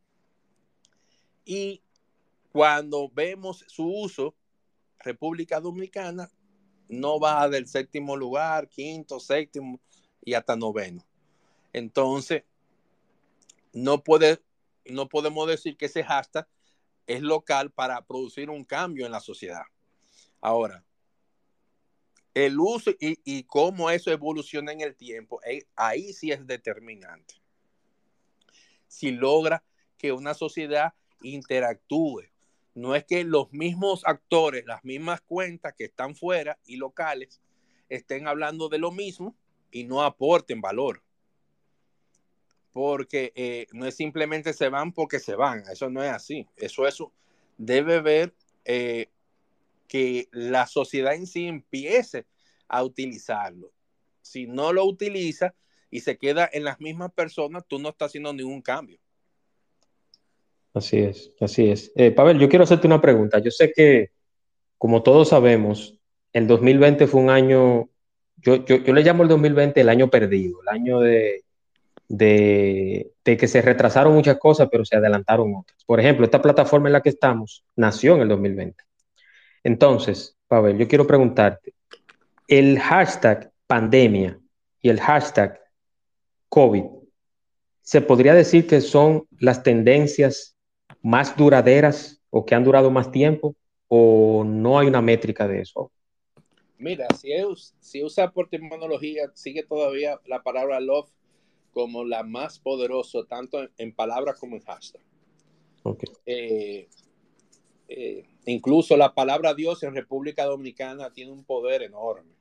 Y 1.45 1.83
cuando 2.53 3.11
vemos 3.11 3.65
su 3.69 3.87
uso, 3.87 4.35
República 4.99 5.61
Dominicana 5.61 6.31
no 6.89 7.19
va 7.19 7.49
del 7.49 7.67
séptimo 7.67 8.17
lugar, 8.17 8.69
quinto, 8.69 9.19
séptimo 9.19 9.81
y 10.23 10.35
hasta 10.35 10.57
noveno. 10.57 11.05
Entonces, 11.73 12.45
no, 13.73 14.03
puede, 14.03 14.41
no 14.85 15.09
podemos 15.09 15.49
decir 15.49 15.77
que 15.77 15.87
ese 15.87 16.05
hashtag 16.05 16.47
es 17.07 17.23
local 17.23 17.71
para 17.71 18.05
producir 18.05 18.51
un 18.51 18.65
cambio 18.65 19.07
en 19.07 19.13
la 19.13 19.21
sociedad. 19.21 19.65
Ahora, 20.41 20.85
el 22.35 22.59
uso 22.59 22.91
y, 22.99 23.45
cómo 23.45 23.91
eso 23.91 24.11
evoluciona 24.11 24.73
en 24.73 24.81
el 24.81 24.97
tiempo, 24.97 25.41
eh, 25.45 25.65
ahí 25.77 26.13
sí 26.13 26.33
es 26.33 26.45
determinante. 26.47 27.35
Si 28.89 29.13
logra 29.13 29.63
que 29.97 30.13
una 30.13 30.35
sociedad 30.35 30.95
interactúe, 31.23 32.23
no 32.75 32.97
es 32.97 33.05
que 33.05 33.23
los 33.23 33.53
mismos 33.53 34.03
actores, 34.05 34.67
las 34.67 34.85
mismas 34.85 35.21
cuentas 35.21 35.75
que 35.79 35.85
están 35.85 36.17
fuera 36.17 36.59
y 36.67 36.77
locales 36.77 37.41
estén 37.89 38.27
hablando 38.27 38.69
de 38.69 38.79
lo 38.79 38.91
mismo 38.91 39.37
y 39.71 39.85
no 39.85 40.03
aporten 40.03 40.61
valor. 40.61 41.04
Porque 42.75 43.33
eh, 43.37 43.69
no 43.73 43.87
es 43.87 43.95
simplemente 43.95 44.53
se 44.53 44.69
van 44.69 44.93
porque 44.93 45.21
se 45.21 45.37
van, 45.37 45.63
eso 45.71 45.89
no 45.89 46.03
es 46.03 46.11
así. 46.11 46.45
Eso, 46.57 46.89
eso 46.89 47.13
debe 47.57 48.01
ver 48.01 48.35
eh, 48.65 49.07
que 49.87 50.29
la 50.33 50.67
sociedad 50.67 51.15
en 51.15 51.29
sí 51.29 51.47
empiece 51.47 52.27
a 52.67 52.83
utilizarlo. 52.83 53.71
Si 54.23 54.49
no 54.49 54.73
lo 54.73 54.85
utiliza 54.87 55.55
y 55.89 56.01
se 56.01 56.19
queda 56.19 56.51
en 56.53 56.65
las 56.65 56.81
mismas 56.81 57.13
personas, 57.13 57.65
tú 57.69 57.79
no 57.79 57.91
estás 57.91 58.11
haciendo 58.11 58.33
ningún 58.33 58.61
cambio. 58.61 58.99
así 60.73 60.99
es, 60.99 61.33
así 61.41 61.71
es. 61.71 61.93
Eh, 61.95 62.11
Pavel, 62.11 62.41
yo 62.41 62.49
quiero 62.49 62.65
hacerte 62.65 62.89
una 62.89 63.01
pregunta. 63.01 63.39
Yo 63.39 63.53
sé 63.53 63.73
que, 63.73 64.11
como 64.79 65.05
todos 65.05 65.29
sabemos, 65.29 66.01
el 66.33 66.49
2020 66.49 67.07
fue 67.07 67.21
un 67.21 67.31
año, 67.31 67.89
yo, 68.39 68.65
yo, 68.65 68.79
yo 68.79 68.93
le 68.93 69.05
llamo 69.05 69.23
el 69.23 69.29
2020 69.29 69.81
el 69.81 69.89
año 69.89 70.11
perdido, 70.11 70.61
el 70.63 70.69
año 70.71 70.99
de, 70.99 71.44
de, 72.09 73.13
que 73.23 73.49
se 73.49 73.63
retrasaron 73.63 74.15
muchas 74.15 74.39
cosas, 74.39 74.69
pero 74.71 74.85
se 74.85 74.97
adelantaron 74.97 75.55
otras. 75.55 75.85
Por 75.85 76.01
ejemplo, 76.01 76.25
esta 76.25 76.43
plataforma 76.43 76.89
en 76.89 76.95
la 76.95 77.03
que 77.03 77.11
estamos 77.11 77.65
nació 77.77 78.15
en 78.17 78.23
el 78.23 78.29
2020. 78.29 78.83
Entonces, 79.63 80.37
Pavel, 80.47 80.79
yo 80.79 80.89
quiero 80.89 81.07
preguntarte, 81.07 81.75
el 82.49 82.79
hashtag 82.79 83.51
pandemia 83.67 84.39
y 84.81 84.91
el 84.91 85.01
hashtag 85.01 85.59
COVID, 86.49 86.85
¿se 87.81 88.01
podría 88.01 88.35
decir 88.35 88.67
que 88.67 88.81
son 88.81 89.27
las 89.39 89.63
tendencias 89.63 90.57
más 91.03 91.37
duraderas 91.37 92.21
o 92.31 92.45
que 92.45 92.55
han 92.55 92.65
durado 92.65 92.91
más 92.91 93.11
tiempo 93.11 93.57
o 93.89 94.45
no 94.47 94.79
hay 94.79 94.87
una 94.87 95.01
métrica 95.01 95.49
de 95.49 95.63
eso? 95.63 95.91
Mira, 96.79 97.07
si, 97.19 97.33
es, 97.33 97.75
si 97.81 98.03
usa 98.03 98.31
por 98.31 98.49
terminología, 98.49 99.31
sigue 99.35 99.63
todavía 99.63 100.21
la 100.27 100.43
palabra 100.43 100.81
love 100.81 101.09
como 101.75 102.05
la 102.05 102.23
más 102.23 102.59
poderosa, 102.59 103.19
tanto 103.29 103.61
en, 103.61 103.71
en 103.77 103.93
palabras 103.93 104.39
como 104.41 104.57
en 104.57 104.63
hashtag. 104.63 105.03
Okay. 105.83 106.09
Eh, 106.25 106.89
eh, 107.89 108.25
incluso 108.47 108.97
la 108.97 109.13
palabra 109.13 109.53
Dios 109.53 109.83
en 109.83 109.95
República 109.95 110.47
Dominicana 110.47 111.13
tiene 111.13 111.33
un 111.33 111.45
poder 111.45 111.83
enorme. 111.83 112.33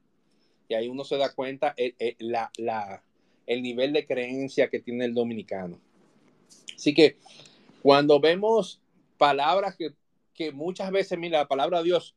Y 0.69 0.75
ahí 0.75 0.87
uno 0.87 1.03
se 1.03 1.17
da 1.17 1.33
cuenta 1.33 1.73
el, 1.75 1.93
el, 1.99 2.15
la, 2.19 2.49
la, 2.57 3.03
el 3.45 3.61
nivel 3.61 3.91
de 3.91 4.05
creencia 4.05 4.69
que 4.69 4.79
tiene 4.79 5.03
el 5.03 5.13
dominicano. 5.13 5.77
Así 6.73 6.93
que 6.93 7.17
Cuando 7.83 8.17
vemos 8.21 8.79
palabras 9.17 9.75
que, 9.75 9.93
que 10.33 10.53
muchas 10.53 10.89
veces, 10.89 11.19
mira, 11.19 11.39
la 11.39 11.47
palabra 11.49 11.83
Dios, 11.83 12.15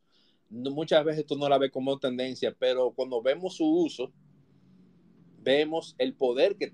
muchas 0.48 1.04
veces 1.04 1.26
tú 1.26 1.36
no 1.36 1.48
la 1.48 1.58
ves 1.58 1.72
como 1.72 1.98
tendencia, 1.98 2.54
pero 2.56 2.92
cuando 2.92 3.20
vemos 3.20 3.56
su 3.56 3.66
uso, 3.66 4.12
vemos 5.46 5.94
el 5.98 6.12
poder 6.14 6.56
que 6.56 6.72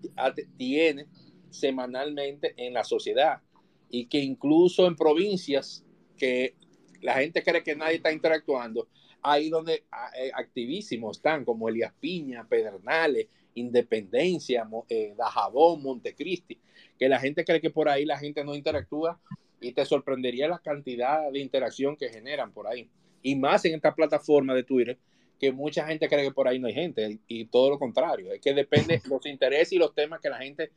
tiene 0.56 1.06
semanalmente 1.50 2.54
en 2.56 2.72
la 2.72 2.84
sociedad 2.84 3.42
y 3.90 4.06
que 4.06 4.18
incluso 4.18 4.86
en 4.86 4.96
provincias 4.96 5.84
que 6.16 6.54
la 7.02 7.14
gente 7.14 7.42
cree 7.42 7.62
que 7.62 7.76
nadie 7.76 7.96
está 7.96 8.10
interactuando, 8.10 8.88
ahí 9.20 9.50
donde 9.50 9.84
ah, 9.92 10.10
eh, 10.18 10.30
activísimos 10.34 11.18
están, 11.18 11.44
como 11.44 11.68
Elías 11.68 11.92
Piña, 12.00 12.48
Pedernales, 12.48 13.28
Independencia, 13.54 14.66
eh, 14.88 15.12
Dajabón, 15.18 15.82
Montecristi, 15.82 16.58
que 16.98 17.08
la 17.10 17.20
gente 17.20 17.44
cree 17.44 17.60
que 17.60 17.68
por 17.68 17.90
ahí 17.90 18.06
la 18.06 18.18
gente 18.18 18.42
no 18.42 18.54
interactúa 18.54 19.20
y 19.60 19.72
te 19.72 19.84
sorprendería 19.84 20.48
la 20.48 20.60
cantidad 20.60 21.30
de 21.30 21.40
interacción 21.40 21.96
que 21.96 22.08
generan 22.08 22.52
por 22.52 22.66
ahí. 22.66 22.88
Y 23.20 23.36
más 23.36 23.66
en 23.66 23.74
esta 23.74 23.94
plataforma 23.94 24.54
de 24.54 24.64
Twitter, 24.64 24.98
que 25.42 25.50
mucha 25.50 25.84
gente 25.88 26.08
cree 26.08 26.22
que 26.22 26.30
por 26.30 26.46
ahí 26.46 26.60
no 26.60 26.68
hay 26.68 26.74
gente 26.74 27.18
y 27.26 27.46
todo 27.46 27.70
lo 27.70 27.80
contrario, 27.80 28.32
es 28.32 28.40
que 28.40 28.54
depende 28.54 28.98
de 28.98 29.02
los 29.10 29.26
intereses 29.26 29.72
y 29.72 29.76
los 29.76 29.92
temas 29.92 30.20
que 30.20 30.30
la 30.30 30.38
gente 30.38 30.70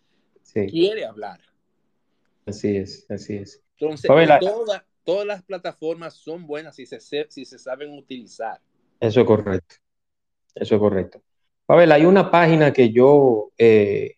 quiere 0.52 1.06
hablar. 1.06 1.40
Así 2.48 2.76
es, 2.76 3.06
así 3.08 3.36
es. 3.36 3.62
Entonces, 3.78 4.10
todas 5.04 5.28
las 5.28 5.44
plataformas 5.44 6.16
son 6.16 6.48
buenas 6.48 6.76
si 6.76 6.88
se, 6.88 7.00
si 7.00 7.46
se 7.46 7.60
saben 7.60 7.94
utilizar. 7.94 8.60
Eso 9.00 9.22
es 9.22 9.28
correcto. 9.28 9.76
Eso 10.56 10.74
es 10.74 10.82
correcto. 10.82 11.22
Pavel, 11.68 11.92
hay 11.92 12.06
una 12.06 12.32
página 12.32 12.74
que 12.74 12.92
yo 12.92 13.52
eh, 13.60 14.16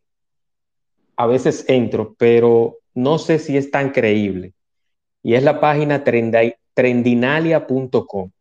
a 1.17 1.27
veces 1.27 1.65
entro, 1.67 2.15
pero 2.17 2.77
no 2.93 3.17
sé 3.17 3.39
si 3.39 3.57
es 3.57 3.69
tan 3.69 3.91
creíble. 3.91 4.53
Y 5.23 5.33
es 5.33 5.43
la 5.43 5.59
página 5.59 6.05
trendinalia.com. 6.05 8.31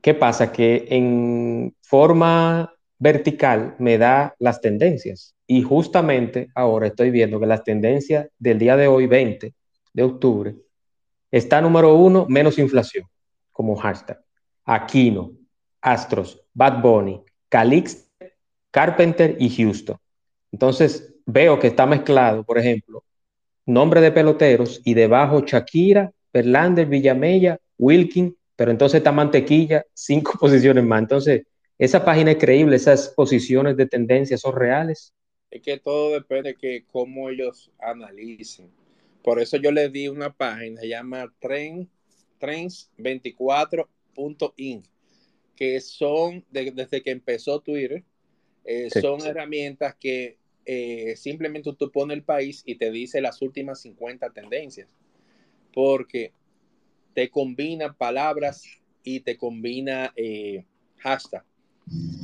¿Qué 0.00 0.14
pasa? 0.14 0.52
Que 0.52 0.86
en 0.90 1.74
forma 1.82 2.72
vertical 2.98 3.76
me 3.78 3.98
da 3.98 4.34
las 4.38 4.60
tendencias. 4.60 5.34
Y 5.46 5.62
justamente 5.62 6.48
ahora 6.54 6.88
estoy 6.88 7.10
viendo 7.10 7.40
que 7.40 7.46
las 7.46 7.64
tendencias 7.64 8.28
del 8.38 8.58
día 8.58 8.76
de 8.76 8.86
hoy, 8.86 9.06
20 9.06 9.54
de 9.92 10.02
octubre, 10.02 10.56
está 11.30 11.60
número 11.60 11.94
uno, 11.94 12.26
menos 12.28 12.58
inflación, 12.58 13.06
como 13.52 13.76
hashtag. 13.76 14.20
Aquino, 14.64 15.32
Astros, 15.80 16.40
Bad 16.52 16.82
Bunny, 16.82 17.22
Calix, 17.48 18.08
Carpenter 18.70 19.36
y 19.38 19.48
Houston. 19.48 19.96
Entonces 20.52 21.14
veo 21.24 21.58
que 21.58 21.68
está 21.68 21.86
mezclado, 21.86 22.44
por 22.44 22.58
ejemplo, 22.58 23.04
nombre 23.66 24.00
de 24.00 24.12
peloteros 24.12 24.80
y 24.84 24.94
debajo 24.94 25.40
Shakira, 25.40 26.12
Verlander, 26.32 26.86
Villamella, 26.86 27.58
Wilkin, 27.78 28.36
pero 28.58 28.70
entonces 28.72 28.98
está 28.98 29.12
Mantequilla, 29.12 29.86
cinco 29.94 30.32
posiciones 30.40 30.82
más. 30.82 31.00
Entonces, 31.00 31.46
esa 31.78 32.04
página 32.04 32.32
es 32.32 32.38
creíble, 32.38 32.74
esas 32.74 33.10
posiciones 33.10 33.76
de 33.76 33.86
tendencia 33.86 34.36
son 34.36 34.56
reales. 34.56 35.14
Es 35.48 35.62
que 35.62 35.78
todo 35.78 36.14
depende 36.14 36.56
de 36.60 36.84
cómo 36.90 37.30
ellos 37.30 37.70
analicen. 37.78 38.68
Por 39.22 39.40
eso 39.40 39.58
yo 39.58 39.70
les 39.70 39.92
di 39.92 40.08
una 40.08 40.32
página, 40.32 40.80
se 40.80 40.88
llama 40.88 41.32
trends24.inc, 42.40 44.84
que 45.54 45.80
son, 45.80 46.44
desde 46.50 47.00
que 47.00 47.12
empezó 47.12 47.60
Twitter, 47.60 48.02
eh, 48.64 48.90
son 48.90 49.24
herramientas 49.24 49.94
que 49.94 50.36
eh, 50.64 51.14
simplemente 51.16 51.72
tú 51.78 51.92
pones 51.92 52.16
el 52.16 52.24
país 52.24 52.64
y 52.66 52.74
te 52.74 52.90
dice 52.90 53.20
las 53.20 53.40
últimas 53.40 53.80
50 53.82 54.30
tendencias, 54.30 54.88
porque 55.72 56.32
te 57.18 57.30
combina 57.30 57.92
palabras 57.94 58.62
y 59.02 59.18
te 59.18 59.36
combina 59.36 60.12
eh, 60.14 60.64
hashtag 60.98 61.44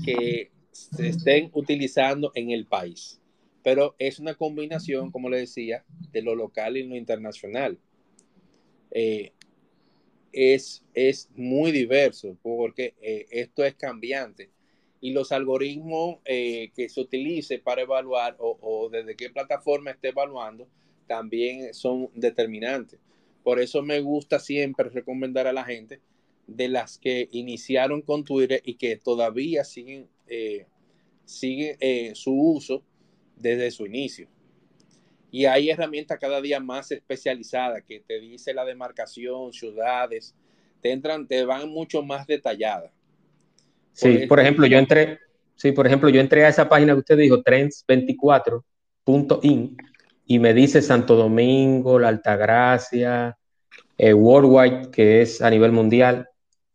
que 0.05 0.53
se 0.71 1.09
estén 1.09 1.51
utilizando 1.53 2.31
en 2.37 2.53
el 2.53 2.67
país. 2.67 3.21
Pero 3.65 3.97
es 3.99 4.21
una 4.21 4.37
combinación, 4.37 5.11
como 5.11 5.29
le 5.31 5.39
decía, 5.39 5.85
de 6.13 6.23
lo 6.23 6.37
local 6.37 6.77
y 6.77 6.85
lo 6.85 6.95
internacional. 6.95 7.77
Eh, 8.93 9.33
es, 10.31 10.85
es 10.95 11.29
muy 11.35 11.73
diverso 11.73 12.37
porque 12.41 12.95
eh, 13.03 13.27
esto 13.33 13.65
es 13.65 13.75
cambiante 13.75 14.51
y 15.01 15.11
los 15.11 15.33
algoritmos 15.33 16.19
eh, 16.25 16.71
que 16.77 16.89
se 16.89 17.01
utilice 17.01 17.59
para 17.59 17.83
evaluar 17.83 18.37
o, 18.39 18.59
o, 18.61 18.89
desde 18.91 19.17
qué 19.17 19.29
plataforma 19.29 19.91
esté 19.91 20.11
evaluando 20.11 20.69
también 21.09 21.75
son 21.75 22.11
determinantes. 22.15 23.01
Por 23.45 23.61
eso 23.61 23.83
me 23.83 24.01
gusta 24.01 24.41
siempre 24.41 24.89
recomendar 24.89 25.47
a 25.47 25.53
la 25.53 25.65
gente 25.65 26.01
de 26.47 26.69
las 26.69 26.99
que 26.99 27.29
iniciaron 27.31 28.03
con 28.03 28.25
Twitter 28.25 28.61
y 28.65 28.75
que 28.75 28.97
todavía 28.97 29.63
siguen, 29.65 30.09
eh, 30.27 30.67
eh, 31.43 32.13
su 32.15 32.33
uso 32.33 32.83
desde 33.37 33.71
su 33.71 33.87
inicio. 33.87 34.27
Y 35.31 35.45
hay 35.45 35.71
herramientas 35.71 36.19
cada 36.19 36.41
día 36.41 36.59
más 36.61 36.91
especializadas 36.91 37.85
que 37.85 38.01
te 38.01 38.19
dice 38.21 38.55
la 38.55 38.65
demarcación, 38.65 39.53
ciudades, 39.53 40.35
te 40.81 40.93
entran, 40.93 41.27
te 41.27 41.45
van 41.45 41.69
mucho 41.69 42.03
más 42.03 42.27
detalladas. 42.27 42.93
Sí, 43.93 44.27
por, 44.27 44.41
ejemplo, 44.41 44.67
yo 44.67 44.79
entré, 44.79 45.19
sí, 45.55 45.73
por 45.73 45.87
ejemplo, 45.87 46.09
yo 46.09 46.21
entré 46.21 46.45
a 46.45 46.49
esa 46.49 46.67
página 46.69 46.95
que 46.95 47.01
usted 47.01 47.19
dijo, 47.19 47.43
trends24.in, 47.43 49.77
y 50.27 50.39
me 50.39 50.55
dice 50.55 50.83
Santo 50.83 51.17
Domingo, 51.17 51.99
la 51.99 52.09
Altagracia, 52.09 53.37
eh, 53.99 54.15
Worldwide, 54.15 54.91
que 54.91 55.23
es 55.23 55.43
a 55.43 55.51
nivel 55.51 55.73
mundial, 55.73 56.29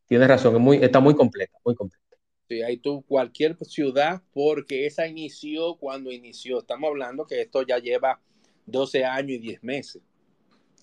tienes 0.07 0.27
razón, 0.27 0.55
es 0.55 0.61
muy, 0.61 0.77
está 0.77 0.99
muy 0.99 1.15
completa, 1.15 1.57
muy 1.65 1.75
completa. 1.75 1.99
Sí, 2.47 2.63
hay 2.63 2.77
tú 2.77 3.03
cualquier 3.07 3.55
ciudad, 3.63 4.21
porque 4.33 4.87
esa 4.87 5.07
inició 5.07 5.75
cuando 5.75 6.11
inició. 6.11 6.59
Estamos 6.59 6.89
hablando 6.89 7.27
que 7.27 7.41
esto 7.41 7.61
ya 7.61 7.77
lleva 7.77 8.19
12 8.65 9.05
años 9.05 9.31
y 9.31 9.37
10 9.37 9.63
meses. 9.63 10.01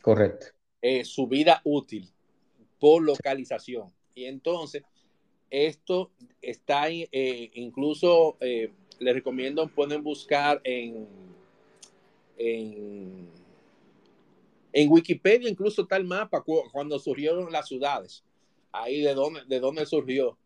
Correcto. 0.01 0.47
Eh, 0.80 1.05
su 1.05 1.26
vida 1.26 1.60
útil 1.64 2.09
por 2.78 3.02
localización. 3.02 3.93
Y 4.14 4.26
entonces, 4.26 4.84
esto 5.51 6.12
está 6.40 6.88
eh, 6.88 7.51
incluso, 7.55 8.36
eh, 8.40 8.72
les 9.01 9.14
recomiendo, 9.14 9.66
pueden 9.66 10.05
buscar 10.05 10.60
en, 10.62 11.09
en, 12.36 13.28
en 14.72 14.90
Wikipedia, 14.90 15.48
incluso 15.48 15.82
está 15.82 15.96
el 15.96 16.04
mapa 16.04 16.44
cuando 16.72 16.98
surgieron 16.98 17.50
las 17.50 17.68
ciudades 17.68 18.24
ahí 18.72 19.00
de 19.00 19.14
dónde, 19.14 19.40
de 19.46 19.60
dónde 19.60 19.86
surgió 19.86 20.36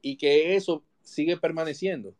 y 0.00 0.16
que 0.16 0.56
eso 0.56 0.82
sigue 1.02 1.36
permaneciendo 1.36 2.14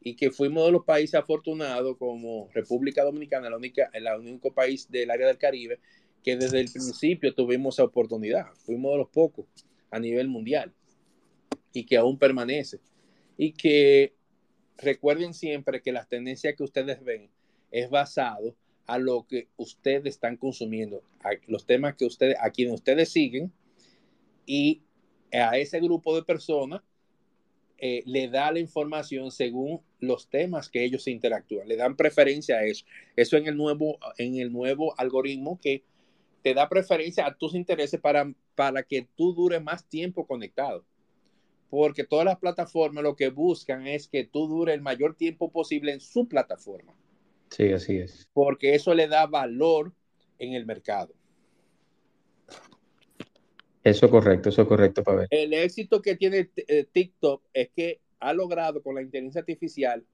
y 0.00 0.14
que 0.14 0.30
fuimos 0.30 0.66
de 0.66 0.72
los 0.72 0.84
países 0.84 1.14
afortunados 1.14 1.96
como 1.96 2.48
República 2.52 3.04
Dominicana, 3.04 3.50
la 3.50 3.56
única, 3.56 3.90
el 3.92 4.06
único 4.18 4.52
país 4.52 4.90
del 4.90 5.10
área 5.10 5.26
del 5.26 5.38
Caribe 5.38 5.80
que 6.22 6.36
desde 6.36 6.60
el 6.60 6.70
principio 6.70 7.34
tuvimos 7.34 7.76
esa 7.76 7.84
oportunidad. 7.84 8.46
Fuimos 8.56 8.92
de 8.92 8.98
los 8.98 9.08
pocos 9.08 9.46
a 9.90 10.00
nivel 10.00 10.28
mundial 10.28 10.74
y 11.72 11.84
que 11.84 11.96
aún 11.96 12.18
permanece. 12.18 12.80
Y 13.36 13.52
que 13.52 14.14
recuerden 14.76 15.34
siempre 15.34 15.82
que 15.82 15.92
las 15.92 16.08
tendencias 16.08 16.54
que 16.56 16.64
ustedes 16.64 17.02
ven 17.04 17.30
es 17.70 17.90
basado 17.90 18.54
a 18.86 18.98
lo 18.98 19.26
que 19.26 19.48
ustedes 19.56 20.14
están 20.14 20.36
consumiendo, 20.36 21.02
los 21.48 21.66
temas 21.66 21.96
que 21.96 22.04
ustedes, 22.04 22.36
a 22.40 22.50
quienes 22.50 22.74
ustedes 22.74 23.10
siguen 23.10 23.52
y 24.46 24.82
a 25.32 25.58
ese 25.58 25.80
grupo 25.80 26.14
de 26.14 26.22
personas 26.22 26.82
eh, 27.78 28.02
le 28.06 28.28
da 28.28 28.50
la 28.52 28.58
información 28.58 29.30
según 29.30 29.82
los 30.00 30.28
temas 30.28 30.70
que 30.70 30.84
ellos 30.84 31.06
interactúan, 31.08 31.68
le 31.68 31.76
dan 31.76 31.96
preferencia 31.96 32.56
a 32.56 32.64
eso. 32.64 32.86
Eso 33.16 33.36
en 33.36 33.46
el 33.46 33.56
nuevo, 33.56 33.98
en 34.16 34.36
el 34.36 34.52
nuevo 34.52 34.98
algoritmo 34.98 35.60
que 35.60 35.84
te 36.42 36.54
da 36.54 36.68
preferencia 36.68 37.26
a 37.26 37.36
tus 37.36 37.54
intereses 37.54 38.00
para, 38.00 38.32
para 38.54 38.82
que 38.82 39.06
tú 39.16 39.34
dures 39.34 39.62
más 39.62 39.86
tiempo 39.88 40.26
conectado. 40.26 40.84
Porque 41.68 42.04
todas 42.04 42.24
las 42.24 42.38
plataformas 42.38 43.02
lo 43.02 43.16
que 43.16 43.28
buscan 43.28 43.86
es 43.86 44.06
que 44.08 44.24
tú 44.24 44.46
dure 44.46 44.72
el 44.72 44.80
mayor 44.80 45.16
tiempo 45.16 45.50
posible 45.50 45.92
en 45.92 46.00
su 46.00 46.28
plataforma. 46.28 46.94
Sí, 47.50 47.72
así 47.72 47.98
es. 47.98 48.28
Porque 48.32 48.74
eso 48.74 48.94
le 48.94 49.08
da 49.08 49.26
valor 49.26 49.92
en 50.38 50.54
el 50.54 50.66
mercado. 50.66 51.14
Eso 53.82 54.06
es 54.06 54.12
correcto, 54.12 54.48
eso 54.48 54.62
es 54.62 54.68
correcto, 54.68 55.04
Pavel. 55.04 55.28
El 55.30 55.54
éxito 55.54 56.02
que 56.02 56.16
tiene 56.16 56.50
eh, 56.56 56.86
TikTok 56.90 57.44
es 57.52 57.70
que 57.70 58.00
ha 58.18 58.32
logrado 58.32 58.82
con 58.82 58.96
la 58.96 59.02
inteligencia 59.02 59.40
artificial 59.40 60.04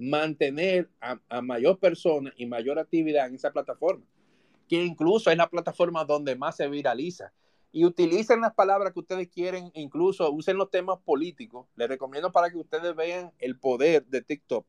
mantener 0.00 0.88
a, 1.00 1.42
mayor 1.42 1.78
persona 1.78 2.32
y 2.36 2.46
mayor 2.46 2.78
actividad 2.78 3.28
en 3.28 3.34
esa 3.34 3.52
plataforma, 3.52 4.04
que 4.66 4.82
incluso 4.82 5.30
es 5.30 5.36
la 5.36 5.48
plataforma 5.48 6.04
donde 6.04 6.36
más 6.36 6.56
se 6.56 6.68
viraliza. 6.68 7.32
Y 7.70 7.84
utilicen 7.84 8.40
las 8.40 8.54
palabras 8.54 8.92
que 8.92 8.98
ustedes 8.98 9.28
quieren, 9.28 9.70
incluso 9.74 10.28
usen 10.32 10.56
los 10.56 10.70
temas 10.70 10.98
políticos. 11.04 11.68
Les 11.76 11.88
recomiendo 11.88 12.32
para 12.32 12.50
que 12.50 12.56
ustedes 12.56 12.96
vean 12.96 13.30
el 13.38 13.60
poder 13.60 14.04
de 14.06 14.22
TikTok. 14.22 14.66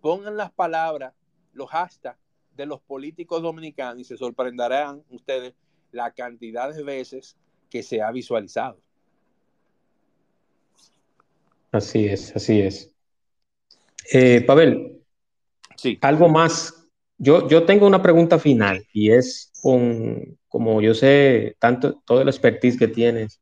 Pongan 0.00 0.36
las 0.36 0.50
palabras, 0.50 1.12
los 1.56 1.70
hashtags 1.70 2.18
de 2.54 2.66
los 2.66 2.80
políticos 2.80 3.42
dominicanos 3.42 4.00
y 4.00 4.04
se 4.04 4.16
sorprenderán 4.16 5.02
ustedes 5.10 5.54
la 5.92 6.12
cantidad 6.12 6.74
de 6.74 6.82
veces 6.82 7.36
que 7.70 7.82
se 7.82 8.00
ha 8.00 8.10
visualizado. 8.10 8.78
Así 11.72 12.06
es, 12.06 12.34
así 12.34 12.60
es. 12.60 12.90
Eh, 14.12 14.40
Pavel, 14.42 15.02
sí. 15.76 15.98
algo 16.00 16.28
más. 16.28 16.88
Yo, 17.18 17.48
yo 17.48 17.64
tengo 17.64 17.86
una 17.86 18.02
pregunta 18.02 18.38
final 18.38 18.86
y 18.92 19.10
es 19.10 19.52
con, 19.62 20.38
como 20.48 20.80
yo 20.80 20.94
sé, 20.94 21.56
tanto 21.58 22.02
todo 22.04 22.22
el 22.22 22.28
expertise 22.28 22.78
que 22.78 22.88
tienes 22.88 23.40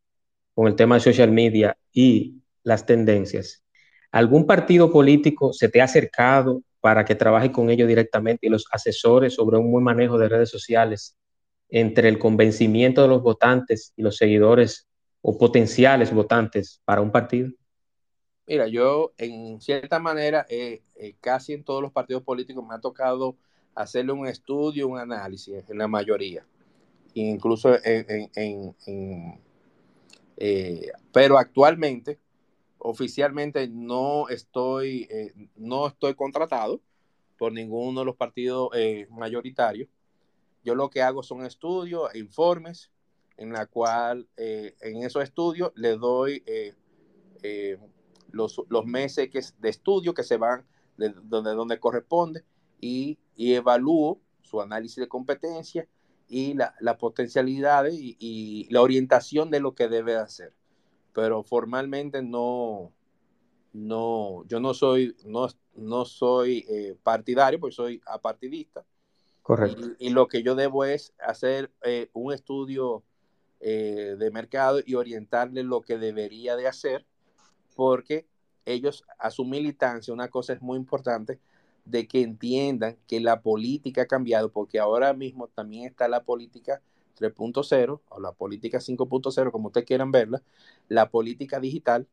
con 0.55 0.69
el 0.69 0.77
tema 0.77 0.95
de 0.95 1.01
social 1.01 1.31
media 1.31 1.77
y 1.93 2.37
las 2.63 2.87
tendencias. 2.87 3.63
¿Algún 4.11 4.47
partido 4.47 4.93
político 4.93 5.53
se 5.53 5.69
te 5.69 5.81
ha 5.81 5.85
acercado 5.85 6.63
para 6.85 7.07
que 7.07 7.15
trabaje 7.15 7.51
con 7.51 7.71
ellos 7.71 7.89
directamente 7.89 8.47
y 8.47 8.51
los 8.51 8.67
asesores 8.71 9.33
sobre 9.33 9.57
un 9.57 9.73
buen 9.73 9.83
manejo 9.83 10.19
de 10.19 10.29
redes 10.29 10.51
sociales 10.51 11.17
entre 11.71 12.11
el 12.11 12.19
convencimiento 12.19 13.01
de 13.01 13.09
los 13.09 13.23
votantes 13.23 13.95
y 13.97 14.03
los 14.03 14.19
seguidores 14.19 14.87
o 15.23 15.39
potenciales 15.39 16.13
votantes 16.13 16.83
para 16.85 17.01
un 17.01 17.11
partido? 17.11 17.51
Mira, 18.47 18.69
yo 18.69 19.15
en 19.17 19.63
cierta 19.63 19.99
manera, 19.99 20.45
eh, 20.51 20.83
eh, 20.97 21.15
casi 21.23 21.55
en 21.55 21.65
todos 21.65 21.81
los 21.81 21.91
partidos 21.91 22.23
políticos 22.23 22.63
me 22.69 22.75
ha 22.75 22.81
tocado 22.81 23.35
hacerle 23.75 24.13
un 24.13 24.27
estudio, 24.27 24.87
un 24.87 24.99
análisis, 24.99 25.65
en 25.67 25.79
la 25.79 25.89
mayoría, 25.89 26.45
incluso 27.15 27.79
en, 27.83 28.31
en, 28.35 29.41
eh, 30.37 30.93
pero 31.15 31.39
actualmente, 31.39 32.19
oficialmente 32.85 33.67
no 33.69 34.29
estoy, 34.29 35.09
no 35.57 35.87
estoy 35.87 36.15
contratado 36.15 36.81
por 37.39 37.53
ninguno 37.53 38.01
de 38.01 38.07
los 38.07 38.17
partidos 38.17 38.71
mayoritarios. 39.11 39.89
Yo 40.63 40.75
lo 40.75 40.91
que 40.91 41.03
hago 41.03 41.23
son 41.23 41.45
estudios, 41.45 42.15
e 42.15 42.19
informes, 42.19 42.91
en 43.37 43.53
la 43.53 43.67
cual 43.67 44.29
en 44.37 45.03
esos 45.03 45.23
estudios 45.23 45.73
le 45.75 45.97
doy 45.97 46.45
los, 48.31 48.87
meses 48.87 49.31
que, 49.31 49.41
de 49.59 49.69
estudio 49.69 50.13
que 50.13 50.23
se 50.23 50.37
van 50.37 50.67
de 50.97 51.15
donde, 51.23 51.55
donde 51.55 51.81
corresponde 51.81 52.45
y, 52.81 53.19
y 53.35 53.55
evalúo 53.55 54.21
su 54.43 54.61
análisis 54.61 54.97
de 54.97 55.09
competencia 55.09 55.89
y 56.29 56.55
la, 56.55 56.75
la 56.81 56.99
potencialidades 56.99 57.95
y, 57.97 58.67
la 58.71 58.83
orientación 58.83 59.51
de 59.51 59.61
lo 59.61 59.75
que 59.75 59.89
debe 59.89 60.17
hacer. 60.17 60.55
Pero 61.15 61.43
formalmente 61.43 62.23
no, 62.23 62.93
no, 63.73 64.45
yo 64.47 64.61
no 64.61 64.75
soy, 64.75 65.17
no, 65.25 65.49
no 65.75 66.05
soy 66.05 66.67
eh, 66.69 66.97
partidario, 67.03 67.59
porque 67.59 67.75
soy 67.75 68.03
apartidista. 68.07 68.85
Correcto. 69.43 69.89
Y, 69.99 70.11
lo 70.11 70.29
que 70.29 70.43
yo 70.43 70.55
debo 70.55 70.85
es 70.85 71.15
hacer 71.19 71.71
eh, 71.83 72.09
un 72.13 72.33
estudio 72.33 73.03
eh, 73.61 74.17
de 74.19 74.31
mercado 74.31 74.81
y 74.85 74.95
orientarle 74.95 75.63
lo 75.63 75.83
que 75.83 75.99
debería 75.99 76.57
de 76.57 76.67
hacer 76.67 77.07
porque 77.75 78.27
ellos 78.65 79.05
a 79.19 79.31
su 79.31 79.45
militancia, 79.45 80.15
una 80.15 80.29
cosa 80.29 80.55
es 80.55 80.63
muy 80.63 80.79
importante, 80.79 81.39
de 81.85 82.07
que 82.09 82.23
entiendan 82.23 82.97
que 83.07 83.21
la 83.21 83.43
política 83.43 84.03
ha 84.03 84.07
cambiado, 84.07 84.51
porque 84.51 84.79
ahora 84.79 85.13
mismo 85.13 85.49
también 85.49 85.85
está 85.85 86.09
la 86.09 86.23
política 86.23 86.81
3.0 87.17 88.01
o 88.09 88.21
la 88.21 88.33
política 88.33 88.79
5.0, 88.79 89.51
como 89.51 89.69
ustedes 89.69 89.87
quieran 89.87 90.11
verla, 90.11 90.43
la 90.89 91.11
política 91.11 91.61
digital 91.61 92.07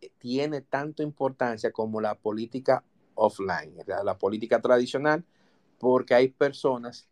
eh, 0.00 0.10
tiene 0.18 0.60
tanto 0.60 1.02
importancia 1.02 1.72
como 1.72 2.00
la 2.00 2.14
política 2.14 2.84
offline, 3.14 3.74
la 3.86 4.18
política 4.18 4.60
tradicional, 4.60 5.24
porque 5.78 6.14
hay 6.14 6.28
personas 6.28 7.08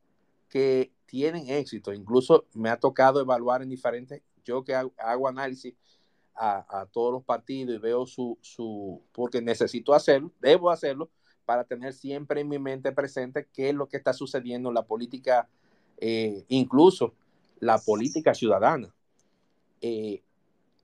que 0.49 0.93
tienen 1.07 1.49
éxito. 1.49 1.93
Incluso 1.93 2.47
me 2.55 2.71
ha 2.71 2.79
tocado 2.79 3.21
evaluar 3.21 3.63
en 3.63 3.69
diferentes, 3.69 4.23
yo 4.45 4.65
que 4.65 4.75
hago 4.75 5.29
análisis 5.29 5.75
a, 6.41 6.87
todos 6.93 7.13
los 7.13 7.25
partidos 7.25 7.75
y 7.75 7.79
veo 7.79 8.07
su, 8.07 8.39
su, 8.41 9.03
porque 9.13 9.43
necesito 9.43 9.93
hacerlo, 9.93 10.31
debo 10.41 10.71
hacerlo 10.71 11.11
para 11.45 11.65
tener 11.65 11.93
siempre 11.93 12.43
en 12.43 12.49
mi 12.49 12.59
mente 12.59 12.93
presente 12.93 13.49
qué 13.53 13.71
es 13.71 13.75
lo 13.75 13.89
que 13.89 13.97
está 13.97 14.13
sucediendo 14.13 14.69
en 14.69 14.75
la 14.75 14.87
política, 14.87 15.49
eh, 15.97 16.45
incluso 16.49 17.15
la 17.61 17.79
política 17.79 18.35
ciudadana. 18.35 18.95
Eh, 19.81 20.23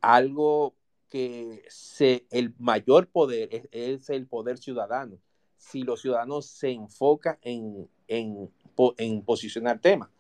algo 0.01 0.75
que 1.09 1.63
se, 1.69 2.27
el 2.31 2.55
mayor 2.59 3.09
poder 3.09 3.69
es, 3.71 4.11
el 4.11 4.27
poder 4.27 4.59
ciudadano. 4.59 5.19
Si 5.57 5.83
los 5.83 6.01
ciudadanos 6.01 6.47
se 6.47 6.71
enfocan 6.71 7.39
en, 7.43 7.89
en, 8.09 8.51
en 8.99 9.23
posicionar 9.23 9.79
temas. 9.81 10.11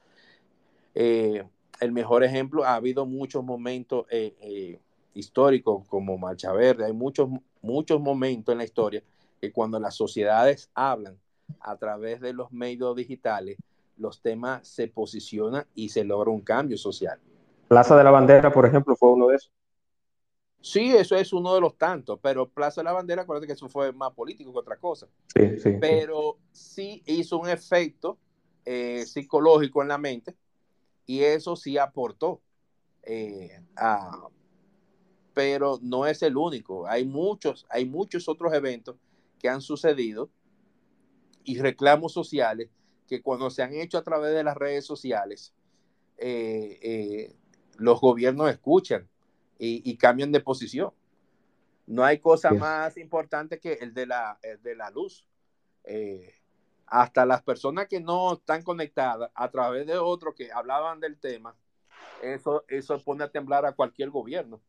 Eh, 0.94 1.44
el 1.80 1.92
mejor 1.92 2.24
ejemplo, 2.24 2.64
ha 2.64 2.76
habido 2.76 3.04
muchos 3.04 3.44
momentos 3.44 4.06
histórico 5.14 5.84
como 5.88 6.18
Marcha 6.18 6.52
Verde, 6.52 6.86
hay 6.86 6.92
muchos, 6.92 7.28
muchos 7.62 8.00
momentos 8.00 8.52
en 8.52 8.58
la 8.58 8.64
historia 8.64 9.02
que 9.40 9.52
cuando 9.52 9.78
las 9.78 9.94
sociedades 9.94 10.70
hablan 10.74 11.18
a 11.60 11.76
través 11.76 12.20
de 12.20 12.32
los 12.32 12.52
medios 12.52 12.94
digitales, 12.96 13.56
los 13.96 14.20
temas 14.20 14.66
se 14.66 14.88
posicionan 14.88 15.66
y 15.74 15.88
se 15.88 16.04
logra 16.04 16.30
un 16.30 16.40
cambio 16.40 16.76
social. 16.76 17.18
Plaza 17.68 17.96
de 17.96 18.04
la 18.04 18.10
Bandera, 18.10 18.52
por 18.52 18.66
ejemplo, 18.66 18.94
fue 18.96 19.12
uno 19.12 19.28
de 19.28 19.36
esos. 19.36 19.52
Sí, 20.60 20.94
eso 20.96 21.14
es 21.16 21.32
uno 21.32 21.54
de 21.54 21.60
los 21.60 21.76
tantos, 21.76 22.18
pero 22.22 22.48
Plaza 22.48 22.80
de 22.80 22.86
la 22.86 22.92
Bandera, 22.92 23.22
acuérdate 23.22 23.46
que 23.46 23.52
eso 23.52 23.68
fue 23.68 23.92
más 23.92 24.12
político 24.12 24.52
que 24.52 24.58
otra 24.58 24.76
cosa. 24.76 25.06
Sí, 25.34 25.58
sí. 25.60 25.74
Pero 25.80 26.38
sí 26.52 27.02
hizo 27.06 27.38
un 27.38 27.48
efecto 27.48 28.18
eh, 28.64 29.04
psicológico 29.06 29.82
en 29.82 29.88
la 29.88 29.98
mente 29.98 30.34
y 31.04 31.20
eso 31.20 31.54
sí 31.54 31.76
aportó 31.76 32.40
eh, 33.02 33.60
a, 33.76 34.28
pero 35.34 35.78
no 35.82 36.06
es 36.06 36.22
el 36.22 36.36
único. 36.36 36.86
Hay 36.86 37.04
muchos, 37.04 37.66
hay 37.68 37.84
muchos 37.84 38.28
otros 38.28 38.54
eventos 38.54 38.96
que 39.38 39.48
han 39.48 39.60
sucedido 39.60 40.30
y 41.42 41.58
reclamos 41.58 42.12
sociales 42.12 42.70
que 43.06 43.22
cuando 43.22 43.50
se 43.50 43.62
han 43.62 43.74
hecho 43.74 43.98
a 43.98 44.02
través 44.02 44.34
de 44.34 44.44
las 44.44 44.56
redes 44.56 44.84
sociales, 44.84 45.54
eh, 46.16 46.78
eh, 46.82 47.36
los 47.76 48.00
gobiernos 48.00 48.50
escuchan 48.50 49.08
y, 49.58 49.96
cambian 49.96 50.32
de 50.32 50.40
posición. 50.40 50.92
No 51.86 52.04
hay 52.04 52.18
cosa 52.18 52.50
más 52.52 52.96
importante 52.96 53.58
que 53.58 53.74
el 53.74 53.94
de 53.94 54.06
la, 54.06 54.38
de 54.62 54.74
la 54.74 54.90
luz. 54.90 55.26
Eh, 55.84 56.34
hasta 56.86 57.24
las 57.24 57.42
personas 57.42 57.88
que 57.88 58.00
no 58.00 58.34
están 58.34 58.62
conectadas 58.62 59.30
a 59.34 59.50
través 59.50 59.86
de 59.86 59.96
otros 59.96 60.34
que 60.34 60.52
hablaban 60.52 61.00
del 61.00 61.18
tema, 61.18 61.56
eso, 62.22 62.64
eso 62.68 62.98
pone 63.02 63.24
a 63.24 63.30
temblar 63.30 63.64
a 63.64 63.72
cualquier 63.72 64.10
gobierno. 64.10 64.60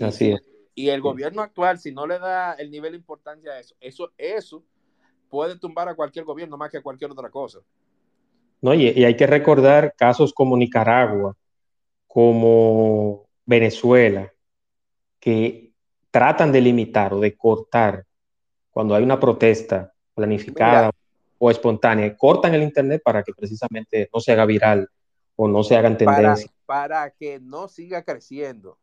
Así 0.00 0.32
es. 0.32 0.42
Y 0.74 0.90
el 0.90 1.00
gobierno 1.00 1.42
actual, 1.42 1.78
si 1.78 1.92
no 1.92 2.06
le 2.06 2.18
da 2.18 2.54
el 2.54 2.70
nivel 2.70 2.92
de 2.92 2.98
importancia 2.98 3.52
a 3.52 3.58
eso, 3.58 3.74
eso, 3.80 4.12
eso 4.16 4.64
puede 5.28 5.58
tumbar 5.58 5.88
a 5.88 5.94
cualquier 5.94 6.24
gobierno 6.24 6.56
más 6.56 6.70
que 6.70 6.78
a 6.78 6.82
cualquier 6.82 7.10
otra 7.10 7.30
cosa. 7.30 7.60
No, 8.60 8.74
y, 8.74 9.04
hay 9.04 9.16
que 9.16 9.26
recordar 9.26 9.94
casos 9.96 10.32
como 10.32 10.56
Nicaragua, 10.56 11.36
como 12.06 13.28
Venezuela, 13.46 14.32
que 15.20 15.72
tratan 16.10 16.50
de 16.50 16.60
limitar 16.60 17.14
o 17.14 17.20
de 17.20 17.36
cortar 17.36 18.04
cuando 18.70 18.94
hay 18.94 19.02
una 19.02 19.20
protesta 19.20 19.92
planificada 20.14 20.90
o 21.38 21.50
espontánea, 21.50 22.16
cortan 22.16 22.54
el 22.54 22.62
Internet 22.62 23.02
para 23.04 23.22
que 23.22 23.32
precisamente 23.32 24.08
no 24.12 24.20
se 24.20 24.32
haga 24.32 24.44
viral 24.44 24.88
o 25.36 25.46
no 25.46 25.62
se 25.62 25.76
hagan 25.76 25.96
tendencia. 25.96 26.50
para 26.66 27.10
que 27.10 27.38
no 27.40 27.68
siga 27.68 28.02
creciendo. 28.02 28.78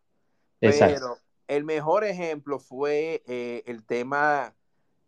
Pero 0.60 1.18
el 1.48 1.66
mejor 1.66 2.06
ejemplo 2.06 2.60
fue 2.60 3.22
eh, 3.28 3.64
el 3.66 3.86
tema 3.86 4.56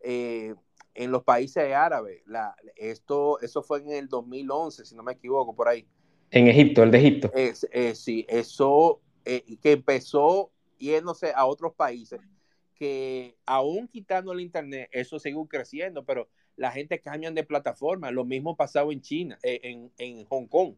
eh, 0.01 0.55
en 0.97 1.11
los 1.11 1.23
países 1.23 1.73
árabes. 1.73 2.21
La, 2.25 2.55
esto, 2.75 3.39
eso 3.41 3.61
fue 3.61 3.79
en 3.79 3.91
el 3.91 4.09
2011, 4.09 4.85
si 4.85 4.95
no 4.95 5.03
me 5.03 5.13
equivoco, 5.13 5.55
por 5.55 5.67
ahí. 5.69 5.85
En 6.31 6.47
Egipto, 6.47 6.83
el 6.83 6.91
de 6.91 6.97
Egipto. 6.97 7.31
Eh, 7.33 7.95
sí, 7.95 8.25
eso 8.27 8.99
que 9.23 9.71
empezó 9.71 10.51
yéndose 10.77 11.31
a 11.35 11.45
otros 11.45 11.73
países, 11.73 12.19
que 12.75 13.35
aún 13.45 13.87
quitando 13.87 14.31
el 14.31 14.41
Internet, 14.41 14.89
eso 14.91 15.19
sigue 15.19 15.37
creciendo, 15.49 16.03
pero 16.03 16.29
la 16.55 16.71
gente 16.71 16.99
cambia 16.99 17.31
de 17.31 17.43
plataforma. 17.43 18.11
Lo 18.11 18.25
mismo 18.25 18.55
pasado 18.55 18.91
en 18.91 19.01
China, 19.01 19.37
en, 19.43 19.91
en 19.97 20.25
Hong 20.25 20.47
Kong. 20.47 20.75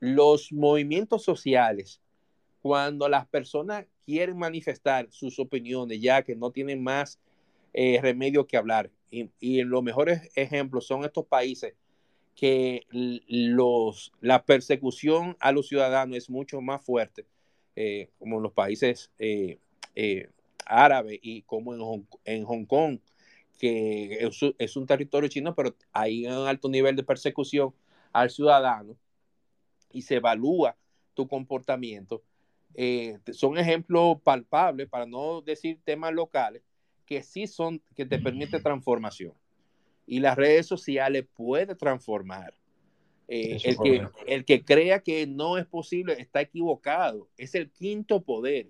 los 0.00 0.52
movimientos 0.52 1.22
sociales 1.22 2.00
cuando 2.62 3.08
las 3.08 3.26
personas 3.26 3.86
quieren 4.04 4.36
manifestar 4.36 5.06
sus 5.10 5.38
opiniones, 5.38 6.00
ya 6.00 6.22
que 6.22 6.36
no 6.36 6.50
tienen 6.50 6.82
más 6.82 7.18
eh, 7.72 7.98
remedio 8.02 8.46
que 8.46 8.56
hablar. 8.56 8.90
Y, 9.10 9.62
los 9.62 9.82
mejores 9.82 10.30
ejemplos 10.36 10.86
son 10.86 11.04
estos 11.04 11.26
países 11.26 11.74
que 12.36 12.86
los, 12.90 14.12
la 14.20 14.44
persecución 14.44 15.36
a 15.40 15.52
los 15.52 15.68
ciudadanos 15.68 16.16
es 16.16 16.30
mucho 16.30 16.60
más 16.60 16.84
fuerte, 16.84 17.26
eh, 17.76 18.08
como 18.18 18.40
los 18.40 18.52
países 18.52 19.10
eh, 19.18 19.58
árabes 20.64 21.18
y 21.22 21.42
como 21.42 21.74
en 22.24 22.44
Hong, 22.44 22.64
Kong, 22.64 23.00
que 23.58 24.30
es, 24.58 24.76
un 24.76 24.86
territorio 24.86 25.28
chino, 25.28 25.54
pero 25.54 25.74
hay 25.92 26.26
un 26.26 26.46
alto 26.46 26.68
nivel 26.68 26.96
de 26.96 27.02
persecución 27.02 27.74
al 28.12 28.30
ciudadano 28.30 28.96
y 29.92 30.02
se 30.02 30.16
evalúa 30.16 30.76
tu 31.14 31.28
comportamiento. 31.28 32.22
Eh, 32.74 33.18
son 33.32 33.58
ejemplos 33.58 34.18
palpables, 34.22 34.88
para 34.88 35.06
no 35.06 35.42
decir 35.42 35.80
temas 35.84 36.12
locales, 36.12 36.62
que 37.10 37.22
sí 37.22 37.46
son, 37.46 37.82
que 37.94 38.06
te 38.06 38.18
permite 38.18 38.60
transformación. 38.60 39.34
Y 40.06 40.20
las 40.20 40.36
redes 40.36 40.66
sociales 40.66 41.26
pueden 41.34 41.76
transformar. 41.76 42.54
Eh, 43.28 43.58
el, 43.64 43.76
que, 43.76 44.08
el 44.26 44.44
que 44.44 44.64
crea 44.64 45.00
que 45.00 45.26
no 45.26 45.58
es 45.58 45.66
posible 45.66 46.14
está 46.18 46.40
equivocado. 46.40 47.28
Es 47.36 47.54
el 47.54 47.70
quinto 47.70 48.22
poder 48.22 48.68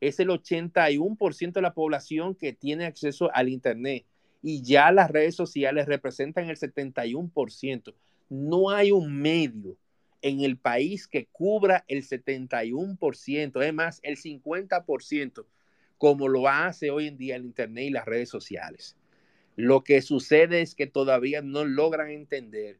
es 0.00 0.18
el 0.18 0.28
81% 0.28 1.52
de 1.52 1.62
la 1.62 1.74
población 1.74 2.34
que 2.34 2.52
tiene 2.52 2.86
acceso 2.86 3.30
al 3.34 3.48
Internet 3.48 4.04
y 4.42 4.62
ya 4.62 4.90
las 4.90 5.10
redes 5.10 5.34
sociales 5.36 5.86
representan 5.86 6.48
el 6.48 6.56
71%. 6.56 7.94
No 8.30 8.70
hay 8.70 8.90
un 8.92 9.20
medio 9.20 9.76
en 10.22 10.40
el 10.40 10.56
país 10.56 11.06
que 11.06 11.26
cubra 11.26 11.84
el 11.88 12.02
71%, 12.02 13.62
es 13.62 13.74
más, 13.74 14.00
el 14.02 14.16
50%, 14.16 15.44
como 16.00 16.28
lo 16.28 16.48
hace 16.48 16.90
hoy 16.90 17.08
en 17.08 17.18
día 17.18 17.36
el 17.36 17.44
Internet 17.44 17.84
y 17.84 17.90
las 17.90 18.06
redes 18.06 18.30
sociales. 18.30 18.96
Lo 19.54 19.84
que 19.84 20.00
sucede 20.00 20.62
es 20.62 20.74
que 20.74 20.86
todavía 20.86 21.42
no 21.42 21.66
logran 21.66 22.08
entender 22.08 22.78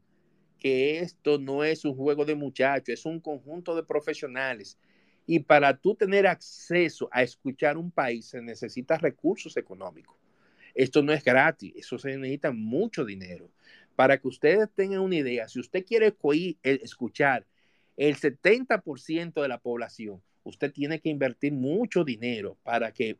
que 0.58 1.00
esto 1.00 1.38
no 1.38 1.62
es 1.62 1.84
un 1.84 1.94
juego 1.94 2.24
de 2.24 2.34
muchachos, 2.34 2.88
es 2.88 3.04
un 3.04 3.20
conjunto 3.20 3.76
de 3.76 3.82
profesionales 3.82 4.78
y 5.26 5.40
para 5.40 5.76
tú 5.76 5.94
tener 5.94 6.26
acceso 6.26 7.10
a 7.12 7.22
escuchar 7.22 7.76
un 7.76 7.90
país 7.90 8.24
se 8.24 8.40
necesita 8.40 8.96
recursos 8.96 9.54
económicos. 9.58 10.16
Esto 10.74 11.02
no 11.02 11.12
es 11.12 11.22
gratis, 11.22 11.74
eso 11.76 11.98
se 11.98 12.16
necesita 12.16 12.52
mucho 12.52 13.04
dinero. 13.04 13.50
Para 13.96 14.18
que 14.18 14.28
ustedes 14.28 14.70
tengan 14.74 15.00
una 15.00 15.16
idea, 15.16 15.46
si 15.46 15.60
usted 15.60 15.84
quiere 15.84 16.16
escuchar 16.62 17.46
el 17.98 18.16
70% 18.16 19.42
de 19.42 19.48
la 19.48 19.58
población, 19.58 20.22
usted 20.44 20.72
tiene 20.72 21.00
que 21.00 21.08
invertir 21.08 21.52
mucho 21.52 22.04
dinero 22.04 22.56
para 22.62 22.92
que 22.92 23.18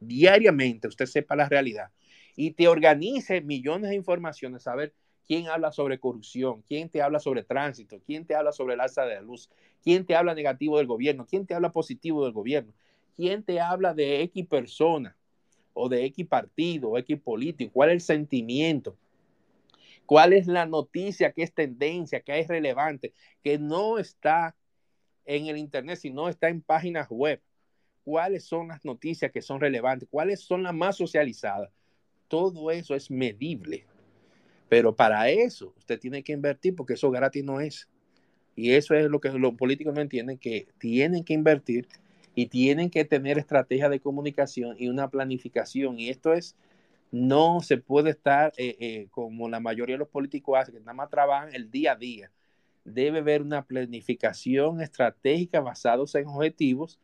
diariamente 0.00 0.88
usted 0.88 1.06
sepa 1.06 1.36
la 1.36 1.48
realidad 1.48 1.90
y 2.36 2.52
te 2.52 2.68
organice 2.68 3.40
millones 3.40 3.90
de 3.90 3.96
informaciones, 3.96 4.66
a 4.66 4.74
ver 4.74 4.92
¿Quién 5.28 5.46
habla 5.48 5.70
sobre 5.72 6.00
corrupción? 6.00 6.62
¿Quién 6.66 6.88
te 6.88 7.02
habla 7.02 7.20
sobre 7.20 7.44
tránsito? 7.44 8.00
¿Quién 8.06 8.24
te 8.24 8.34
habla 8.34 8.50
sobre 8.50 8.74
el 8.74 8.80
alza 8.80 9.04
de 9.04 9.16
la 9.16 9.20
luz? 9.20 9.50
¿Quién 9.84 10.06
te 10.06 10.16
habla 10.16 10.34
negativo 10.34 10.78
del 10.78 10.86
gobierno? 10.86 11.26
¿Quién 11.26 11.44
te 11.44 11.52
habla 11.52 11.70
positivo 11.70 12.24
del 12.24 12.32
gobierno? 12.32 12.72
¿Quién 13.14 13.42
te 13.42 13.60
habla 13.60 13.92
de 13.92 14.22
X 14.22 14.46
persona 14.46 15.14
o 15.74 15.90
de 15.90 16.06
X 16.06 16.26
partido 16.26 16.88
o 16.88 16.98
X 16.98 17.20
político? 17.20 17.72
¿Cuál 17.74 17.90
es 17.90 17.94
el 17.96 18.00
sentimiento? 18.00 18.96
¿Cuál 20.06 20.32
es 20.32 20.46
la 20.46 20.64
noticia 20.64 21.32
que 21.32 21.42
es 21.42 21.52
tendencia, 21.52 22.20
que 22.20 22.38
es 22.38 22.48
relevante, 22.48 23.12
que 23.44 23.58
no 23.58 23.98
está 23.98 24.56
en 25.28 25.46
el 25.46 25.58
Internet, 25.58 25.98
sino 26.00 26.28
está 26.28 26.48
en 26.48 26.62
páginas 26.62 27.06
web? 27.10 27.40
¿Cuáles 28.02 28.44
son 28.44 28.68
las 28.68 28.84
noticias 28.84 29.30
que 29.30 29.42
son 29.42 29.60
relevantes? 29.60 30.08
¿Cuáles 30.10 30.40
son 30.40 30.62
las 30.62 30.74
más 30.74 30.96
socializadas? 30.96 31.70
Todo 32.26 32.70
eso 32.70 32.94
es 32.94 33.10
medible. 33.10 33.86
Pero 34.68 34.96
para 34.96 35.28
eso 35.28 35.74
usted 35.76 36.00
tiene 36.00 36.22
que 36.22 36.32
invertir 36.32 36.74
porque 36.74 36.94
eso 36.94 37.10
gratis 37.10 37.44
no 37.44 37.60
es. 37.60 37.88
Y 38.56 38.72
eso 38.72 38.94
es 38.94 39.08
lo 39.08 39.20
que 39.20 39.30
los 39.30 39.54
políticos 39.54 39.94
no 39.94 40.00
entienden, 40.00 40.38
que 40.38 40.66
tienen 40.78 41.22
que 41.24 41.34
invertir 41.34 41.86
y 42.34 42.46
tienen 42.46 42.88
que 42.88 43.04
tener 43.04 43.38
estrategia 43.38 43.88
de 43.90 44.00
comunicación 44.00 44.76
y 44.78 44.88
una 44.88 45.10
planificación. 45.10 46.00
Y 46.00 46.08
esto 46.08 46.32
es, 46.32 46.56
no 47.10 47.60
se 47.60 47.76
puede 47.76 48.10
estar 48.10 48.52
eh, 48.56 48.76
eh, 48.80 49.08
como 49.10 49.48
la 49.48 49.60
mayoría 49.60 49.94
de 49.94 50.00
los 50.00 50.08
políticos 50.08 50.58
hacen, 50.58 50.74
que 50.74 50.80
nada 50.80 50.94
más 50.94 51.10
trabajan 51.10 51.54
el 51.54 51.70
día 51.70 51.92
a 51.92 51.96
día. 51.96 52.30
Debe 52.94 53.18
haber 53.18 53.42
una 53.42 53.64
planificación 53.64 54.80
estratégica 54.80 55.60
basada 55.60 56.02
en 56.14 56.26
objetivos. 56.26 56.98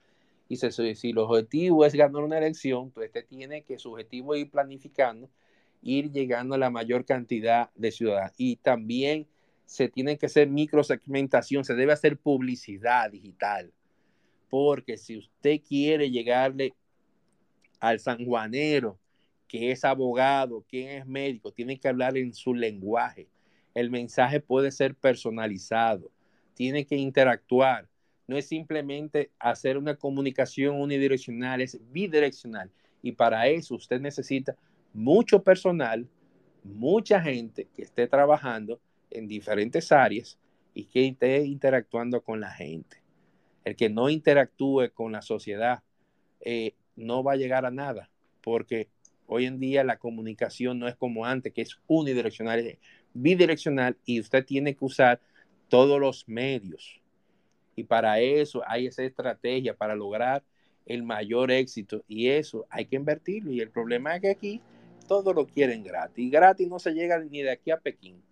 Y 0.48 0.56
si, 0.56 1.11
el 1.11 1.19
objetivo 1.19 1.85
es 1.85 1.94
ganar 1.94 2.23
una 2.23 2.39
elección, 2.39 2.90
pues 2.90 3.09
usted 3.09 3.27
tiene 3.27 3.62
que 3.62 3.78
su 3.78 3.93
objetivo 3.93 4.35
ir 4.36 4.51
planificando 4.51 5.28
ir 5.85 6.11
llegando 6.11 6.55
a 6.55 6.59
la 6.59 6.70
mayor 6.70 7.05
cantidad 7.05 7.70
de 7.77 7.93
ciudadanos. 7.93 8.32
Y 8.39 8.56
también 8.56 9.28
se 9.66 9.89
tiene 9.89 10.19
que 10.19 10.27
hacer 10.27 10.48
microsegmentación, 10.48 11.65
se 11.65 11.74
debe 11.74 11.93
hacer 11.93 12.16
publicidad 12.16 13.11
digital, 13.11 13.73
porque 14.51 14.97
si 14.97 15.19
usted 15.19 15.61
quiere 15.66 16.11
llegarle 16.11 16.74
al 17.81 18.01
sanjuanero, 18.01 18.98
que 19.47 19.70
es 19.70 19.85
abogado, 19.85 20.65
que 20.69 20.97
es 20.97 21.06
médico, 21.06 21.52
tiene 21.52 21.78
que 21.78 21.89
hablar 21.89 22.16
en 22.16 22.32
su 22.32 22.55
lenguaje. 22.55 23.28
El 23.74 23.90
mensaje 23.90 24.40
puede 24.40 24.70
ser 24.70 24.94
personalizado, 24.94 26.10
tiene 26.55 26.86
que 26.86 26.96
interactuar. 26.96 27.88
No 28.26 28.38
es 28.38 28.46
simplemente 28.46 29.30
hacer 29.38 29.76
una 29.76 29.96
comunicación 29.96 30.80
unidireccional, 30.80 31.60
es 31.60 31.78
bidireccional. 31.92 32.70
Y 33.02 33.12
para 33.12 33.48
eso 33.48 33.74
usted 33.74 34.01
necesita 34.01 34.56
mucho 34.94 35.42
personal, 35.42 36.09
mucha 36.62 37.20
gente 37.20 37.68
que 37.74 37.82
esté 37.82 38.06
trabajando 38.06 38.80
en 39.10 39.28
diferentes 39.28 39.92
áreas 39.92 40.38
y 40.72 40.84
que 40.84 41.06
esté 41.06 41.44
interactuando 41.44 42.22
con 42.22 42.40
la 42.40 42.51
gente. 42.51 43.02
El 43.64 43.76
que 43.76 43.90
no 43.90 44.09
interactúe 44.09 44.90
con 44.92 45.12
la 45.12 45.22
sociedad 45.22 45.82
eh, 46.40 46.74
no 46.96 47.22
va 47.22 47.32
a 47.32 47.36
llegar 47.36 47.64
a 47.64 47.70
nada, 47.70 48.10
porque 48.42 48.88
hoy 49.26 49.46
en 49.46 49.59
día 49.59 49.84
la 49.84 49.98
comunicación 49.98 50.78
no 50.78 50.88
es 50.88 50.96
como 50.96 51.24
antes, 51.24 51.52
que 51.52 51.62
es 51.62 51.78
unidireccional, 51.86 52.78
bidireccional 53.14 53.96
y 54.04 54.20
usted 54.20 54.44
tiene 54.44 54.74
que 54.74 54.84
usar 54.84 55.20
todos 55.68 56.00
los 56.00 56.28
medios. 56.28 57.00
Y 57.76 57.84
para 57.84 58.20
eso 58.20 58.62
hay 58.66 58.86
esa 58.86 59.02
estrategia 59.02 59.74
para 59.74 59.94
lograr 59.94 60.42
el 60.86 61.02
mayor 61.02 61.50
éxito 61.50 62.02
y 62.06 62.28
eso 62.28 62.66
hay 62.68 62.84
que 62.84 62.96
invertirlo. 62.96 63.52
Y 63.52 63.60
el 63.60 63.70
problema 63.70 64.14
es 64.14 64.20
que 64.20 64.30
aquí 64.30 64.60
todo 65.08 65.32
lo 65.32 65.46
quieren 65.46 65.82
gratis. 65.82 66.30
Gratis 66.30 66.68
no 66.68 66.78
se 66.78 66.92
llega 66.92 67.18
ni 67.18 67.42
de 67.42 67.50
aquí 67.50 67.70
a 67.70 67.78
Pekín. 67.78 68.22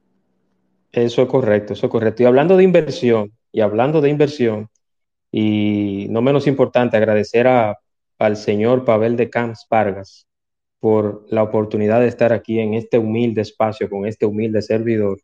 Eso 0.91 1.23
es 1.23 1.29
correcto, 1.29 1.73
eso 1.73 1.87
es 1.87 1.93
correcto. 1.93 2.23
Y 2.23 2.27
hablando 2.27 2.57
de 2.57 2.65
inversión, 2.65 3.33
y 3.51 3.61
hablando 3.61 4.01
de 4.01 4.11
inversión, 4.11 4.69
y 5.31 6.07
no 6.11 6.21
menos 6.21 6.47
importante, 6.47 6.99
agradecer 6.99 7.47
a, 7.47 7.79
al 8.19 8.37
señor 8.37 8.85
Pavel 8.85 9.17
de 9.17 9.31
Camps 9.31 9.67
Vargas 9.71 10.27
por 10.83 11.25
la 11.29 11.45
oportunidad 11.45 12.01
de 12.01 12.09
estar 12.09 12.33
aquí 12.33 12.59
en 12.59 12.75
este 12.75 12.99
humilde 12.99 13.41
espacio, 13.41 13.89
con 13.89 14.05
este 14.05 14.27
humilde 14.27 14.61
servidor, 14.63 15.21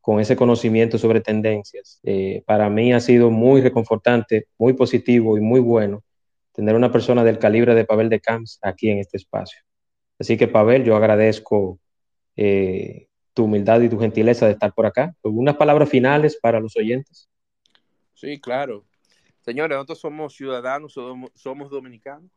con 0.00 0.18
ese 0.18 0.34
conocimiento 0.34 0.98
sobre 0.98 1.20
tendencias. 1.20 2.00
Eh, 2.02 2.42
para 2.44 2.68
mí 2.68 2.92
ha 2.92 2.98
sido 2.98 3.30
muy 3.30 3.60
reconfortante, 3.60 4.48
muy 4.58 4.72
positivo 4.72 5.38
y 5.38 5.40
muy 5.40 5.60
bueno 5.60 6.02
tener 6.50 6.74
una 6.74 6.90
persona 6.90 7.22
del 7.22 7.38
calibre 7.38 7.76
de 7.76 7.84
Pavel 7.84 8.08
de 8.08 8.18
Camps 8.18 8.58
aquí 8.62 8.90
en 8.90 8.98
este 8.98 9.16
espacio. 9.18 9.60
Así 10.18 10.36
que, 10.36 10.48
Pavel, 10.48 10.82
yo 10.82 10.96
agradezco 10.96 11.78
eh, 12.34 13.06
tu 13.32 13.44
humildad 13.44 13.80
y 13.82 13.88
tu 13.88 14.00
gentileza 14.00 14.46
de 14.46 14.54
estar 14.54 14.74
por 14.74 14.86
acá. 14.86 15.14
¿Unas 15.22 15.54
palabras 15.54 15.88
finales 15.88 16.36
para 16.42 16.58
los 16.58 16.76
oyentes? 16.76 17.30
Sí, 18.14 18.40
claro. 18.40 18.84
Señores, 19.42 19.76
nosotros 19.76 20.00
somos 20.00 20.34
ciudadanos, 20.34 20.94
somos, 20.94 21.70
dominicanos. 21.70 22.28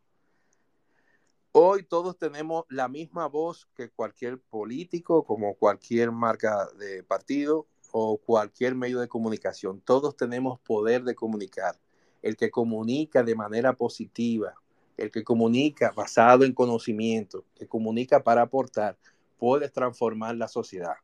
Hoy 1.56 1.84
todos 1.84 2.18
tenemos 2.18 2.66
la 2.68 2.88
misma 2.88 3.28
voz 3.28 3.68
que 3.76 3.92
cualquier 3.92 4.40
político, 4.40 5.24
como 5.24 5.54
cualquier 5.54 6.12
marca 6.12 6.68
de 6.80 7.04
partido 7.04 7.68
o 7.92 8.18
cualquier 8.18 8.74
medio 8.74 9.00
de 9.00 9.08
comunicación. 9.08 9.80
Todos 9.80 10.18
tenemos 10.18 10.60
poder 10.62 11.04
de 11.04 11.14
comunicar. 11.14 11.80
El 12.24 12.38
que 12.38 12.50
comunica 12.50 13.22
de 13.22 13.36
manera 13.36 13.74
positiva, 13.74 14.56
el 14.98 15.12
que 15.12 15.24
comunica 15.24 15.92
basado 15.92 16.44
en 16.44 16.54
conocimiento, 16.54 17.46
que 17.54 17.68
comunica 17.68 18.24
para 18.24 18.42
aportar, 18.42 18.98
puede 19.38 19.70
transformar 19.70 20.36
la 20.36 20.48
sociedad. 20.48 20.96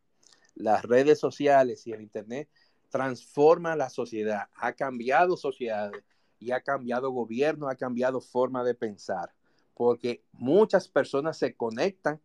Las 0.55 0.83
redes 0.83 1.19
sociales 1.19 1.85
y 1.85 1.91
el 1.91 2.01
Internet 2.01 2.49
transforman 2.89 3.77
la 3.77 3.91
sociedad, 3.91 4.49
ha 4.55 4.73
cambiado 4.73 5.37
sociedades 5.37 6.03
y 6.39 6.49
ha 6.53 6.61
cambiado 6.61 7.11
gobierno, 7.11 7.69
ha 7.69 7.75
cambiado 7.75 8.19
forma 8.19 8.63
de 8.63 8.73
pensar, 8.73 9.31
porque 9.79 10.25
muchas 10.33 10.89
personas 10.89 11.37
se 11.37 11.55
conectan 11.55 12.19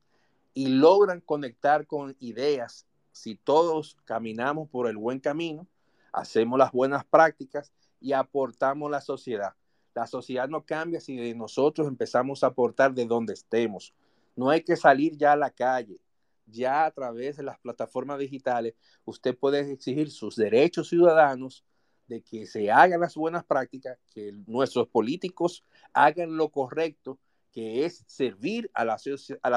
y 0.55 0.67
logran 0.67 1.21
conectar 1.21 1.87
con 1.87 2.17
ideas 2.19 2.85
si 3.13 3.37
todos 3.37 3.97
caminamos 4.05 4.69
por 4.69 4.89
el 4.89 4.97
buen 4.97 5.21
camino, 5.21 5.65
hacemos 6.13 6.59
las 6.59 6.73
buenas 6.73 7.05
prácticas 7.05 7.71
y 8.01 8.13
aportamos 8.13 8.91
la 8.91 9.01
sociedad. 9.01 9.55
La 9.95 10.09
sociedad 10.09 10.49
no 10.49 10.67
cambia 10.67 11.01
si 11.01 11.33
nosotros 11.35 11.87
empezamos 11.87 12.43
a 12.43 12.49
aportar 12.49 12.93
de 12.93 13.07
donde 13.07 13.35
estemos. 13.35 13.95
No 14.35 14.51
hay 14.51 14.65
que 14.65 14.75
salir 14.75 15.17
ya 15.17 15.35
a 15.35 15.37
la 15.37 15.51
calle. 15.51 16.01
Ya 16.47 16.87
a 16.87 16.91
través 16.91 17.37
de 17.37 17.45
las 17.45 17.61
plataformas 17.61 18.19
digitales, 18.19 18.75
usted 19.05 19.39
puede 19.39 19.61
exigir 19.71 20.11
sus 20.11 20.35
derechos 20.35 20.89
ciudadanos 20.89 21.65
de 22.09 22.21
que 22.21 22.47
se 22.47 22.73
hagan 22.73 23.01
las 23.01 23.15
buenas 23.15 23.45
prácticas, 23.45 23.97
que 24.13 24.33
nuestros 24.49 24.89
políticos 24.89 25.65
hagan 25.93 26.37
lo 26.37 26.49
correcto, 26.49 27.21
que 27.55 27.85
es 27.85 28.05
servir 28.07 28.71
a 28.75 28.85
la, 28.85 28.99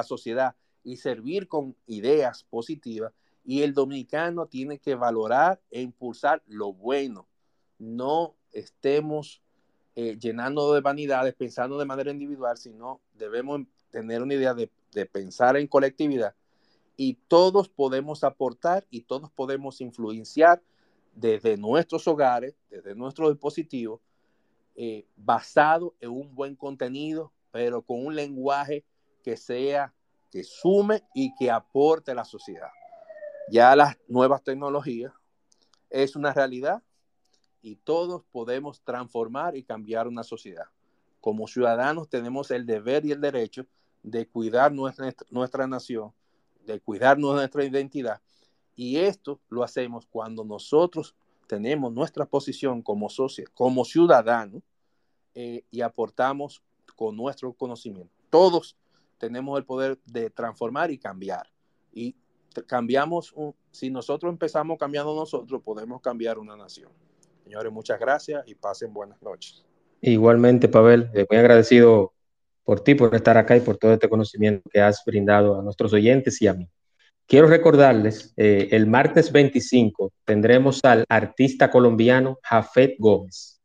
sociedad 0.04 0.56
y 0.84 0.98
servir 0.98 1.48
con 1.48 1.76
ideas 1.88 2.44
positivas. 2.44 3.14
Y 3.44 3.64
el 3.64 3.74
dominicano 3.74 4.46
tiene 4.46 4.78
que 4.78 4.96
valorar 4.96 5.60
e 5.72 5.82
impulsar 5.82 6.44
lo 6.48 6.74
bueno. 6.74 7.28
No 7.80 8.36
estemos 8.52 9.42
eh, 9.96 10.18
llenando 10.20 10.74
de 10.74 10.82
vanidades, 10.82 11.34
pensando 11.34 11.78
de 11.78 11.86
manera 11.86 12.12
individual, 12.12 12.58
sino 12.58 13.02
debemos 13.14 13.62
tener 13.90 14.22
una 14.22 14.36
idea 14.36 14.54
de, 14.54 14.70
de 14.94 15.06
pensar 15.06 15.58
en 15.58 15.68
colectividad 15.68 16.36
y 16.98 17.14
todos 17.28 17.70
podemos 17.70 18.24
aportar 18.24 18.86
y 18.90 19.02
todos 19.02 19.32
podemos 19.32 19.80
influenciar 19.82 20.62
desde 21.14 21.56
nuestros 21.56 22.08
hogares, 22.08 22.56
desde 22.70 22.96
nuestros 22.96 23.32
dispositivos, 23.32 24.02
eh, 24.76 25.08
basado 25.16 25.96
en 26.02 26.10
un 26.10 26.36
buen 26.36 26.56
contenido, 26.56 27.32
pero 27.52 27.82
con 27.82 28.06
un 28.06 28.16
lenguaje 28.16 28.86
que 29.24 29.38
sea, 29.38 29.94
que 30.32 30.44
sume 30.44 31.04
y 31.14 31.34
que 31.36 31.52
aporte 31.52 32.12
a 32.12 32.16
la 32.16 32.26
sociedad. 32.26 32.70
Ya 33.50 33.76
las 33.76 33.98
nuevas 34.08 34.44
tecnologías 34.44 35.14
es 35.90 36.16
una 36.16 36.34
realidad 36.34 36.84
y 37.62 37.78
todos 37.78 38.24
podemos 38.32 38.82
transformar 38.82 39.56
y 39.56 39.64
cambiar 39.64 40.08
una 40.08 40.24
sociedad. 40.24 40.66
Como 41.22 41.48
ciudadanos 41.48 42.10
tenemos 42.10 42.52
el 42.52 42.66
deber 42.66 43.06
y 43.06 43.12
el 43.12 43.22
derecho 43.22 43.66
de 44.04 44.28
cuidar 44.28 44.72
nuestra, 44.72 45.14
nuestra 45.30 45.68
nación 45.68 46.14
de 46.68 46.80
cuidarnos 46.80 47.32
de 47.32 47.38
nuestra 47.38 47.66
identidad. 47.66 48.22
Y 48.76 48.98
esto 48.98 49.40
lo 49.50 49.64
hacemos 49.64 50.06
cuando 50.06 50.44
nosotros 50.44 51.16
tenemos 51.48 51.92
nuestra 51.94 52.26
posición 52.26 52.82
como 52.82 53.10
socio, 53.10 53.46
como 53.54 53.86
ciudadanos, 53.86 54.62
eh, 55.34 55.64
y 55.72 55.82
aportamos 55.82 56.62
con 56.98 57.16
nuestro 57.16 57.54
conocimiento. 57.54 58.12
Todos 58.30 58.76
tenemos 59.18 59.58
el 59.58 59.66
poder 59.66 60.00
de 60.06 60.30
transformar 60.32 60.92
y 60.92 60.98
cambiar. 60.98 61.48
Y 61.94 62.16
cambiamos, 62.66 63.34
si 63.72 63.90
nosotros 63.90 64.32
empezamos 64.32 64.78
cambiando 64.78 65.16
nosotros, 65.16 65.62
podemos 65.64 66.02
cambiar 66.02 66.40
una 66.40 66.58
nación. 66.58 66.92
Señores, 67.44 67.72
muchas 67.72 68.00
gracias 68.00 68.44
y 68.48 68.56
pasen 68.56 68.92
buenas 68.92 69.22
noches. 69.22 69.64
Igualmente, 70.02 70.68
Pavel, 70.68 71.10
eh, 71.14 71.26
muy 71.30 71.38
agradecido 71.38 72.14
por 72.64 72.82
ti, 72.82 72.96
por 72.96 73.14
estar 73.16 73.38
acá 73.38 73.56
y 73.56 73.62
por 73.62 73.78
todo 73.78 73.94
este 73.94 74.10
conocimiento 74.10 74.68
que 74.70 74.82
has 74.82 75.04
brindado 75.06 75.58
a 75.58 75.62
nuestros 75.62 75.94
oyentes 75.94 76.42
y 76.42 76.48
a 76.48 76.54
mí. 76.54 76.68
Quiero 77.28 77.48
recordarles, 77.48 78.34
eh, 78.38 78.70
el 78.72 78.88
martes 78.88 79.32
25 79.32 80.14
tendremos 80.26 80.84
al 80.84 81.06
artista 81.10 81.70
colombiano 81.70 82.40
Jafet 82.42 82.96
Gómez. 82.98 83.57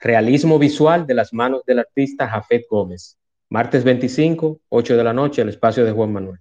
Realismo 0.00 0.58
visual 0.58 1.06
de 1.06 1.14
las 1.14 1.32
manos 1.32 1.62
del 1.66 1.78
artista 1.78 2.28
Jafet 2.28 2.64
Gómez. 2.68 3.18
Martes 3.50 3.84
25, 3.84 4.60
8 4.68 4.96
de 4.96 5.04
la 5.04 5.12
noche, 5.12 5.42
el 5.42 5.48
espacio 5.48 5.84
de 5.84 5.92
Juan 5.92 6.12
Manuel. 6.12 6.40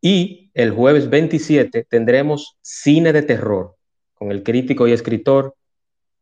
Y 0.00 0.50
el 0.54 0.70
jueves 0.70 1.10
27 1.10 1.84
tendremos 1.88 2.56
cine 2.62 3.12
de 3.12 3.22
terror 3.22 3.76
con 4.14 4.30
el 4.30 4.42
crítico 4.42 4.86
y 4.86 4.92
escritor 4.92 5.54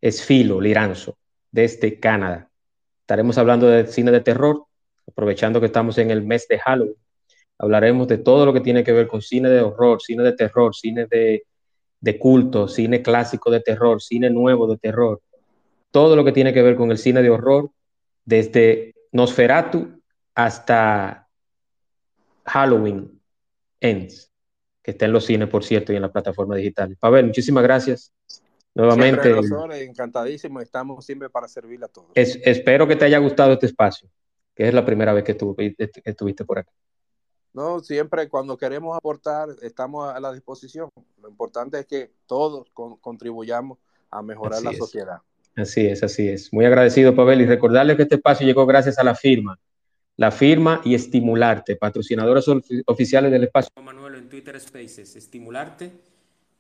Esfilo 0.01 0.61
Liranzo, 0.61 1.17
desde 1.51 2.01
Canadá. 2.01 2.51
Estaremos 3.01 3.39
hablando 3.39 3.69
de 3.69 3.87
cine 3.87 4.11
de 4.11 4.21
terror 4.21 4.69
aprovechando 5.09 5.61
que 5.61 5.67
estamos 5.67 5.99
en 5.99 6.11
el 6.11 6.23
mes 6.23 6.47
de 6.49 6.59
Halloween, 6.59 6.97
hablaremos 7.59 8.07
de 8.09 8.19
todo 8.19 8.47
lo 8.47 8.53
que 8.53 8.61
tiene 8.61 8.85
que 8.85 8.93
ver 8.93 9.09
con 9.09 9.23
cine 9.23 9.49
de 9.49 9.61
horror, 9.61 10.01
cine 10.01 10.23
de 10.23 10.33
terror, 10.33 10.75
cine 10.75 11.07
de, 11.07 12.19
culto, 12.19 12.69
cine 12.69 13.03
clásico 13.03 13.51
de 13.51 13.61
terror, 13.61 14.01
cine 14.01 14.31
nuevo 14.31 14.67
de 14.67 14.77
terror, 14.77 15.21
todo 15.91 16.17
lo 16.17 16.25
que 16.25 16.33
tiene 16.33 16.53
que 16.53 16.63
ver 16.63 16.77
con 16.77 16.91
el 16.91 16.99
cine 16.99 17.23
de 17.23 17.31
horror, 17.31 17.71
desde 18.25 18.95
Nosferatu 19.13 20.01
hasta 20.35 21.29
Halloween 22.45 23.21
Ends, 23.81 24.31
que 24.83 24.93
está 24.93 25.07
en 25.07 25.13
los 25.13 25.25
cines, 25.25 25.49
por 25.49 25.65
cierto, 25.65 25.93
y 25.93 25.97
en 25.97 26.03
la 26.03 26.13
plataforma 26.13 26.57
digital. 26.57 26.97
Pavel, 26.99 27.27
muchísimas 27.27 27.63
gracias. 27.63 28.13
Nuevamente. 28.75 29.35
encantadísimo, 29.83 30.61
estamos 30.61 31.05
siempre 31.05 31.29
para 31.31 31.49
servir 31.49 31.83
a 31.83 31.89
todos. 31.89 32.11
espero 32.15 32.87
que 32.87 32.97
te 32.97 33.07
haya 33.07 33.19
gustado 33.19 33.55
este 33.55 33.67
espacio 33.67 34.09
que 34.59 34.67
es 34.67 34.75
la 34.75 34.85
primera 34.85 35.13
vez 35.13 35.23
que, 35.23 35.37
estuviste 36.05 36.45
por 36.45 36.59
aquí. 36.59 36.73
No, 37.53 37.79
siempre 37.79 38.29
cuando 38.29 38.59
queremos 38.59 38.97
aportar 38.97 39.51
estamos 39.63 40.13
a 40.13 40.19
la 40.19 40.33
disposición. 40.33 40.91
Lo 41.23 41.29
importante 41.29 41.79
es 41.79 41.87
que 41.87 42.11
todos 42.27 42.69
contribuyamos 43.01 43.79
a 44.11 44.21
mejorar 44.21 44.61
la 44.63 44.73
sociedad. 44.73 45.23
Así 45.59 45.87
es, 45.87 46.03
así 46.03 46.29
es. 46.29 46.53
Muy 46.53 46.65
agradecido, 46.65 47.15
Pavel, 47.15 47.41
y 47.41 47.47
recordarle 47.47 47.97
que 47.97 48.03
este 48.03 48.15
espacio 48.15 48.47
llegó 48.47 48.65
gracias 48.65 48.99
a 48.99 49.05
la 49.05 49.15
firma. 49.15 49.59
La 50.17 50.31
firma 50.31 50.81
y 50.85 50.95
Estimularte, 50.95 51.77
patrocinadores 51.77 52.47
oficiales 52.87 53.31
del 53.31 53.45
espacio. 53.45 53.71
Manuel 53.83 54.17
en 54.17 54.29
Twitter 54.29 54.59
Spaces, 54.61 55.17
Estimularte, 55.17 55.93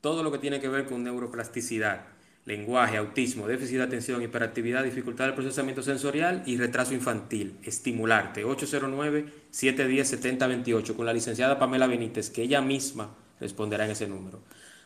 todo 0.00 0.22
lo 0.22 0.30
que 0.30 0.38
tiene 0.38 0.60
que 0.60 0.68
ver 0.68 0.84
con 0.84 1.02
neuroplasticidad 1.02 2.18
lenguaje, 2.48 2.96
autismo, 2.96 3.46
déficit 3.46 3.76
de 3.76 3.82
atención, 3.82 4.22
hiperactividad, 4.22 4.82
dificultad 4.82 5.26
del 5.26 5.34
procesamiento 5.34 5.82
sensorial 5.82 6.42
y 6.46 6.56
retraso 6.56 6.94
infantil. 6.94 7.58
Estimularte. 7.62 8.46
809-710-7028 8.46 10.96
con 10.96 11.04
la 11.04 11.12
licenciada 11.12 11.58
Pamela 11.58 11.86
Benítez, 11.86 12.30
que 12.30 12.40
ella 12.42 12.62
misma 12.62 13.14
responderá 13.38 13.84
en 13.84 13.90
ese 13.90 14.08
número. 14.08 14.40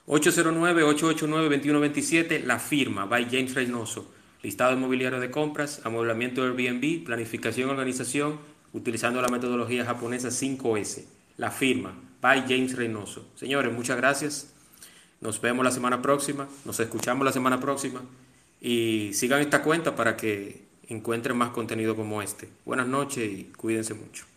809-889-2127, 0.07 2.45
la 2.45 2.59
firma, 2.59 3.07
by 3.07 3.29
James 3.31 3.55
Reynoso. 3.55 4.11
Listado 4.43 4.73
inmobiliario 4.73 5.21
de 5.21 5.31
compras, 5.31 5.81
amueblamiento 5.85 6.43
Airbnb, 6.43 7.05
planificación 7.05 7.69
y 7.69 7.71
organización, 7.71 8.41
utilizando 8.73 9.23
la 9.23 9.29
metodología 9.29 9.85
japonesa 9.85 10.27
5S. 10.29 11.05
La 11.37 11.53
firma, 11.53 11.95
by 12.21 12.41
James 12.49 12.77
Reynoso. 12.77 13.29
Señores, 13.37 13.73
muchas 13.73 13.97
gracias. 13.97 14.53
Nos 15.21 15.41
vemos 15.41 15.65
la 15.65 15.71
semana 15.71 16.03
próxima, 16.03 16.49
nos 16.65 16.81
escuchamos 16.81 17.25
la 17.25 17.33
semana 17.33 17.61
próxima 17.61 18.03
y 18.61 19.13
sigan 19.15 19.41
esta 19.41 19.63
cuenta 19.63 19.95
para 19.95 20.17
que 20.17 20.65
encuentren 20.89 21.37
más 21.37 21.51
contenido 21.51 21.95
como 21.95 22.23
este. 22.23 22.49
Buenas 22.65 22.89
noches 22.89 23.31
y 23.31 23.45
cuídense 23.57 23.95
mucho. 23.95 24.32